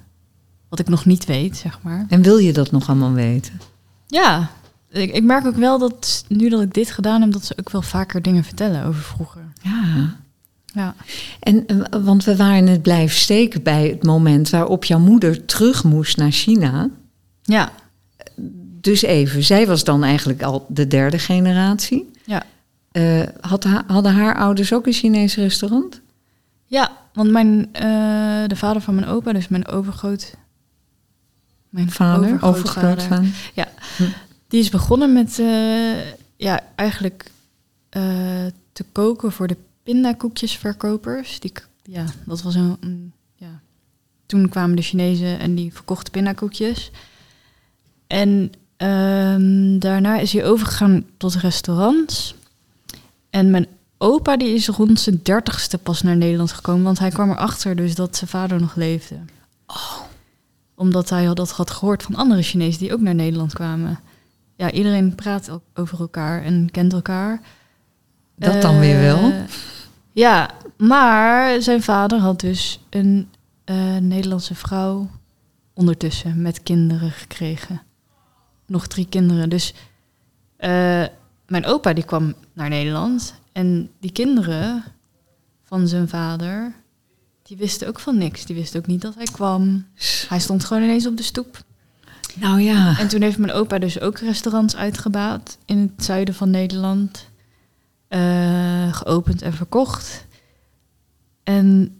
wat 0.68 0.78
ik 0.78 0.88
nog 0.88 1.04
niet 1.04 1.24
weet, 1.24 1.56
zeg 1.56 1.82
maar. 1.82 2.06
En 2.08 2.22
wil 2.22 2.36
je 2.38 2.52
dat 2.52 2.70
nog 2.70 2.88
allemaal 2.88 3.12
weten? 3.12 3.60
Ja, 4.06 4.50
ik, 4.90 5.12
ik 5.12 5.22
merk 5.24 5.46
ook 5.46 5.56
wel 5.56 5.78
dat 5.78 6.24
nu 6.28 6.48
dat 6.48 6.60
ik 6.62 6.74
dit 6.74 6.90
gedaan 6.90 7.20
heb, 7.20 7.32
dat 7.32 7.44
ze 7.44 7.54
ook 7.58 7.70
wel 7.70 7.82
vaker 7.82 8.22
dingen 8.22 8.44
vertellen 8.44 8.84
over 8.84 9.02
vroeger. 9.02 9.42
Ja. 9.62 10.16
Ja, 10.66 10.94
En, 11.40 11.66
eh, 11.66 11.76
want 12.04 12.24
we 12.24 12.36
waren 12.36 12.66
het 12.66 12.82
blijven 12.82 13.16
steken 13.16 13.62
bij 13.62 13.88
het 13.88 14.02
moment 14.02 14.50
waarop 14.50 14.84
jouw 14.84 14.98
moeder 14.98 15.44
terug 15.44 15.84
moest 15.84 16.16
naar 16.16 16.30
China. 16.30 16.88
Ja, 17.44 17.72
Dus 18.80 19.02
even, 19.02 19.42
zij 19.44 19.66
was 19.66 19.84
dan 19.84 20.04
eigenlijk 20.04 20.42
al 20.42 20.66
de 20.68 20.86
derde 20.86 21.18
generatie. 21.18 22.10
ja. 22.24 22.42
Eh, 22.92 23.22
had 23.40 23.64
ha- 23.64 23.84
hadden 23.86 24.12
haar 24.14 24.36
ouders 24.36 24.72
ook 24.72 24.86
een 24.86 24.92
Chinees 24.92 25.34
restaurant? 25.36 26.00
ja 26.66 27.02
want 27.12 27.30
mijn, 27.30 27.68
eh, 27.72 27.82
de 28.46 28.56
vader 28.56 28.82
van 28.82 28.94
mijn 28.94 29.06
opa, 29.06 29.32
dus 29.32 29.48
mijn 29.48 29.66
overgroot... 29.66 30.34
Mijn 31.68 31.90
Vader, 31.90 32.28
overgrootvader, 32.40 32.90
overgrootvader. 32.90 33.28
Die 34.48 34.60
is 34.60 34.68
begonnen 34.70 35.12
met 35.12 35.38
eh, 35.38 36.12
ja, 36.36 36.60
eigenlijk 36.74 37.30
te 38.72 38.84
koken 38.92 39.32
voor 39.32 39.46
de 39.46 39.56
pindakoekjesverkopers. 39.82 41.40
Die, 41.40 41.52
ja, 41.82 42.04
dat 42.24 42.42
was 42.42 42.54
een, 42.54 42.76
een- 42.80 43.12
ja. 43.34 43.60
Toen 44.26 44.48
kwamen 44.48 44.76
de 44.76 44.82
Chinezen 44.82 45.38
en 45.38 45.54
die 45.54 45.72
verkochten 45.72 46.12
pindakoekjes. 46.12 46.90
En 48.14 48.52
ehm, 48.76 49.78
daarna 49.78 50.18
is 50.18 50.32
hij 50.32 50.44
overgegaan 50.44 51.04
tot 51.16 51.34
restaurants. 51.34 52.34
En 53.30 53.50
mijn 53.50 53.66
opa 53.98 54.36
die 54.36 54.54
is 54.54 54.68
rond 54.68 55.00
zijn 55.00 55.20
dertigste 55.22 55.78
pas 55.78 56.02
naar 56.02 56.16
Nederland 56.16 56.52
gekomen, 56.52 56.84
want 56.84 56.98
hij 56.98 57.10
kwam 57.10 57.30
erachter 57.30 57.76
dus 57.76 57.94
dat 57.94 58.16
zijn 58.16 58.30
vader 58.30 58.60
nog 58.60 58.74
leefde. 58.74 59.16
Omdat 60.74 61.10
hij 61.10 61.24
had 61.24 61.36
dat 61.36 61.50
had 61.50 61.70
gehoord 61.70 62.02
van 62.02 62.14
andere 62.14 62.42
Chinezen 62.42 62.80
die 62.80 62.92
ook 62.92 63.00
naar 63.00 63.14
Nederland 63.14 63.52
kwamen. 63.52 63.98
Ja, 64.56 64.70
iedereen 64.70 65.14
praat 65.14 65.50
over 65.74 66.00
elkaar 66.00 66.42
en 66.42 66.70
kent 66.70 66.92
elkaar. 66.92 67.40
Dat 68.36 68.62
dan 68.62 68.78
weer 68.78 69.00
wel. 69.00 69.18
Eh, 69.18 69.42
Ja, 70.12 70.50
maar 70.76 71.62
zijn 71.62 71.82
vader 71.82 72.18
had 72.18 72.40
dus 72.40 72.80
een 72.90 73.28
eh, 73.64 73.96
Nederlandse 73.96 74.54
vrouw 74.54 75.10
ondertussen 75.72 76.42
met 76.42 76.62
kinderen 76.62 77.10
gekregen. 77.10 77.82
Nog 78.66 78.86
drie 78.86 79.06
kinderen. 79.08 79.48
Dus 79.48 79.74
eh, 80.56 81.04
mijn 81.46 81.64
opa 81.64 81.92
die 81.92 82.04
kwam 82.04 82.34
naar 82.52 82.68
Nederland. 82.68 83.34
En 83.52 83.90
die 84.00 84.12
kinderen 84.12 84.84
van 85.62 85.88
zijn 85.88 86.08
vader, 86.08 86.74
die 87.42 87.56
wisten 87.56 87.88
ook 87.88 88.00
van 88.00 88.18
niks. 88.18 88.44
Die 88.44 88.56
wisten 88.56 88.80
ook 88.80 88.86
niet 88.86 89.00
dat 89.02 89.14
hij 89.14 89.24
kwam. 89.24 89.86
Hij 90.28 90.40
stond 90.40 90.64
gewoon 90.64 90.82
ineens 90.82 91.06
op 91.06 91.16
de 91.16 91.22
stoep. 91.22 91.64
Nou 92.34 92.60
ja. 92.60 92.98
En 92.98 93.08
toen 93.08 93.22
heeft 93.22 93.38
mijn 93.38 93.52
opa 93.52 93.78
dus 93.78 94.00
ook 94.00 94.18
restaurants 94.18 94.76
uitgebaat 94.76 95.58
in 95.64 95.78
het 95.78 96.04
zuiden 96.04 96.34
van 96.34 96.50
Nederland. 96.50 97.28
Eh, 98.08 98.94
geopend 98.94 99.42
en 99.42 99.52
verkocht. 99.52 100.26
En 101.42 101.96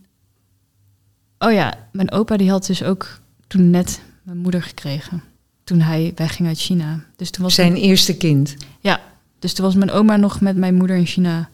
oh 1.39 1.53
ja, 1.53 1.75
mijn 1.93 2.13
opa 2.13 2.37
die 2.37 2.51
had 2.51 2.67
dus 2.67 2.83
ook 2.83 3.19
toen 3.47 3.71
net 3.71 4.03
mijn 4.23 4.39
moeder 4.39 4.63
gekregen. 4.63 5.23
Toen 5.65 5.81
hij 5.81 6.13
wegging 6.17 6.49
uit 6.49 6.59
China. 6.59 7.05
Dus 7.17 7.31
toen 7.31 7.43
was, 7.45 7.55
Zijn 7.55 7.75
eerste 7.75 8.17
kind. 8.17 8.57
ja, 8.81 9.01
dus 9.39 9.53
toen 9.53 9.65
was 9.65 9.75
mijn 9.75 9.91
oma 9.91 10.17
nog 10.17 10.41
met 10.41 10.57
mijn 10.57 10.75
moeder 10.75 10.97
in 10.97 11.07
China. 11.07 11.49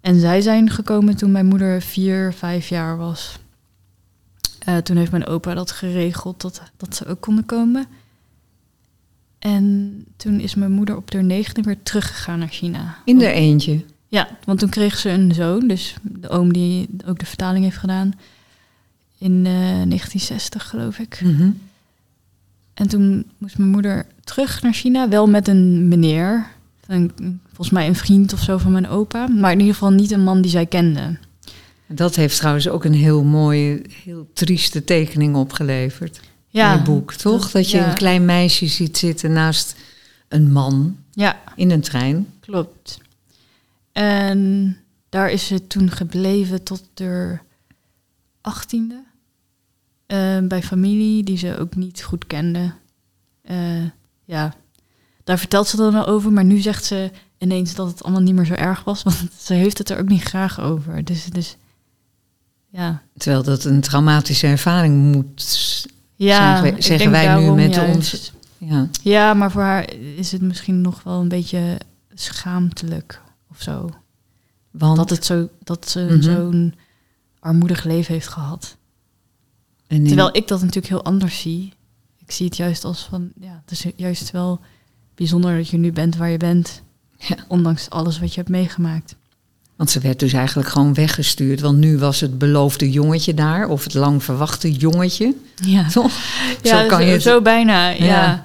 En 0.00 0.20
zij 0.20 0.40
zijn 0.40 0.70
gekomen 0.70 1.16
toen 1.16 1.32
mijn 1.32 1.46
moeder 1.46 1.82
vier, 1.82 2.32
vijf 2.32 2.68
jaar 2.68 2.96
was. 2.96 3.38
Eh, 4.58 4.76
toen 4.76 4.96
heeft 4.96 5.10
mijn 5.10 5.26
opa 5.26 5.54
dat 5.54 5.70
geregeld 5.70 6.40
dat, 6.40 6.62
dat 6.76 6.96
ze 6.96 7.06
ook 7.06 7.20
konden 7.20 7.46
komen. 7.46 7.86
En 9.38 10.04
toen 10.16 10.40
is 10.40 10.54
mijn 10.54 10.72
moeder 10.72 10.96
op 10.96 11.12
haar 11.12 11.24
negende 11.24 11.62
weer 11.62 11.82
teruggegaan 11.82 12.38
naar 12.38 12.48
China. 12.48 12.96
In 13.04 13.22
er 13.22 13.32
eentje. 13.32 13.84
Ja, 14.08 14.28
want 14.44 14.58
toen 14.58 14.68
kreeg 14.68 14.98
ze 14.98 15.10
een 15.10 15.34
zoon, 15.34 15.68
dus 15.68 15.94
de 16.02 16.28
oom 16.28 16.52
die 16.52 16.88
ook 17.06 17.18
de 17.18 17.26
vertaling 17.26 17.64
heeft 17.64 17.76
gedaan. 17.76 18.12
In 19.18 19.46
eh, 19.46 19.52
1960 19.52 20.68
geloof 20.68 20.98
ik. 20.98 21.20
Mhm. 21.22 21.50
En 22.78 22.88
toen 22.88 23.30
moest 23.38 23.58
mijn 23.58 23.70
moeder 23.70 24.06
terug 24.24 24.62
naar 24.62 24.72
China, 24.72 25.08
wel 25.08 25.26
met 25.26 25.48
een 25.48 25.88
meneer. 25.88 26.46
Een, 26.86 27.12
volgens 27.46 27.70
mij 27.70 27.86
een 27.86 27.94
vriend 27.94 28.32
of 28.32 28.40
zo 28.40 28.58
van 28.58 28.72
mijn 28.72 28.88
opa. 28.88 29.28
Maar 29.28 29.52
in 29.52 29.58
ieder 29.58 29.74
geval 29.74 29.90
niet 29.90 30.10
een 30.10 30.22
man 30.24 30.40
die 30.40 30.50
zij 30.50 30.66
kende. 30.66 31.16
Dat 31.86 32.16
heeft 32.16 32.36
trouwens 32.36 32.68
ook 32.68 32.84
een 32.84 32.94
heel 32.94 33.24
mooie, 33.24 33.82
heel 34.04 34.30
trieste 34.32 34.84
tekening 34.84 35.36
opgeleverd. 35.36 36.20
Ja, 36.48 36.72
in 36.72 36.78
je 36.78 36.84
boek, 36.84 37.12
toch? 37.12 37.42
dat- 37.42 37.52
Dat, 37.52 37.70
je 37.70 37.76
ja. 37.76 37.88
een 37.90 37.94
klein 37.96 38.24
meisje 38.24 38.66
ziet 38.66 38.96
zitten 38.96 39.32
naast 39.32 39.74
een 40.28 40.52
man 40.52 40.96
ja, 41.12 41.36
in 41.56 41.70
een 41.70 41.80
trein. 41.80 42.26
klopt. 42.40 42.98
En 43.92 44.76
daar 45.08 45.30
is 45.30 45.46
ze 45.46 45.66
toen 45.66 45.90
gebleven 45.90 46.62
tot 46.62 46.82
de 46.94 47.38
achttiende. 48.40 49.02
Eh, 50.08 50.38
bij 50.42 50.62
familie 50.62 51.22
die 51.24 51.36
ze 51.38 51.58
ook 51.58 51.76
niet 51.76 52.02
goed 52.02 52.26
kende. 52.26 52.72
Eh, 53.42 53.84
ja, 54.24 54.54
daar 55.24 55.38
vertelt 55.38 55.66
ze 55.68 55.76
dan 55.76 55.92
wel 55.92 56.06
over. 56.06 56.32
Maar 56.32 56.44
nu 56.44 56.58
zegt 56.60 56.84
ze 56.84 57.10
ineens 57.38 57.74
dat 57.74 57.86
het 57.88 58.02
allemaal 58.02 58.22
niet 58.22 58.34
meer 58.34 58.44
zo 58.46 58.54
erg 58.54 58.84
was. 58.84 59.02
Want 59.02 59.16
ze 59.46 59.54
heeft 59.54 59.78
het 59.78 59.90
er 59.90 59.98
ook 59.98 60.08
niet 60.08 60.22
graag 60.22 60.60
over. 60.60 61.04
Dus, 61.04 61.24
dus 61.24 61.56
ja. 62.70 63.02
Terwijl 63.16 63.42
dat 63.42 63.64
een 63.64 63.80
traumatische 63.80 64.46
ervaring 64.46 65.12
moet. 65.14 65.86
Ja, 66.14 66.36
Zeggen 66.38 66.62
wij- 66.62 66.72
ik 66.72 66.82
zeggen 66.82 67.10
wij 67.10 67.40
nu 67.40 67.50
met 67.50 67.74
juist. 67.74 67.94
ons- 67.96 68.32
Ja. 68.58 68.88
Ja, 69.02 69.34
maar 69.34 69.50
voor 69.50 69.62
haar 69.62 69.92
is 70.16 70.32
het 70.32 70.42
misschien 70.42 70.80
nog 70.80 71.02
wel 71.02 71.20
een 71.20 71.28
beetje 71.28 71.78
schaamtelijk 72.14 73.20
of 73.50 73.62
zo. 73.62 73.90
Want 74.70 74.96
Dat, 74.96 75.10
het 75.10 75.24
zo, 75.24 75.48
dat 75.62 75.88
ze 75.90 76.00
Mhm. 76.00 76.20
zo'n 76.22 76.74
armoedig 77.40 77.84
leven 77.84 78.14
heeft 78.14 78.28
gehad. 78.28 78.76
En 79.88 80.04
Terwijl 80.06 80.36
ik 80.36 80.48
dat 80.48 80.58
natuurlijk 80.60 80.86
heel 80.88 81.04
anders 81.04 81.40
zie. 81.40 81.72
Ik 82.18 82.30
zie 82.32 82.46
het 82.46 82.56
juist 82.56 82.84
als 82.84 83.06
van, 83.10 83.30
ja, 83.40 83.62
het 83.66 83.70
is 83.70 83.84
juist 83.96 84.30
wel 84.30 84.60
bijzonder 85.14 85.56
dat 85.56 85.68
je 85.68 85.76
nu 85.78 85.92
bent 85.92 86.16
waar 86.16 86.30
je 86.30 86.36
bent. 86.36 86.82
Ja. 87.18 87.36
Ondanks 87.48 87.90
alles 87.90 88.20
wat 88.20 88.30
je 88.30 88.36
hebt 88.36 88.48
meegemaakt. 88.52 89.16
Want 89.76 89.90
ze 89.90 90.00
werd 90.00 90.18
dus 90.20 90.32
eigenlijk 90.32 90.68
gewoon 90.68 90.94
weggestuurd. 90.94 91.60
Want 91.60 91.78
nu 91.78 91.98
was 91.98 92.20
het 92.20 92.38
beloofde 92.38 92.90
jongetje 92.90 93.34
daar, 93.34 93.68
of 93.68 93.84
het 93.84 93.94
lang 93.94 94.22
verwachte 94.24 94.72
jongetje. 94.72 95.34
Ja, 95.54 95.88
Toch? 95.88 96.12
ja 96.62 96.82
zo 96.82 96.88
kan 96.88 97.04
je 97.06 97.12
het- 97.12 97.22
zo 97.22 97.40
bijna. 97.42 97.88
Ja. 97.88 98.04
Ja. 98.04 98.44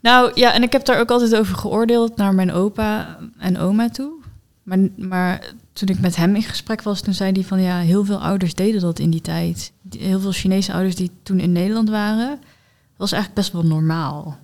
Nou 0.00 0.30
ja, 0.34 0.52
en 0.54 0.62
ik 0.62 0.72
heb 0.72 0.84
daar 0.84 1.00
ook 1.00 1.10
altijd 1.10 1.36
over 1.36 1.56
geoordeeld 1.56 2.16
naar 2.16 2.34
mijn 2.34 2.52
opa 2.52 3.18
en 3.38 3.58
oma 3.58 3.88
toe. 3.90 4.12
Maar, 4.62 4.78
maar 4.96 5.52
toen 5.74 5.88
ik 5.88 6.00
met 6.00 6.16
hem 6.16 6.34
in 6.34 6.42
gesprek 6.42 6.82
was, 6.82 7.00
toen 7.00 7.14
zei 7.14 7.32
hij 7.32 7.44
van 7.44 7.60
ja, 7.62 7.78
heel 7.78 8.04
veel 8.04 8.22
ouders 8.22 8.54
deden 8.54 8.80
dat 8.80 8.98
in 8.98 9.10
die 9.10 9.20
tijd. 9.20 9.72
Heel 9.98 10.20
veel 10.20 10.32
Chinese 10.32 10.72
ouders 10.72 10.94
die 10.94 11.10
toen 11.22 11.38
in 11.40 11.52
Nederland 11.52 11.88
waren, 11.88 12.28
dat 12.28 12.96
was 12.96 13.12
eigenlijk 13.12 13.40
best 13.42 13.52
wel 13.52 13.62
normaal. 13.76 14.38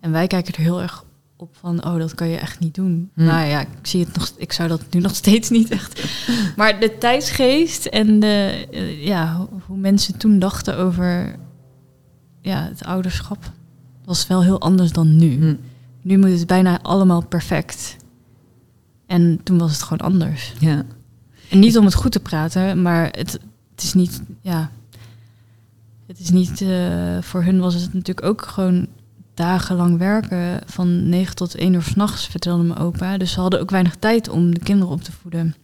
En 0.00 0.10
wij 0.12 0.26
kijken 0.26 0.54
er 0.54 0.60
heel 0.60 0.82
erg 0.82 1.04
op 1.36 1.56
van, 1.60 1.84
oh, 1.86 1.96
dat 1.98 2.14
kan 2.14 2.28
je 2.28 2.36
echt 2.36 2.58
niet 2.60 2.74
doen. 2.74 3.10
Hm. 3.14 3.24
Nou 3.24 3.46
ja, 3.46 3.60
ik 3.60 3.68
zie 3.82 4.04
het 4.04 4.16
nog, 4.16 4.32
ik 4.36 4.52
zou 4.52 4.68
dat 4.68 4.82
nu 4.90 5.00
nog 5.00 5.14
steeds 5.14 5.50
niet 5.50 5.70
echt. 5.70 6.04
Maar 6.56 6.80
de 6.80 6.98
tijdsgeest 6.98 7.86
en 7.86 8.20
de, 8.20 8.66
eh, 8.72 9.04
ja, 9.06 9.46
hoe- 9.66 9.76
mensen 9.76 10.18
toen 10.18 10.38
dachten 10.38 10.76
over 10.78 11.36
ja, 12.40 12.62
het 12.62 12.84
ouderschap, 12.84 13.52
was 14.04 14.26
wel 14.26 14.42
heel 14.42 14.60
anders 14.60 14.92
dan 14.92 15.16
nu. 15.16 15.32
Hm, 15.38 15.54
Nu 16.02 16.18
moet 16.18 16.30
het 16.30 16.46
bijna 16.46 16.82
allemaal 16.82 17.26
perfect. 17.26 17.96
En 19.06 19.40
toen 19.42 19.58
was 19.58 19.72
het 19.72 19.82
gewoon 19.82 20.08
anders. 20.08 20.52
ja. 20.58 20.84
En 21.50 21.58
niet 21.58 21.78
om 21.78 21.84
het 21.84 21.94
goed 21.94 22.12
te 22.12 22.20
praten, 22.20 22.82
maar 22.82 23.04
het, 23.04 23.32
het 23.74 23.82
is 23.82 23.94
niet, 23.94 24.22
ja. 24.40 24.70
Het 26.06 26.18
is 26.18 26.30
niet, 26.30 26.60
eh, 26.60 27.18
voor 27.20 27.42
hun 27.42 27.60
was 27.60 27.74
het 27.74 27.94
natuurlijk 27.94 28.26
ook 28.26 28.42
gewoon 28.42 28.86
dagenlang 29.34 29.98
werken. 29.98 30.60
Van 30.66 31.08
9 31.08 31.34
tot 31.34 31.54
1 31.54 31.72
uur 31.72 31.82
s'nachts, 31.82 32.26
vertelde 32.26 32.62
mijn 32.62 32.78
opa. 32.78 33.18
Dus 33.18 33.32
ze 33.32 33.40
hadden 33.40 33.60
ook 33.60 33.70
weinig 33.70 33.96
tijd 33.96 34.28
om 34.28 34.54
de 34.54 34.60
kinderen 34.60 34.92
op 34.92 35.02
te 35.02 35.12
voeden. 35.22 35.54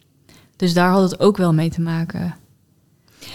Dus 0.56 0.74
daar 0.74 0.90
had 0.90 1.10
het 1.10 1.20
ook 1.20 1.36
wel 1.36 1.52
mee 1.52 1.70
te 1.70 1.80
maken. 1.80 2.34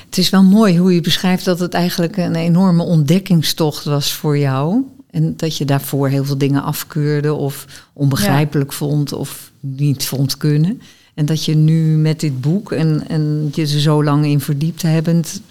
Het 0.05 0.17
is 0.17 0.29
wel 0.29 0.43
mooi 0.43 0.77
hoe 0.77 0.93
je 0.93 1.01
beschrijft 1.01 1.45
dat 1.45 1.59
het 1.59 1.73
eigenlijk 1.73 2.17
een 2.17 2.35
enorme 2.35 2.83
ontdekkingstocht 2.83 3.83
was 3.83 4.13
voor 4.13 4.37
jou. 4.37 4.83
En 5.11 5.37
dat 5.37 5.57
je 5.57 5.65
daarvoor 5.65 6.07
heel 6.07 6.25
veel 6.25 6.37
dingen 6.37 6.63
afkeurde 6.63 7.33
of 7.33 7.85
onbegrijpelijk 7.93 8.73
vond 8.73 9.13
of 9.13 9.51
niet 9.75 10.05
vond 10.05 10.37
kunnen. 10.37 10.81
En 11.13 11.25
dat 11.25 11.45
je 11.45 11.55
nu 11.55 11.97
met 11.97 12.19
dit 12.19 12.41
boek 12.41 12.71
en, 12.71 13.07
en 13.07 13.49
je 13.53 13.61
er 13.61 13.67
zo 13.67 14.03
lang 14.03 14.25
in 14.25 14.39
verdiept 14.39 14.81
hebbend 14.81 15.41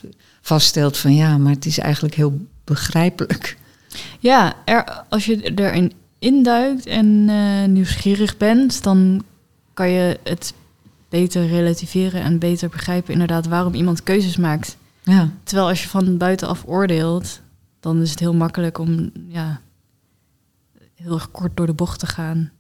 vaststelt 0.40 0.96
van 0.96 1.14
ja, 1.14 1.38
maar 1.38 1.52
het 1.52 1.66
is 1.66 1.78
eigenlijk 1.78 2.14
heel 2.14 2.40
begrijpelijk. 2.64 3.56
Ja, 4.18 4.54
er, 4.64 5.04
als 5.08 5.26
je 5.26 5.54
erin 5.54 5.92
induikt 6.18 6.86
en 6.86 7.24
eh, 7.28 7.64
nieuwsgierig 7.68 8.36
bent, 8.36 8.82
dan 8.82 9.24
kan 9.74 9.90
je 9.90 10.18
het 10.24 10.54
beter 11.08 11.46
relativeren 11.46 12.22
en 12.22 12.38
beter 12.38 12.68
begrijpen 12.68 13.12
inderdaad 13.12 13.46
waarom 13.46 13.74
iemand 13.74 14.02
keuzes 14.02 14.36
maakt. 14.36 14.76
Ja, 15.02 15.30
Terwijl 15.42 15.68
als 15.68 15.82
je 15.82 15.88
van 15.88 16.16
buitenaf 16.16 16.62
oordeelt, 16.66 17.40
dan 17.80 18.02
is 18.02 18.10
het 18.10 18.20
heel 18.20 18.34
makkelijk 18.34 18.78
om 18.78 19.10
ja, 19.28 19.60
heel 20.94 21.14
erg 21.14 21.30
kort 21.30 21.56
door 21.56 21.66
de 21.66 21.72
bocht 21.72 21.98
te 21.98 22.06
gaan. 22.06 22.50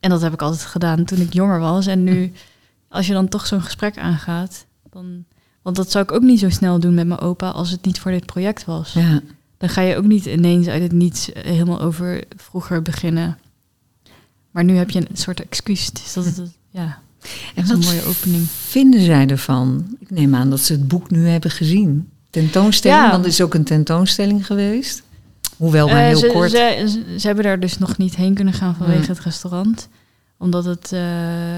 En 0.00 0.10
dat 0.10 0.20
heb 0.22 0.32
ik 0.32 0.42
altijd 0.42 0.62
gedaan 0.62 1.04
toen 1.04 1.20
ik 1.20 1.32
jonger 1.32 1.58
was. 1.60 1.86
En 1.86 2.04
nu, 2.04 2.32
als 2.88 3.06
je 3.06 3.12
dan 3.12 3.28
toch 3.28 3.46
zo'n 3.46 3.62
gesprek 3.62 3.98
aangaat, 3.98 4.66
dan, 4.90 5.24
want 5.62 5.76
dat 5.76 5.90
zou 5.90 6.04
ik 6.04 6.12
ook 6.12 6.22
niet 6.22 6.40
zo 6.40 6.50
snel 6.50 6.80
doen 6.80 6.94
met 6.94 7.06
mijn 7.06 7.20
opa 7.20 7.48
als 7.50 7.70
het 7.70 7.84
niet 7.84 8.00
voor 8.00 8.10
dit 8.10 8.26
project 8.26 8.64
was. 8.64 8.92
ja. 8.92 9.20
Dan 9.58 9.68
ga 9.68 9.80
je 9.80 9.96
ook 9.96 10.04
niet 10.04 10.24
ineens 10.26 10.66
uit 10.66 10.82
het 10.82 10.92
niets 10.92 11.32
eh, 11.32 11.42
helemaal 11.44 11.80
over 11.80 12.24
vroeger 12.36 12.82
beginnen. 12.82 13.38
Maar 14.50 14.64
nu 14.64 14.76
heb 14.76 14.90
je 14.90 14.98
een 15.10 15.16
soort 15.16 15.40
excuus. 15.40 15.90
Dus 15.90 16.12
dat, 16.12 16.24
dat, 16.36 16.50
ja, 16.70 16.98
dat 17.20 17.30
En 17.54 17.62
is 17.64 17.70
een 17.70 17.78
mooie 17.78 18.04
opening. 18.04 18.46
vinden 18.48 19.00
zij 19.04 19.26
ervan? 19.26 19.96
Ik 20.00 20.10
neem 20.10 20.34
aan 20.34 20.50
dat 20.50 20.60
ze 20.60 20.72
het 20.72 20.88
boek 20.88 21.10
nu 21.10 21.26
hebben 21.28 21.50
gezien. 21.50 22.08
Tentoonstelling, 22.30 23.00
Ja. 23.04 23.10
want 23.10 23.24
er 23.24 23.30
is 23.30 23.40
ook 23.40 23.54
een 23.54 23.64
tentoonstelling 23.64 24.46
geweest. 24.46 25.02
Hoewel 25.56 25.86
maar 25.86 25.96
Eh, 25.96 26.06
heel 26.06 26.16
ze, 26.16 26.26
kort. 26.26 26.50
Ze, 26.50 26.84
ze, 26.88 27.18
ze 27.20 27.26
hebben 27.26 27.44
daar 27.44 27.60
dus 27.60 27.78
nog 27.78 27.96
niet 27.96 28.16
heen 28.16 28.34
kunnen 28.34 28.54
gaan 28.54 28.74
vanwege 28.74 28.98
Hmm. 29.04 29.14
het 29.14 29.20
restaurant. 29.24 29.88
Omdat 30.38 30.64
het 30.64 30.92
eh, 30.92 31.56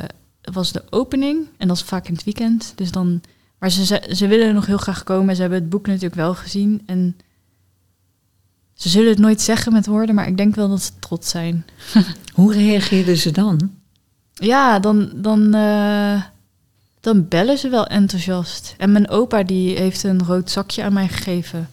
was 0.53 0.73
de 0.73 0.83
opening 0.91 1.47
en 1.57 1.69
dat 1.69 1.77
is 1.77 1.83
vaak 1.83 2.09
in 2.09 2.15
het 2.15 2.25
weekend. 2.25 2.73
Dus 2.75 2.91
dan, 2.91 3.21
maar 3.59 3.71
ze, 3.71 3.85
ze, 3.85 4.11
ze 4.13 4.27
willen 4.27 4.55
nog 4.55 4.67
heel 4.67 4.77
graag 4.79 5.03
komen. 5.05 5.35
Ze 5.35 5.41
hebben 5.41 5.61
het 5.61 5.69
boek 5.71 5.87
natuurlijk 5.87 6.15
wel 6.15 6.35
gezien. 6.35 6.83
En 6.87 7.17
ze 8.75 8.89
zullen 8.89 9.09
het 9.09 9.19
nooit 9.19 9.41
zeggen 9.41 9.73
met 9.73 9.87
woorden, 9.87 10.15
maar 10.15 10.27
ik 10.27 10.37
denk 10.37 10.55
wel 10.55 10.69
dat 10.69 10.83
ze 10.83 10.91
trots 10.99 11.31
zijn. 11.31 11.65
Hoe 12.35 12.53
reageerden 12.53 13.17
ze 13.17 13.31
dan? 13.31 13.71
Ja, 14.35 14.79
dan, 14.79 15.11
dan, 15.15 15.55
eh, 15.55 16.23
dan 17.01 17.29
bellen 17.29 17.59
ze 17.59 17.69
wel 17.69 17.87
enthousiast. 17.87 18.75
En 18.79 18.93
mijn 18.93 19.09
opa 19.09 19.43
die 19.43 19.77
heeft 19.79 20.03
een 20.03 20.25
rood 20.25 20.51
zakje 20.51 20.83
aan 20.83 20.93
mij 20.93 21.09
gegeven. 21.09 21.69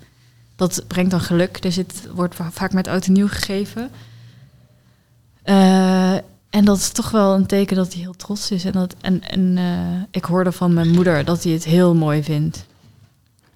Dat 0.56 0.84
brengt 0.88 1.12
dan 1.12 1.22
geluk. 1.22 1.62
Dus 1.62 1.76
het 1.76 2.08
wordt 2.14 2.36
va- 2.36 2.52
vaak 2.52 2.74
met 2.74 2.88
oud 2.88 3.06
en 3.06 3.14
nieuw 3.14 3.28
gegeven. 3.28 3.90
Eh, 5.44 6.14
en 6.50 6.66
dat 6.66 6.78
is 6.78 6.90
toch 6.90 7.12
wel 7.12 7.34
een 7.34 7.46
teken 7.46 7.76
dat 7.76 7.94
hij 7.94 8.02
heel 8.02 8.16
trots 8.16 8.52
is. 8.52 8.66
En, 8.66 8.72
dat, 8.72 8.96
en, 9.02 9.22
en 9.30 9.58
eh, 9.58 10.02
ik 10.12 10.26
hoorde 10.26 10.52
van 10.52 10.74
mijn 10.74 10.90
moeder 10.92 11.26
dat 11.26 11.44
hij 11.44 11.54
het 11.54 11.64
heel 11.64 11.96
mooi 11.96 12.24
vindt. 12.24 12.66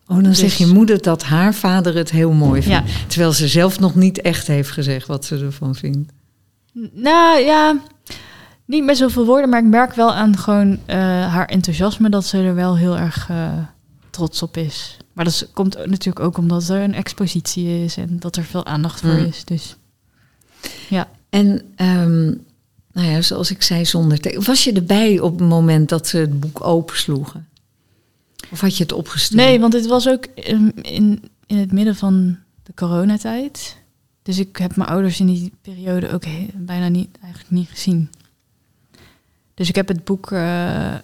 Oh, 0.07 0.15
dan 0.15 0.23
Dus- 0.23 0.39
zegt 0.39 0.57
je 0.57 0.67
moeder 0.67 1.01
dat 1.01 1.23
haar 1.23 1.53
vader 1.53 1.95
het 1.95 2.11
heel 2.11 2.31
mooi 2.31 2.61
vindt. 2.63 2.89
Ja. 2.89 2.95
Terwijl 3.07 3.31
ze 3.31 3.47
zelf 3.47 3.79
nog 3.79 3.95
niet 3.95 4.21
echt 4.21 4.47
heeft 4.47 4.71
gezegd 4.71 5.07
wat 5.07 5.25
ze 5.25 5.37
ervan 5.37 5.75
vindt. 5.75 6.11
Nou 6.93 7.39
ja, 7.39 7.77
niet 8.65 8.83
met 8.83 8.97
zoveel 8.97 9.25
woorden, 9.25 9.49
maar 9.49 9.59
ik 9.63 9.69
merk 9.69 9.93
wel 9.93 10.13
aan 10.13 10.37
gewoon 10.37 10.79
eh, 10.85 10.97
haar 11.33 11.45
enthousiasme 11.45 12.09
dat 12.09 12.25
ze 12.25 12.37
er 12.37 12.55
wel 12.55 12.77
heel 12.77 12.97
erg 12.97 13.29
trots 14.20 14.41
op 14.43 14.57
is. 14.57 14.97
Maar 15.13 15.26
dat 15.26 15.34
is- 15.34 15.45
komt 15.53 15.76
natuurlijk 15.86 16.20
ook 16.26 16.38
omdat 16.38 16.70
er 16.70 16.82
een 16.82 16.93
expositie 16.93 17.84
is 17.84 17.97
en 17.97 18.20
dat 18.20 18.36
er 18.36 18.43
veel 18.43 18.65
aandacht 18.65 18.99
voor 18.99 19.09
Mm. 19.13 19.26
is. 19.26 19.43
Dus 19.45 19.76
ja. 20.89 21.09
En 21.30 21.61
ehm, 21.76 22.26
nou 22.91 23.07
ja, 23.07 23.22
zoals 23.22 23.51
ik 23.51 23.61
zei, 23.61 23.86
zonder. 23.86 24.41
Was 24.45 24.63
je 24.63 24.74
erbij 24.74 25.20
op 25.20 25.39
het 25.39 25.47
moment 25.49 25.89
dat 25.89 26.07
ze 26.07 26.17
het 26.17 26.39
boek 26.39 26.63
opensloegen? 26.65 27.47
Of 28.51 28.59
had 28.59 28.78
je 28.78 28.84
het 28.84 28.91
opgestuurd? 28.91 29.41
Nee, 29.41 29.59
want 29.59 29.74
het 29.74 29.86
was 29.88 30.07
ook 30.07 30.26
in, 30.34 30.74
in, 30.82 31.24
in 31.45 31.57
het 31.57 31.72
midden 31.72 31.95
van 31.95 32.38
de 32.63 32.74
coronatijd. 32.76 33.78
Dus 34.22 34.39
ik 34.39 34.57
heb 34.57 34.76
mijn 34.76 34.89
ouders 34.89 35.20
in 35.20 35.26
die 35.26 35.53
periode 35.61 36.11
ook 36.11 36.26
he- 36.26 36.47
bijna 36.55 36.88
niet, 36.88 37.09
eigenlijk 37.22 37.51
niet 37.51 37.70
gezien. 37.70 38.09
Dus 39.53 39.70
ik 39.70 39.76
heb 39.76 39.88
het 39.88 40.03
boek. 40.03 40.32
eh, 40.32 40.95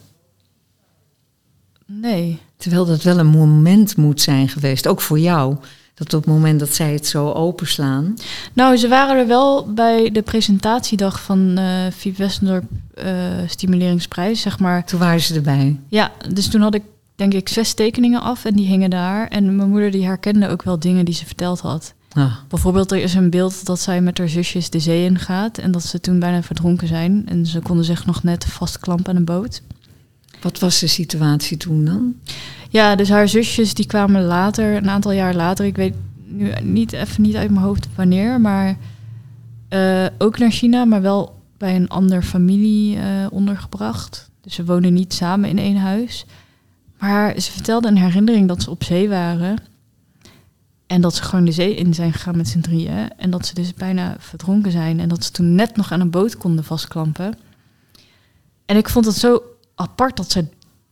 nee. 1.86 2.39
Terwijl 2.58 2.86
dat 2.86 3.03
wel 3.03 3.20
een 3.20 3.28
moment 3.28 3.97
moet 3.97 4.22
zijn 4.22 4.49
geweest, 4.49 4.88
ook 4.88 5.01
voor 5.01 5.20
jou. 5.20 5.56
Dat 5.93 6.14
op 6.14 6.26
het 6.26 6.34
moment 6.34 6.60
dat 6.60 6.74
zij 6.74 6.93
het 6.93 7.08
zo 7.08 7.32
openslaan. 7.32 8.14
Nou, 8.53 8.78
ze 8.78 8.88
waren 8.88 9.18
er 9.18 9.28
wel 9.28 9.74
bij 9.74 10.12
de 10.12 10.22
presentatiedag 10.22 11.22
van 11.22 11.60
Fiep 11.95 12.18
Westendorp 12.18 12.64
eh, 12.93 13.06
Stimuleringsprijs, 13.47 14.41
zeg 14.41 14.60
maar. 14.60 14.86
Toen 14.86 14.99
waren 14.99 15.22
ze 15.22 15.36
erbij. 15.36 15.80
Ja, 15.88 16.12
dus 16.34 16.47
toen 16.47 16.62
had 16.62 16.74
ik 16.74 16.82
denk 17.16 17.34
ik 17.34 17.49
zes 17.49 17.74
tekeningen 17.74 18.22
af 18.22 18.45
en 18.45 18.53
die 18.53 18.68
hingen 18.68 18.89
daar. 18.89 19.28
En 19.28 19.56
mijn 19.56 19.70
moeder 19.70 19.91
die 19.91 20.06
herkende 20.06 20.47
ook 20.47 20.64
wel 20.64 20.80
dingen 20.80 21.06
die 21.06 21.14
ze 21.14 21.26
verteld 21.26 21.60
had. 21.60 21.93
Ah, 22.12 22.34
Bijvoorbeeld 22.47 22.91
er 22.91 22.97
is 22.97 23.14
een 23.14 23.30
beeld 23.30 23.66
dat 23.66 23.80
zij 23.80 24.01
met 24.01 24.18
haar 24.18 24.30
zusjes 24.30 24.70
de 24.70 24.80
zee 24.80 25.06
in 25.06 25.20
gaat 25.20 25.58
en 25.58 25.72
dat 25.72 25.84
ze 25.84 25.99
toen 25.99 26.20
bijna 26.20 26.43
verdronken 26.43 26.88
zijn. 26.88 27.24
En 27.28 27.45
ze 27.45 27.60
konden 27.60 27.86
zich 27.86 28.06
nog 28.06 28.24
net 28.24 28.45
vastklampen 28.45 29.10
aan 29.10 29.16
een 29.16 29.26
boot. 29.26 29.62
Wat 30.41 30.59
was 30.59 30.79
de 30.79 30.88
situatie 30.88 31.57
toen 31.57 31.86
dan? 31.86 32.15
Ja, 32.69 32.95
dus 32.95 33.09
haar 33.09 33.27
zusjes 33.27 33.73
die 33.73 33.86
kwamen 33.86 34.23
later, 34.23 34.75
een 34.75 34.89
aantal 34.89 35.11
jaar 35.11 35.36
later, 35.36 35.65
ik 35.65 35.75
weet 35.75 35.93
nu 36.25 36.51
niet 36.63 36.93
even 36.93 37.21
niet 37.21 37.36
uit 37.36 37.49
mijn 37.49 37.65
hoofd 37.65 37.88
wanneer, 37.95 38.41
maar 38.41 38.77
eh, 39.67 40.05
ook 40.17 40.38
naar 40.38 40.51
China, 40.51 40.86
maar 40.86 41.01
wel 41.01 41.41
bij 41.57 41.75
een 41.75 41.89
ander 41.89 42.21
familie 42.23 42.97
eh, 42.97 43.25
ondergebracht. 43.29 44.29
Dus 44.41 44.53
ze 44.53 44.65
woonden 44.65 44.93
niet 44.93 45.13
samen 45.13 45.49
in 45.49 45.57
één 45.57 45.77
huis. 45.77 46.25
Maar 46.99 47.39
ze 47.39 47.51
vertelde 47.51 47.88
een 47.88 47.97
herinnering 47.97 48.47
dat 48.47 48.61
ze 48.61 48.69
op 48.69 48.83
zee 48.83 49.09
waren. 49.09 49.57
En 50.88 51.01
dat 51.01 51.15
ze 51.15 51.23
gewoon 51.23 51.45
de 51.45 51.51
zee 51.51 51.75
in 51.75 51.93
zijn 51.93 52.13
gegaan 52.13 52.38
met 52.38 52.47
z'n 52.47 52.59
drieën. 52.59 53.09
En 53.17 53.29
dat 53.29 53.45
ze 53.45 53.53
dus 53.53 53.73
bijna 53.73 54.15
verdronken 54.19 54.71
zijn. 54.71 54.99
En 54.99 55.09
dat 55.09 55.23
ze 55.23 55.31
toen 55.31 55.55
net 55.55 55.75
nog 55.75 55.91
aan 55.91 55.99
een 55.99 56.09
boot 56.09 56.38
konden 56.38 56.63
vastklampen. 56.63 57.38
En 58.65 58.77
ik 58.77 58.89
vond 58.89 59.05
het 59.05 59.15
zo 59.15 59.41
apart 59.76 60.17
dat 60.17 60.32
ze 60.32 60.47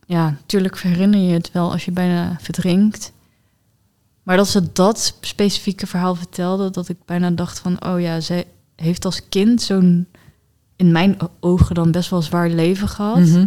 ja, 0.06 0.30
natuurlijk 0.30 0.80
herinner 0.80 1.20
je 1.20 1.32
het 1.32 1.52
wel 1.52 1.72
als 1.72 1.84
je 1.84 1.90
bijna 1.90 2.36
verdrinkt. 2.40 3.12
Maar 4.22 4.36
dat 4.36 4.48
ze 4.48 4.72
dat 4.72 5.16
specifieke 5.20 5.86
verhaal 5.86 6.14
vertelde, 6.14 6.70
dat 6.70 6.88
ik 6.88 7.04
bijna 7.04 7.30
dacht 7.30 7.58
van, 7.58 7.84
oh 7.84 8.00
ja, 8.00 8.20
zij 8.20 8.46
heeft 8.76 9.04
als 9.04 9.28
kind 9.28 9.62
zo'n, 9.62 10.06
in 10.76 10.92
mijn 10.92 11.16
ogen 11.40 11.74
dan 11.74 11.90
best 11.90 12.10
wel 12.10 12.22
zwaar 12.22 12.50
leven 12.50 12.88
gehad. 12.88 13.18
Mhm. 13.18 13.46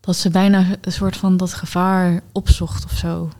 dat 0.00 0.16
ze 0.16 0.30
bijna 0.30 0.66
een 0.80 0.92
soort 0.92 1.16
van 1.16 1.36
dat 1.36 1.52
gevaar 1.54 2.22
opzocht 2.32 2.84
of 2.84 2.96
zo. 2.96 3.30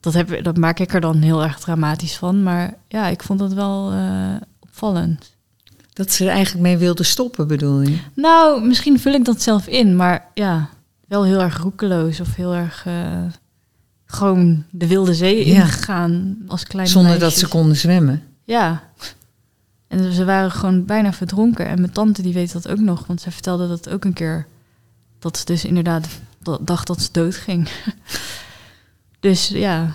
Dat, 0.00 0.14
heb, 0.14 0.44
dat 0.44 0.56
maak 0.56 0.78
ik 0.78 0.94
er 0.94 1.00
dan 1.00 1.16
heel 1.16 1.42
erg 1.42 1.58
dramatisch 1.58 2.16
van. 2.16 2.42
Maar 2.42 2.74
ja, 2.88 3.06
ik 3.06 3.22
vond 3.22 3.38
dat 3.38 3.52
wel 3.52 3.92
eh, 3.92 4.34
opvallend. 4.60 5.36
Dat 5.98 6.12
ze 6.12 6.24
er 6.24 6.30
eigenlijk 6.30 6.62
mee 6.66 6.76
wilde 6.76 7.02
stoppen, 7.02 7.46
bedoel 7.48 7.80
je? 7.80 7.98
Nou, 8.14 8.66
misschien 8.66 9.00
vul 9.00 9.12
ik 9.12 9.24
dat 9.24 9.42
zelf 9.42 9.66
in, 9.66 9.96
maar 9.96 10.26
ja, 10.34 10.68
wel 11.08 11.24
heel 11.24 11.40
erg 11.40 11.58
roekeloos 11.58 12.20
of 12.20 12.34
heel 12.34 12.54
erg 12.54 12.86
eh, 12.86 13.22
gewoon 14.04 14.64
de 14.70 14.86
wilde 14.86 15.14
zee 15.14 15.46
Ja. 15.46 15.54
ingegaan 15.54 16.38
als 16.46 16.64
kleine 16.64 16.90
Zonder 16.92 17.18
dat 17.18 17.32
ze 17.32 17.48
konden 17.48 17.76
zwemmen. 17.76 18.22
Ja. 18.44 18.82
En 19.88 20.12
ze 20.12 20.24
waren 20.24 20.50
gewoon 20.50 20.84
bijna 20.84 21.12
verdronken. 21.12 21.66
En 21.66 21.80
mijn 21.80 21.92
tante 21.92 22.22
die 22.22 22.34
weet 22.34 22.52
dat 22.52 22.68
ook 22.68 22.78
nog, 22.80 23.06
want 23.06 23.20
zij 23.20 23.32
vertelde 23.32 23.68
dat 23.68 23.88
ook 23.88 24.04
een 24.04 24.12
keer. 24.12 24.46
Dat 25.18 25.36
ze 25.38 25.44
dus 25.44 25.64
inderdaad 25.64 26.06
dacht 26.60 26.86
dat 26.86 27.00
ze 27.02 27.08
dood 27.12 27.34
ging. 27.34 27.68
dus 29.20 29.48
ja, 29.48 29.94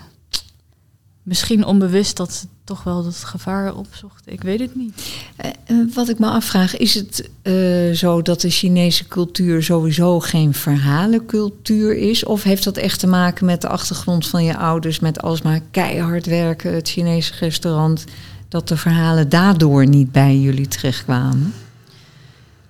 misschien 1.24 1.64
onbewust 1.64 2.16
dat 2.16 2.32
ze 2.32 2.46
toch 2.64 2.82
wel 2.82 3.04
dat 3.04 3.14
gevaar 3.14 3.74
opzocht. 3.74 4.22
Ik 4.24 4.42
weet 4.42 4.60
het 4.60 4.74
niet. 4.74 5.12
Eh, 5.36 5.50
eh, 5.64 5.76
wat 5.94 6.08
ik 6.08 6.18
me 6.18 6.26
afvraag, 6.26 6.76
is 6.76 6.94
het 6.94 7.30
eh, 7.42 7.54
zo 7.92 8.22
dat 8.22 8.40
de 8.40 8.50
Chinese 8.50 9.08
cultuur 9.08 9.62
sowieso 9.62 10.20
geen 10.20 10.54
verhalencultuur 10.54 11.96
is? 11.96 12.24
Of 12.24 12.42
heeft 12.42 12.64
dat 12.64 12.76
echt 12.76 13.00
te 13.00 13.06
maken 13.06 13.46
met 13.46 13.60
de 13.60 13.68
achtergrond 13.68 14.26
van 14.26 14.44
je 14.44 14.56
ouders, 14.56 15.00
met 15.00 15.22
alsmaar 15.22 15.60
keihard 15.70 16.26
werken, 16.26 16.74
het 16.74 16.88
Chinese 16.88 17.32
restaurant, 17.40 18.04
dat 18.48 18.68
de 18.68 18.76
verhalen 18.76 19.28
daardoor 19.28 19.86
niet 19.86 20.12
bij 20.12 20.38
jullie 20.38 20.68
terechtkwamen? 20.68 21.54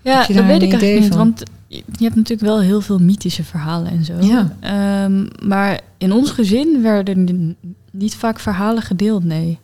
Ja, 0.02 0.26
dat 0.26 0.46
weet 0.46 0.62
ik 0.62 0.72
eigenlijk 0.72 1.00
niet. 1.00 1.08
van? 1.08 1.16
Want 1.16 1.42
je 1.68 2.04
hebt 2.04 2.14
natuurlijk 2.14 2.48
wel 2.48 2.60
heel 2.60 2.80
veel 2.80 2.98
mythische 2.98 3.44
verhalen 3.44 3.90
en 3.90 4.04
zo. 4.04 4.14
Ja. 4.20 4.56
Ehm, 4.60 5.26
maar 5.48 5.80
in 5.98 6.12
ons 6.12 6.30
gezin 6.30 6.82
werden 6.82 7.56
niet 7.94 8.14
vaak 8.14 8.38
verhalen 8.40 8.82
gedeeld, 8.82 9.24
nee. 9.24 9.58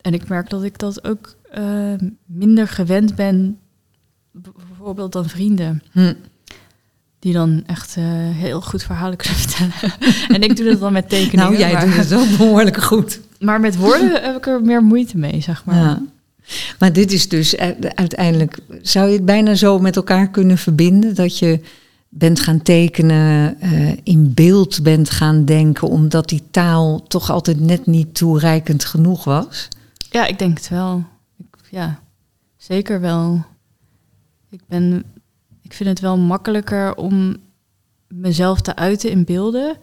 En 0.00 0.14
ik 0.14 0.28
merk 0.28 0.50
dat 0.50 0.62
ik 0.62 0.78
dat 0.78 1.04
ook 1.04 1.36
eh, 1.50 1.94
minder 2.26 2.68
gewend 2.68 3.14
ben, 3.14 3.58
bijvoorbeeld 4.32 5.12
dan 5.12 5.28
vrienden. 5.28 5.82
Hm. 5.92 6.14
Die 7.18 7.32
dan 7.32 7.62
echt 7.66 7.96
eh, 7.96 8.04
heel 8.30 8.60
goed 8.60 8.82
verhalen 8.82 9.16
kunnen 9.16 9.38
vertellen. 9.48 9.92
en 10.28 10.42
ik 10.42 10.56
doe 10.56 10.66
dat 10.66 10.80
dan 10.80 10.92
met 10.92 11.08
tekeningen. 11.08 11.44
Nou, 11.44 11.56
jij 11.56 11.72
maar, 11.72 11.84
doet 11.84 11.94
het 11.96 12.14
ook 12.14 12.36
behoorlijk 12.36 12.76
goed. 12.82 13.20
maar 13.40 13.60
met 13.60 13.76
woorden 13.76 14.22
heb 14.22 14.36
ik 14.36 14.46
er 14.46 14.62
meer 14.62 14.82
moeite 14.82 15.18
mee, 15.18 15.40
zeg 15.40 15.64
maar. 15.64 15.76
Ja. 15.76 16.02
Maar 16.78 16.92
dit 16.92 17.12
is 17.12 17.28
dus 17.28 17.54
u- 17.54 17.58
uiteindelijk, 17.94 18.58
zou 18.82 19.08
je 19.08 19.14
het 19.16 19.24
bijna 19.24 19.54
zo 19.54 19.78
met 19.78 19.96
elkaar 19.96 20.28
kunnen 20.30 20.58
verbinden? 20.58 21.14
Dat 21.14 21.38
je 21.38 21.60
bent 22.14 22.40
gaan 22.40 22.62
tekenen, 22.62 23.60
eh, 23.60 23.96
in 24.02 24.34
beeld 24.34 24.82
bent 24.82 25.10
gaan 25.10 25.44
denken, 25.44 25.88
omdat 25.88 26.28
die 26.28 26.42
taal 26.50 27.02
toch 27.02 27.30
altijd 27.30 27.60
net 27.60 27.86
niet 27.86 28.14
toereikend 28.14 28.84
genoeg 28.84 29.24
was? 29.24 29.68
Ja, 30.10 30.26
ik 30.26 30.38
denk 30.38 30.58
het 30.58 30.68
wel. 30.68 31.04
Ik, 31.38 31.56
ja, 31.70 32.00
zeker 32.56 33.00
wel. 33.00 33.44
Ik, 34.50 34.60
ben, 34.66 35.04
ik 35.62 35.72
vind 35.72 35.88
het 35.88 36.00
wel 36.00 36.18
makkelijker 36.18 36.94
om 36.94 37.36
mezelf 38.08 38.60
te 38.60 38.76
uiten 38.76 39.10
in 39.10 39.24
beelden. 39.24 39.76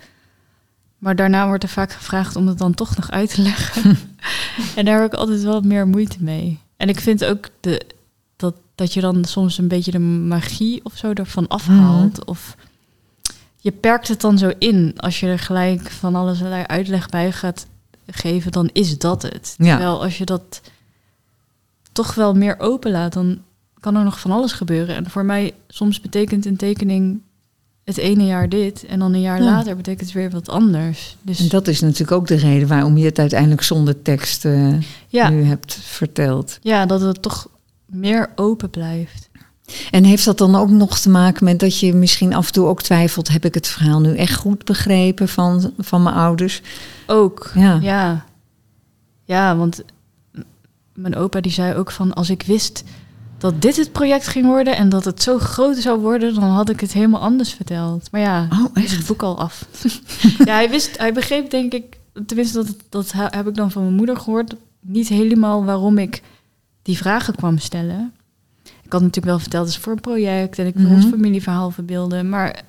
Maar 0.98 1.16
daarna 1.16 1.48
wordt 1.48 1.64
er 1.64 1.70
vaak 1.70 1.92
gevraagd 1.92 2.36
om 2.36 2.48
het 2.48 2.58
dan 2.58 2.74
toch 2.74 2.96
nog 2.96 3.12
uit 3.12 3.34
te 3.34 3.42
leggen. 3.42 3.98
en 4.76 4.86
daar 4.86 5.02
heb 5.02 5.14
ik 5.14 5.20
altijd 5.20 5.42
wel 5.42 5.62
meer 5.62 5.88
moeite 5.88 6.24
mee. 6.24 6.60
En 6.78 6.90
ik 6.90 7.00
vind 7.00 7.26
ook 7.26 7.50
de, 7.60 7.86
dat, 8.80 8.94
je 8.94 9.02
dan 9.02 9.26
soms 9.26 9.58
een 9.58 9.68
beetje 9.68 9.92
de 9.92 10.00
magie 10.00 10.80
of 10.84 10.98
zo 10.98 11.12
ervan 11.14 11.48
afhaalt. 11.48 12.26
Of 12.26 12.56
je 13.58 13.72
perkt 13.72 14.08
het 14.08 14.22
dan 14.22 14.38
zo 14.38 14.52
in. 14.60 14.94
Als 14.98 15.20
je 15.20 15.28
er 15.28 15.40
gelijk 15.40 15.90
van 15.92 16.16
alles 16.16 16.44
uitleg 16.68 17.10
bij 17.10 17.32
gaat 17.32 17.68
geven, 18.08 18.52
dan 18.52 18.70
is 18.74 18.98
dat 18.98 19.22
het. 19.22 19.56
Ja. 19.58 19.76
Terwijl 19.76 20.04
als 20.04 20.18
je 20.18 20.26
dat 20.26 20.62
toch 21.92 22.16
wel 22.16 22.34
meer 22.34 22.60
openlaat, 22.60 23.14
dan 23.14 23.42
kan 23.80 23.96
er 23.96 24.04
nog 24.04 24.20
van 24.20 24.32
alles 24.32 24.52
gebeuren. 24.52 24.96
En 24.96 25.10
voor 25.10 25.26
mij 25.26 25.54
soms 25.68 26.02
betekent 26.02 26.46
een 26.46 26.58
tekening 26.58 27.22
het 27.84 27.98
ene 27.98 28.26
jaar 28.26 28.50
dit 28.50 28.86
en 28.86 29.00
dan 29.00 29.14
een 29.14 29.22
jaar 29.22 29.38
Ja. 29.44 29.46
later 29.46 29.76
betekent 29.76 30.02
het 30.06 30.12
weer 30.12 30.30
wat 30.30 30.50
anders. 30.50 31.16
Dus 31.22 31.40
En 31.40 31.48
dat 31.48 31.68
is 31.68 31.80
natuurlijk 31.82 32.12
ook 32.12 32.28
de 32.28 32.36
reden 32.36 32.68
waarom 32.68 32.98
je 32.98 33.06
het 33.06 33.20
uiteindelijk 33.20 33.62
zonder 33.62 34.02
tekst 34.02 34.46
eh, 34.46 34.74
ja, 35.08 35.30
nu 35.30 35.44
hebt 35.44 35.74
verteld. 35.74 36.60
ja, 36.62 36.86
dat 36.86 37.02
het 37.02 37.22
toch 37.22 37.48
meer 37.90 38.32
open 38.36 38.70
blijft. 38.70 39.30
En 39.92 40.04
heeft 40.04 40.26
dat 40.26 40.38
dan 40.38 40.56
ook 40.56 40.70
nog 40.70 41.00
te 41.00 41.10
maken 41.10 41.44
met 41.46 41.60
dat 41.60 41.80
je 41.80 41.94
misschien 41.94 42.34
af 42.34 42.48
en 42.48 42.54
toe 42.54 42.68
ook 42.68 42.82
twijfelt: 42.82 43.28
heb 43.28 43.46
ik 43.46 43.54
het 43.54 43.68
verhaal 43.68 44.00
nu 44.00 44.16
echt 44.16 44.36
goed 44.36 44.66
begrepen 44.66 45.28
van, 45.28 45.74
van 45.78 46.04
mijn 46.04 46.16
ouders? 46.16 46.62
Ook, 47.08 47.52
Ja. 47.56 47.80
ja. 47.82 48.26
Ja, 49.24 49.56
want 49.58 49.84
mijn 50.94 51.16
opa 51.16 51.42
die 51.42 51.52
zei 51.52 51.76
ook 51.76 51.92
van 51.92 52.14
als 52.14 52.30
ik 52.30 52.42
wist 52.42 52.84
dat 53.38 53.62
dit 53.62 53.76
het 53.76 53.92
project 53.92 54.28
ging 54.28 54.46
worden 54.46 54.76
en 54.76 54.90
dat 54.90 55.06
het 55.06 55.24
zo 55.24 55.40
groot 55.40 55.78
zou 55.78 56.00
worden, 56.00 56.34
dan 56.34 56.44
had 56.44 56.70
ik 56.70 56.80
het 56.80 56.94
helemaal 56.94 57.22
anders 57.22 57.54
verteld. 57.54 58.12
Maar 58.12 58.22
ja, 58.22 58.48
Oh, 58.52 58.84
is 58.84 58.92
het 58.92 59.06
boek 59.06 59.24
al 59.24 59.40
af. 59.40 59.66
ja, 60.46 60.54
hij 60.54 60.70
wist, 60.70 60.98
hij 60.98 61.14
begreep 61.14 61.50
denk 61.50 61.74
ik, 61.74 61.98
tenminste 62.26 62.58
dat, 62.64 62.76
dat 62.90 63.12
heb 63.16 63.48
ik 63.48 63.56
dan 63.56 63.72
van 63.72 63.82
mijn 63.84 63.96
moeder 63.96 64.18
gehoord, 64.18 64.56
niet 64.82 65.08
helemaal 65.08 65.66
waarom 65.66 65.98
ik 65.98 66.22
die 66.82 66.98
vragen 66.98 67.36
kwam 67.36 67.58
stellen. 67.58 68.14
Ik 68.64 68.92
had 68.92 69.02
natuurlijk 69.02 69.26
wel 69.26 69.40
verteld, 69.40 69.66
het 69.66 69.76
is 69.76 69.82
voor 69.82 69.94
een 69.94 70.00
project 70.02 70.60
en 70.60 70.66
ik 70.66 70.76
wil 70.76 70.86
Mhm. 70.86 70.96
ons 70.96 71.06
familieverhaal 71.06 71.72
verbeelden, 71.72 72.30
maar 72.30 72.62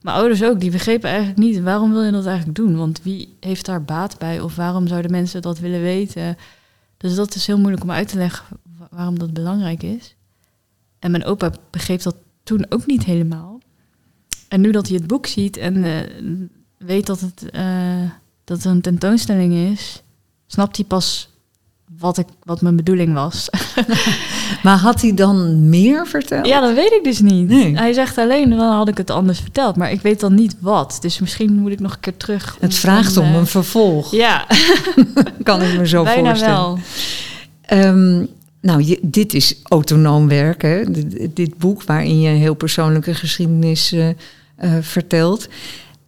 mijn 0.00 0.16
ouders 0.16 0.42
ook, 0.42 0.60
die 0.60 0.70
begrepen 0.70 1.08
eigenlijk 1.08 1.38
niet 1.38 1.60
waarom 1.60 1.92
wil 1.92 2.02
je 2.02 2.10
dat 2.12 2.26
eigenlijk 2.26 2.56
doen, 2.56 2.76
want 2.76 3.02
wie 3.02 3.34
heeft 3.40 3.64
daar 3.66 3.82
baat 3.84 4.18
bij 4.18 4.40
of 4.40 4.56
waarom 4.56 4.86
zouden 4.86 5.10
mensen 5.10 5.42
dat 5.42 5.58
willen 5.58 5.80
weten? 5.80 6.36
Dus 6.96 7.14
dat 7.14 7.34
is 7.34 7.46
heel 7.46 7.58
moeilijk 7.58 7.82
om 7.82 7.90
uit 7.90 8.08
te 8.08 8.16
leggen 8.16 8.44
wa- 8.78 8.88
waarom 8.90 9.18
dat 9.18 9.32
belangrijk 9.32 9.82
is. 9.82 10.14
En 10.98 11.10
mijn 11.10 11.24
opa 11.24 11.52
begreep 11.70 12.02
dat 12.02 12.16
toen 12.42 12.66
ook 12.68 12.86
niet 12.86 13.04
helemaal. 13.04 13.58
En 14.48 14.60
nu 14.60 14.70
dat 14.70 14.88
hij 14.88 14.96
het 14.96 15.06
boek 15.06 15.26
ziet 15.26 15.56
en 15.56 15.84
eh, 15.84 16.10
weet 16.78 17.06
dat 17.06 17.20
het, 17.20 17.50
eh, 17.50 18.10
dat 18.44 18.56
het 18.56 18.66
een 18.66 18.80
tentoonstelling 18.80 19.52
is, 19.54 20.02
snapt 20.46 20.76
hij 20.76 20.84
pas 20.86 21.28
wat, 21.98 22.18
ik, 22.18 22.26
wat 22.42 22.60
mijn 22.60 22.76
bedoeling 22.76 23.14
was. 23.14 23.48
Maar 24.62 24.76
had 24.78 25.00
hij 25.00 25.14
dan 25.14 25.68
meer 25.68 26.06
verteld? 26.06 26.46
ja, 26.46 26.60
dat 26.60 26.74
weet 26.74 26.92
ik 26.92 27.04
dus 27.04 27.20
niet. 27.20 27.48
Nee. 27.48 27.76
Hij 27.76 27.92
zegt 27.92 28.18
alleen, 28.18 28.50
dan 28.50 28.58
had 28.72 28.88
ik 28.88 28.96
het 28.96 29.10
anders 29.10 29.38
verteld. 29.40 29.76
Maar 29.76 29.92
ik 29.92 30.00
weet 30.00 30.20
dan 30.20 30.34
niet 30.34 30.56
wat. 30.60 30.98
Dus 31.00 31.18
misschien 31.18 31.52
moet 31.54 31.72
ik 31.72 31.80
nog 31.80 31.92
een 31.92 32.00
keer 32.00 32.16
terug. 32.16 32.56
Het 32.60 32.74
vraagt 32.74 33.16
om 33.16 33.24
eh, 33.24 33.34
een 33.34 33.46
vervolg, 33.46 34.10
Ja, 34.10 34.46
kan 35.42 35.62
ik 35.62 35.78
me 35.78 35.86
zo 35.88 36.02
bijna 36.02 36.28
voorstellen. 36.28 36.54
wel. 36.56 36.78
Ehm, 37.62 38.24
nou, 38.60 38.82
je, 38.82 38.98
dit 39.02 39.34
is 39.34 39.56
autonoom 39.62 40.28
werken. 40.28 40.92
Dit, 40.92 41.36
dit 41.36 41.58
boek 41.58 41.82
waarin 41.82 42.20
je 42.20 42.28
heel 42.28 42.54
persoonlijke 42.54 43.14
geschiedenis 43.14 43.92
eh, 43.92 44.08
eh, 44.08 44.14
vertelt. 44.80 45.48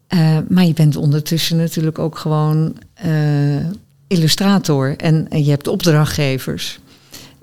Eh, 0.07 0.39
maar 0.49 0.65
je 0.65 0.73
bent 0.73 0.97
ondertussen 0.97 1.57
natuurlijk 1.57 1.99
ook 1.99 2.19
gewoon 2.19 2.77
eh, 2.95 3.11
illustrator 4.07 4.97
en, 4.97 5.27
en 5.31 5.45
je 5.45 5.51
hebt 5.51 5.69
opdrachtgevers. 5.69 6.79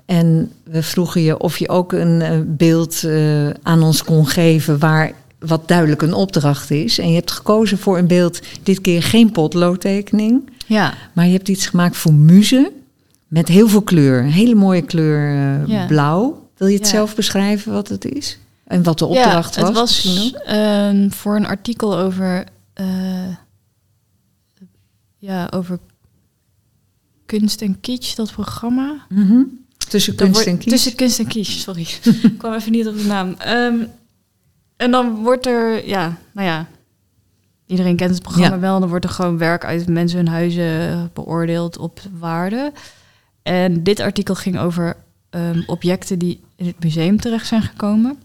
En 0.06 0.52
we 0.64 0.84
vroegen 0.84 1.22
je 1.22 1.40
of 1.40 1.58
je 1.58 1.70
ook 1.70 1.94
een 1.94 2.22
eh, 2.22 2.40
beeld 2.46 3.04
eh, 3.04 3.50
aan 3.50 3.84
ons 3.84 4.04
kon 4.04 4.28
geven 4.28 4.80
waar 4.80 5.12
wat 5.40 5.68
duidelijk 5.68 6.02
een 6.02 6.14
opdracht 6.14 6.72
is. 6.72 7.00
En 7.00 7.10
je 7.10 7.16
hebt 7.16 7.32
gekozen 7.32 7.78
voor 7.78 7.98
een 7.98 8.08
beeld, 8.08 8.40
dit 8.64 8.82
keer 8.82 9.04
geen 9.04 9.32
potloodtekening, 9.32 10.50
Ja, 10.66 10.94
maar 11.14 11.26
je 11.26 11.32
hebt 11.32 11.50
iets 11.50 11.68
gemaakt 11.68 11.98
voor 11.98 12.14
muzen 12.14 12.70
met 13.28 13.48
heel 13.48 13.68
veel 13.68 13.82
kleur. 13.82 14.20
Een 14.20 14.32
hele 14.32 14.56
mooie 14.56 14.82
kleur 14.82 15.30
eh, 15.30 15.68
Ja. 15.68 15.86
blauw. 15.86 16.48
Wil 16.58 16.68
je 16.68 16.76
het 16.78 16.86
Ja. 16.86 16.92
zelf 16.92 17.16
beschrijven 17.16 17.74
wat 17.74 17.88
het 17.88 18.06
is? 18.06 18.38
En 18.64 18.84
wat 18.84 19.00
de 19.00 19.06
opdracht 19.06 19.56
ja, 19.56 19.62
was? 19.62 19.70
Het 19.70 19.78
was 19.78 20.34
ehm, 20.46 21.10
voor 21.10 21.36
een 21.36 21.46
artikel 21.46 21.98
over, 21.98 22.44
ja, 25.18 25.48
over 25.54 25.80
kunst 27.40 27.62
en 27.62 27.80
kitsch, 27.80 28.16
dat 28.16 28.32
programma. 28.32 29.06
Mhm. 29.10 29.42
Tussen 29.90 30.16
kunst 30.16 30.34
wordt- 30.34 30.48
en 30.48 30.58
kies. 30.58 30.72
Tussen 30.72 30.96
kunst 30.96 31.20
en 31.20 31.28
kitsch, 31.28 31.60
sorry. 31.60 31.88
Ik 32.24 32.38
kwam 32.38 32.54
even 32.54 32.72
niet 32.72 32.88
op 32.88 32.98
de 32.98 33.04
naam. 33.04 33.36
Ehm, 33.38 33.76
en 34.78 34.92
dan 34.92 35.16
wordt 35.24 35.46
er, 35.46 35.88
ja, 35.88 36.18
nou 36.32 36.48
ja, 36.48 36.68
iedereen 37.66 37.96
kent 37.96 38.12
het 38.14 38.22
programma 38.24 38.56
Ja. 38.56 38.60
wel. 38.62 38.80
Dan 38.80 38.90
wordt 38.90 39.06
er 39.06 39.12
gewoon 39.12 39.38
werk 39.38 39.66
uit 39.66 39.88
mensen 39.88 40.18
hun 40.18 40.28
huizen 40.28 41.10
beoordeeld 41.14 41.78
op 41.78 42.00
waarde. 42.20 42.72
En 43.44 43.84
dit 43.84 44.00
artikel 44.00 44.36
ging 44.36 44.58
over 44.60 44.96
ehm, 45.30 45.62
objecten 45.66 46.20
die 46.20 46.40
in 46.56 46.66
het 46.66 46.84
museum 46.84 47.20
terecht 47.20 47.48
zijn 47.48 47.62
gekomen. 47.62 48.20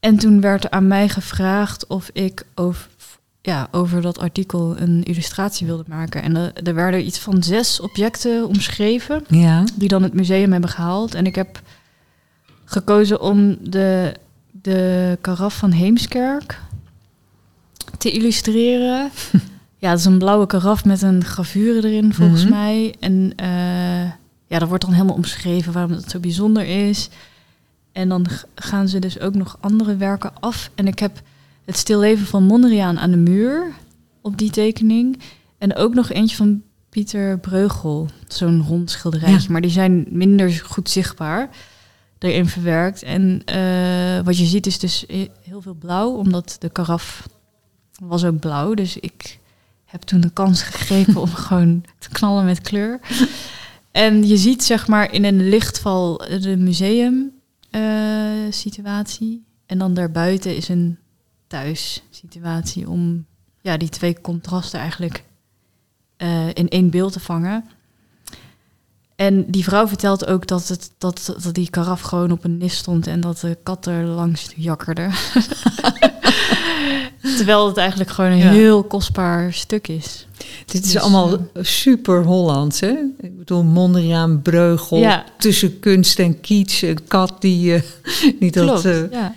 En 0.00 0.16
toen 0.16 0.40
werd 0.40 0.64
er 0.64 0.70
aan 0.70 0.86
mij 0.86 1.08
gevraagd 1.08 1.86
of 1.86 2.10
ik 2.12 2.46
over, 2.54 2.88
ja, 3.46 3.68
over 3.70 4.00
dat 4.02 4.18
artikel 4.18 4.74
een 4.78 5.02
illustratie 5.04 5.66
wilde 5.66 5.84
maken. 5.88 6.22
En 6.22 6.36
er, 6.36 6.52
er 6.62 6.74
werden 6.74 7.06
iets 7.06 7.18
van 7.18 7.42
zes 7.42 7.80
objecten 7.80 8.46
omschreven 8.48 9.24
Ja. 9.28 9.64
die 9.74 9.88
dan 9.88 10.02
het 10.02 10.14
museum 10.14 10.52
hebben 10.52 10.70
gehaald. 10.70 11.14
En 11.14 11.26
ik 11.26 11.34
heb 11.34 11.60
gekozen 12.64 13.20
om 13.20 13.56
de 13.62 14.14
de 14.62 15.18
karaf 15.20 15.56
van 15.56 15.70
Heemskerk 15.70 16.60
te 17.98 18.10
illustreren. 18.10 19.10
ja, 19.78 19.90
het 19.90 19.98
is 19.98 20.04
een 20.04 20.18
blauwe 20.18 20.46
karaf 20.46 20.84
met 20.84 21.02
een 21.02 21.24
gravure 21.24 21.88
erin, 21.88 22.14
volgens 22.14 22.42
Mhm. 22.44 22.52
mij. 22.52 22.94
En 23.00 23.32
eh, 23.36 24.10
ja, 24.46 24.58
dat 24.58 24.68
wordt 24.68 24.84
dan 24.84 24.92
helemaal 24.92 25.14
omschreven 25.14 25.72
waarom 25.72 25.92
het 25.92 26.10
zo 26.10 26.18
bijzonder 26.18 26.88
is. 26.88 27.08
En 27.92 28.08
dan 28.08 28.26
gaan 28.54 28.88
ze 28.88 28.98
dus 28.98 29.20
ook 29.20 29.34
nog 29.34 29.56
andere 29.60 29.96
werken 29.96 30.32
af. 30.40 30.70
En 30.74 30.86
ik 30.86 30.98
heb 30.98 31.20
het 31.66 31.76
stilleven 31.76 32.26
van 32.26 32.42
Mondriaan 32.42 32.98
aan 32.98 33.10
de 33.10 33.16
muur 33.16 33.72
op 34.20 34.38
die 34.38 34.50
tekening. 34.50 35.18
En 35.58 35.76
ook 35.76 35.94
nog 35.94 36.10
eentje 36.10 36.36
van 36.36 36.62
Pieter 36.88 37.38
Breugel. 37.38 38.08
Zo'n 38.28 38.62
rond 38.62 38.90
schilderijtje. 38.90 39.40
Ja. 39.46 39.52
Maar 39.52 39.60
die 39.60 39.70
zijn 39.70 40.06
minder 40.10 40.50
goed 40.66 40.90
zichtbaar 40.90 41.48
erin 42.18 42.46
verwerkt. 42.46 43.02
En 43.02 43.42
eh, 43.44 44.24
wat 44.24 44.38
je 44.38 44.44
ziet 44.44 44.66
is 44.66 44.78
dus 44.78 45.04
he- 45.06 45.30
heel 45.42 45.60
veel 45.60 45.74
blauw. 45.74 46.10
Omdat 46.10 46.56
de 46.58 46.68
karaf 46.68 47.28
was 48.02 48.24
ook 48.24 48.40
blauw. 48.40 48.74
Dus 48.74 48.96
ik 48.98 49.38
heb 49.84 50.02
toen 50.02 50.20
de 50.20 50.30
kans 50.30 50.62
gegrepen 50.62 51.20
om 51.20 51.28
gewoon 51.46 51.84
te 51.98 52.08
knallen 52.08 52.44
met 52.44 52.60
kleur. 52.60 53.00
En 53.90 54.26
je 54.26 54.36
ziet 54.36 54.64
zeg 54.64 54.86
maar 54.88 55.12
in 55.12 55.24
een 55.24 55.48
lichtval 55.48 56.16
de 56.40 56.56
museum 56.56 57.30
eh, 57.70 57.82
situatie. 58.50 59.44
En 59.66 59.78
dan 59.78 59.94
daarbuiten 59.94 60.56
is 60.56 60.68
een 60.68 60.98
thuis 61.46 62.02
situatie 62.10 62.88
om 62.88 63.24
ja, 63.60 63.76
die 63.76 63.88
twee 63.88 64.20
contrasten 64.20 64.80
eigenlijk 64.80 65.24
eh, 66.16 66.48
in 66.52 66.68
één 66.68 66.90
beeld 66.90 67.12
te 67.12 67.20
vangen. 67.20 67.64
En 69.16 69.50
die 69.50 69.64
vrouw 69.64 69.88
vertelt 69.88 70.26
ook 70.26 70.46
dat, 70.46 70.68
het, 70.68 70.90
dat, 70.98 71.34
dat 71.42 71.54
die 71.54 71.70
karaf 71.70 72.00
gewoon 72.00 72.30
op 72.30 72.44
een 72.44 72.58
nis 72.58 72.76
stond 72.76 73.06
en 73.06 73.20
dat 73.20 73.38
de 73.40 73.58
kat 73.62 73.86
er 73.86 74.04
langs 74.04 74.48
jakkerde. 74.56 75.08
Terwijl 77.36 77.66
het 77.66 77.76
eigenlijk 77.76 78.10
gewoon 78.10 78.30
een 78.30 78.36
Ja. 78.38 78.50
heel 78.50 78.84
kostbaar 78.84 79.52
stuk 79.52 79.88
is. 79.88 80.26
Dit 80.66 80.84
is 80.84 80.92
Dus, 80.92 81.02
allemaal 81.02 81.38
super 81.54 82.24
Hollands, 82.24 82.80
hè? 82.80 82.94
Ik 83.20 83.38
bedoel, 83.38 83.62
Mondriaan, 83.62 84.42
Breugel, 84.42 84.98
Ja. 84.98 85.24
tussen 85.38 85.78
kunst 85.80 86.18
en 86.18 86.40
kiets, 86.40 86.82
een 86.82 87.06
kat 87.06 87.40
die... 87.40 87.74
eh 87.74 87.82
niet 88.40 88.54
dat, 88.54 88.84
eh, 88.84 89.10
ja. 89.10 89.34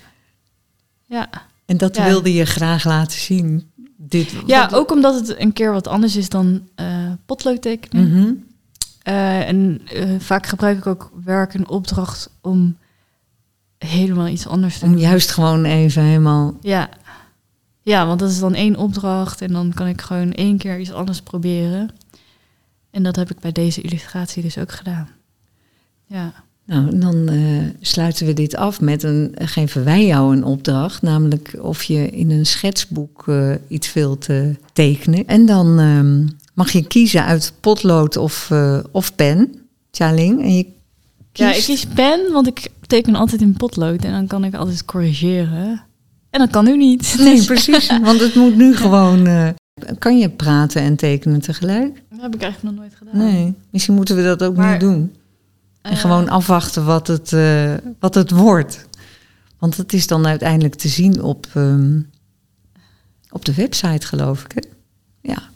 Ja. 1.05 1.29
En 1.69 1.77
dat 1.77 1.95
Ja. 1.95 2.05
wilde 2.05 2.33
je 2.33 2.45
graag 2.45 2.83
laten 2.83 3.19
zien. 3.19 3.71
Dit, 3.97 4.33
ja, 4.45 4.69
wat- 4.69 4.79
ook 4.79 4.91
omdat 4.91 5.15
het 5.27 5.39
een 5.39 5.53
keer 5.53 5.71
wat 5.71 5.87
anders 5.87 6.15
is 6.15 6.29
dan 6.29 6.67
potloodtekenen. 7.25 8.43
Eh, 9.01 9.47
en 9.47 9.81
eh, 9.85 10.09
vaak 10.19 10.45
gebruik 10.45 10.77
ik 10.77 10.85
ook 10.87 11.11
werk 11.23 11.53
en 11.53 11.67
opdracht 11.69 12.29
om 12.41 12.77
helemaal 13.77 14.27
iets 14.27 14.47
anders 14.47 14.79
te 14.79 14.85
Om 14.85 14.91
doen. 14.91 14.99
juist 15.01 15.31
gewoon 15.31 15.65
even 15.65 16.03
helemaal... 16.03 16.57
Ja. 16.61 16.89
ja, 17.81 18.05
want 18.07 18.19
dat 18.19 18.29
is 18.29 18.39
dan 18.39 18.53
één 18.53 18.75
opdracht 18.75 19.41
en 19.41 19.51
dan 19.51 19.73
kan 19.73 19.87
ik 19.87 20.01
gewoon 20.01 20.31
één 20.31 20.57
keer 20.57 20.79
iets 20.79 20.91
anders 20.91 21.21
proberen. 21.21 21.89
En 22.91 23.03
dat 23.03 23.15
heb 23.15 23.31
ik 23.31 23.39
bij 23.39 23.51
deze 23.51 23.81
illustratie 23.81 24.41
dus 24.43 24.57
ook 24.57 24.71
gedaan. 24.71 25.09
Ja, 26.05 26.33
Nou, 26.69 26.99
dan 26.99 27.29
eh, 27.29 27.37
sluiten 27.81 28.25
we 28.25 28.33
dit 28.33 28.55
af 28.55 28.81
met 28.81 29.03
een... 29.03 29.35
geven 29.35 29.83
wij 29.83 30.05
jou 30.05 30.35
een 30.35 30.43
opdracht, 30.43 31.01
namelijk 31.01 31.55
of 31.61 31.83
je 31.83 32.09
in 32.09 32.31
een 32.31 32.45
schetsboek 32.45 33.27
eh, 33.27 33.51
iets 33.67 33.93
wilt 33.93 34.29
eh, 34.29 34.41
tekenen. 34.73 35.27
En 35.27 35.45
dan 35.45 35.79
ehm, 35.79 36.27
mag 36.53 36.71
je 36.71 36.87
kiezen 36.87 37.25
uit 37.25 37.53
potlood 37.59 38.17
of, 38.17 38.51
of 38.91 39.15
pen, 39.15 39.53
Tjaling. 39.91 40.41
En 40.41 40.55
je 40.55 40.65
ja 41.33 41.53
ik 41.53 41.63
kies 41.63 41.85
pen, 41.85 42.31
want 42.31 42.47
ik 42.47 42.67
teken 42.87 43.15
altijd 43.15 43.41
in 43.41 43.53
potlood 43.53 44.03
en 44.03 44.11
dan 44.11 44.27
kan 44.27 44.43
ik 44.43 44.55
altijd 44.55 44.85
corrigeren. 44.85 45.81
En 46.29 46.39
dat 46.39 46.49
kan 46.49 46.65
nu 46.65 46.77
niet. 46.77 47.15
Nee, 47.19 47.35
Dus 47.35 47.45
precies. 47.45 47.87
Want 48.01 48.19
het 48.19 48.35
moet 48.35 48.55
nu 48.55 48.75
gewoon. 48.75 49.27
kan 49.99 50.17
je 50.17 50.29
praten 50.29 50.81
en 50.81 50.95
tekenen 50.95 51.41
tegelijk? 51.41 52.03
Dat 52.09 52.21
heb 52.21 52.35
ik 52.35 52.41
eigenlijk 52.41 52.75
nog 52.75 52.83
nooit 52.83 52.95
gedaan. 52.97 53.17
Nee. 53.17 53.53
Misschien 53.69 53.95
moeten 53.95 54.15
we 54.15 54.23
dat 54.23 54.43
ook 54.43 54.55
Maar, 54.55 54.71
nu 54.73 54.79
doen. 54.79 55.11
En 55.81 55.97
gewoon 55.97 56.29
afwachten 56.29 56.85
wat 56.85 57.07
het, 57.07 57.33
eh, 57.33 57.73
wat 57.99 58.15
het 58.15 58.31
wordt. 58.31 58.87
Want 59.57 59.77
het 59.77 59.93
is 59.93 60.07
dan 60.07 60.27
uiteindelijk 60.27 60.75
te 60.75 60.87
zien 60.87 61.21
op, 61.21 61.47
ehm, 61.53 62.01
op 63.29 63.45
de 63.45 63.53
website, 63.53 64.07
geloof 64.07 64.43
ik. 64.43 64.51
Hè? 64.51 64.69
Ja. 65.21 65.49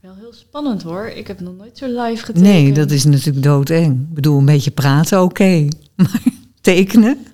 Wel 0.00 0.14
heel 0.14 0.32
spannend 0.32 0.82
hoor. 0.82 1.06
Ik 1.06 1.26
heb 1.26 1.40
nog 1.40 1.56
nooit 1.56 1.78
zo 1.78 1.86
live 1.86 2.24
getekend. 2.24 2.44
Nee, 2.44 2.72
dat 2.72 2.90
is 2.90 3.04
natuurlijk 3.04 3.42
doodeng. 3.42 4.00
Ik 4.00 4.14
bedoel, 4.14 4.38
een 4.38 4.44
beetje 4.44 4.70
praten, 4.70 5.22
oké. 5.22 5.68
Maar 5.96 6.22
tekenen? 6.60 7.26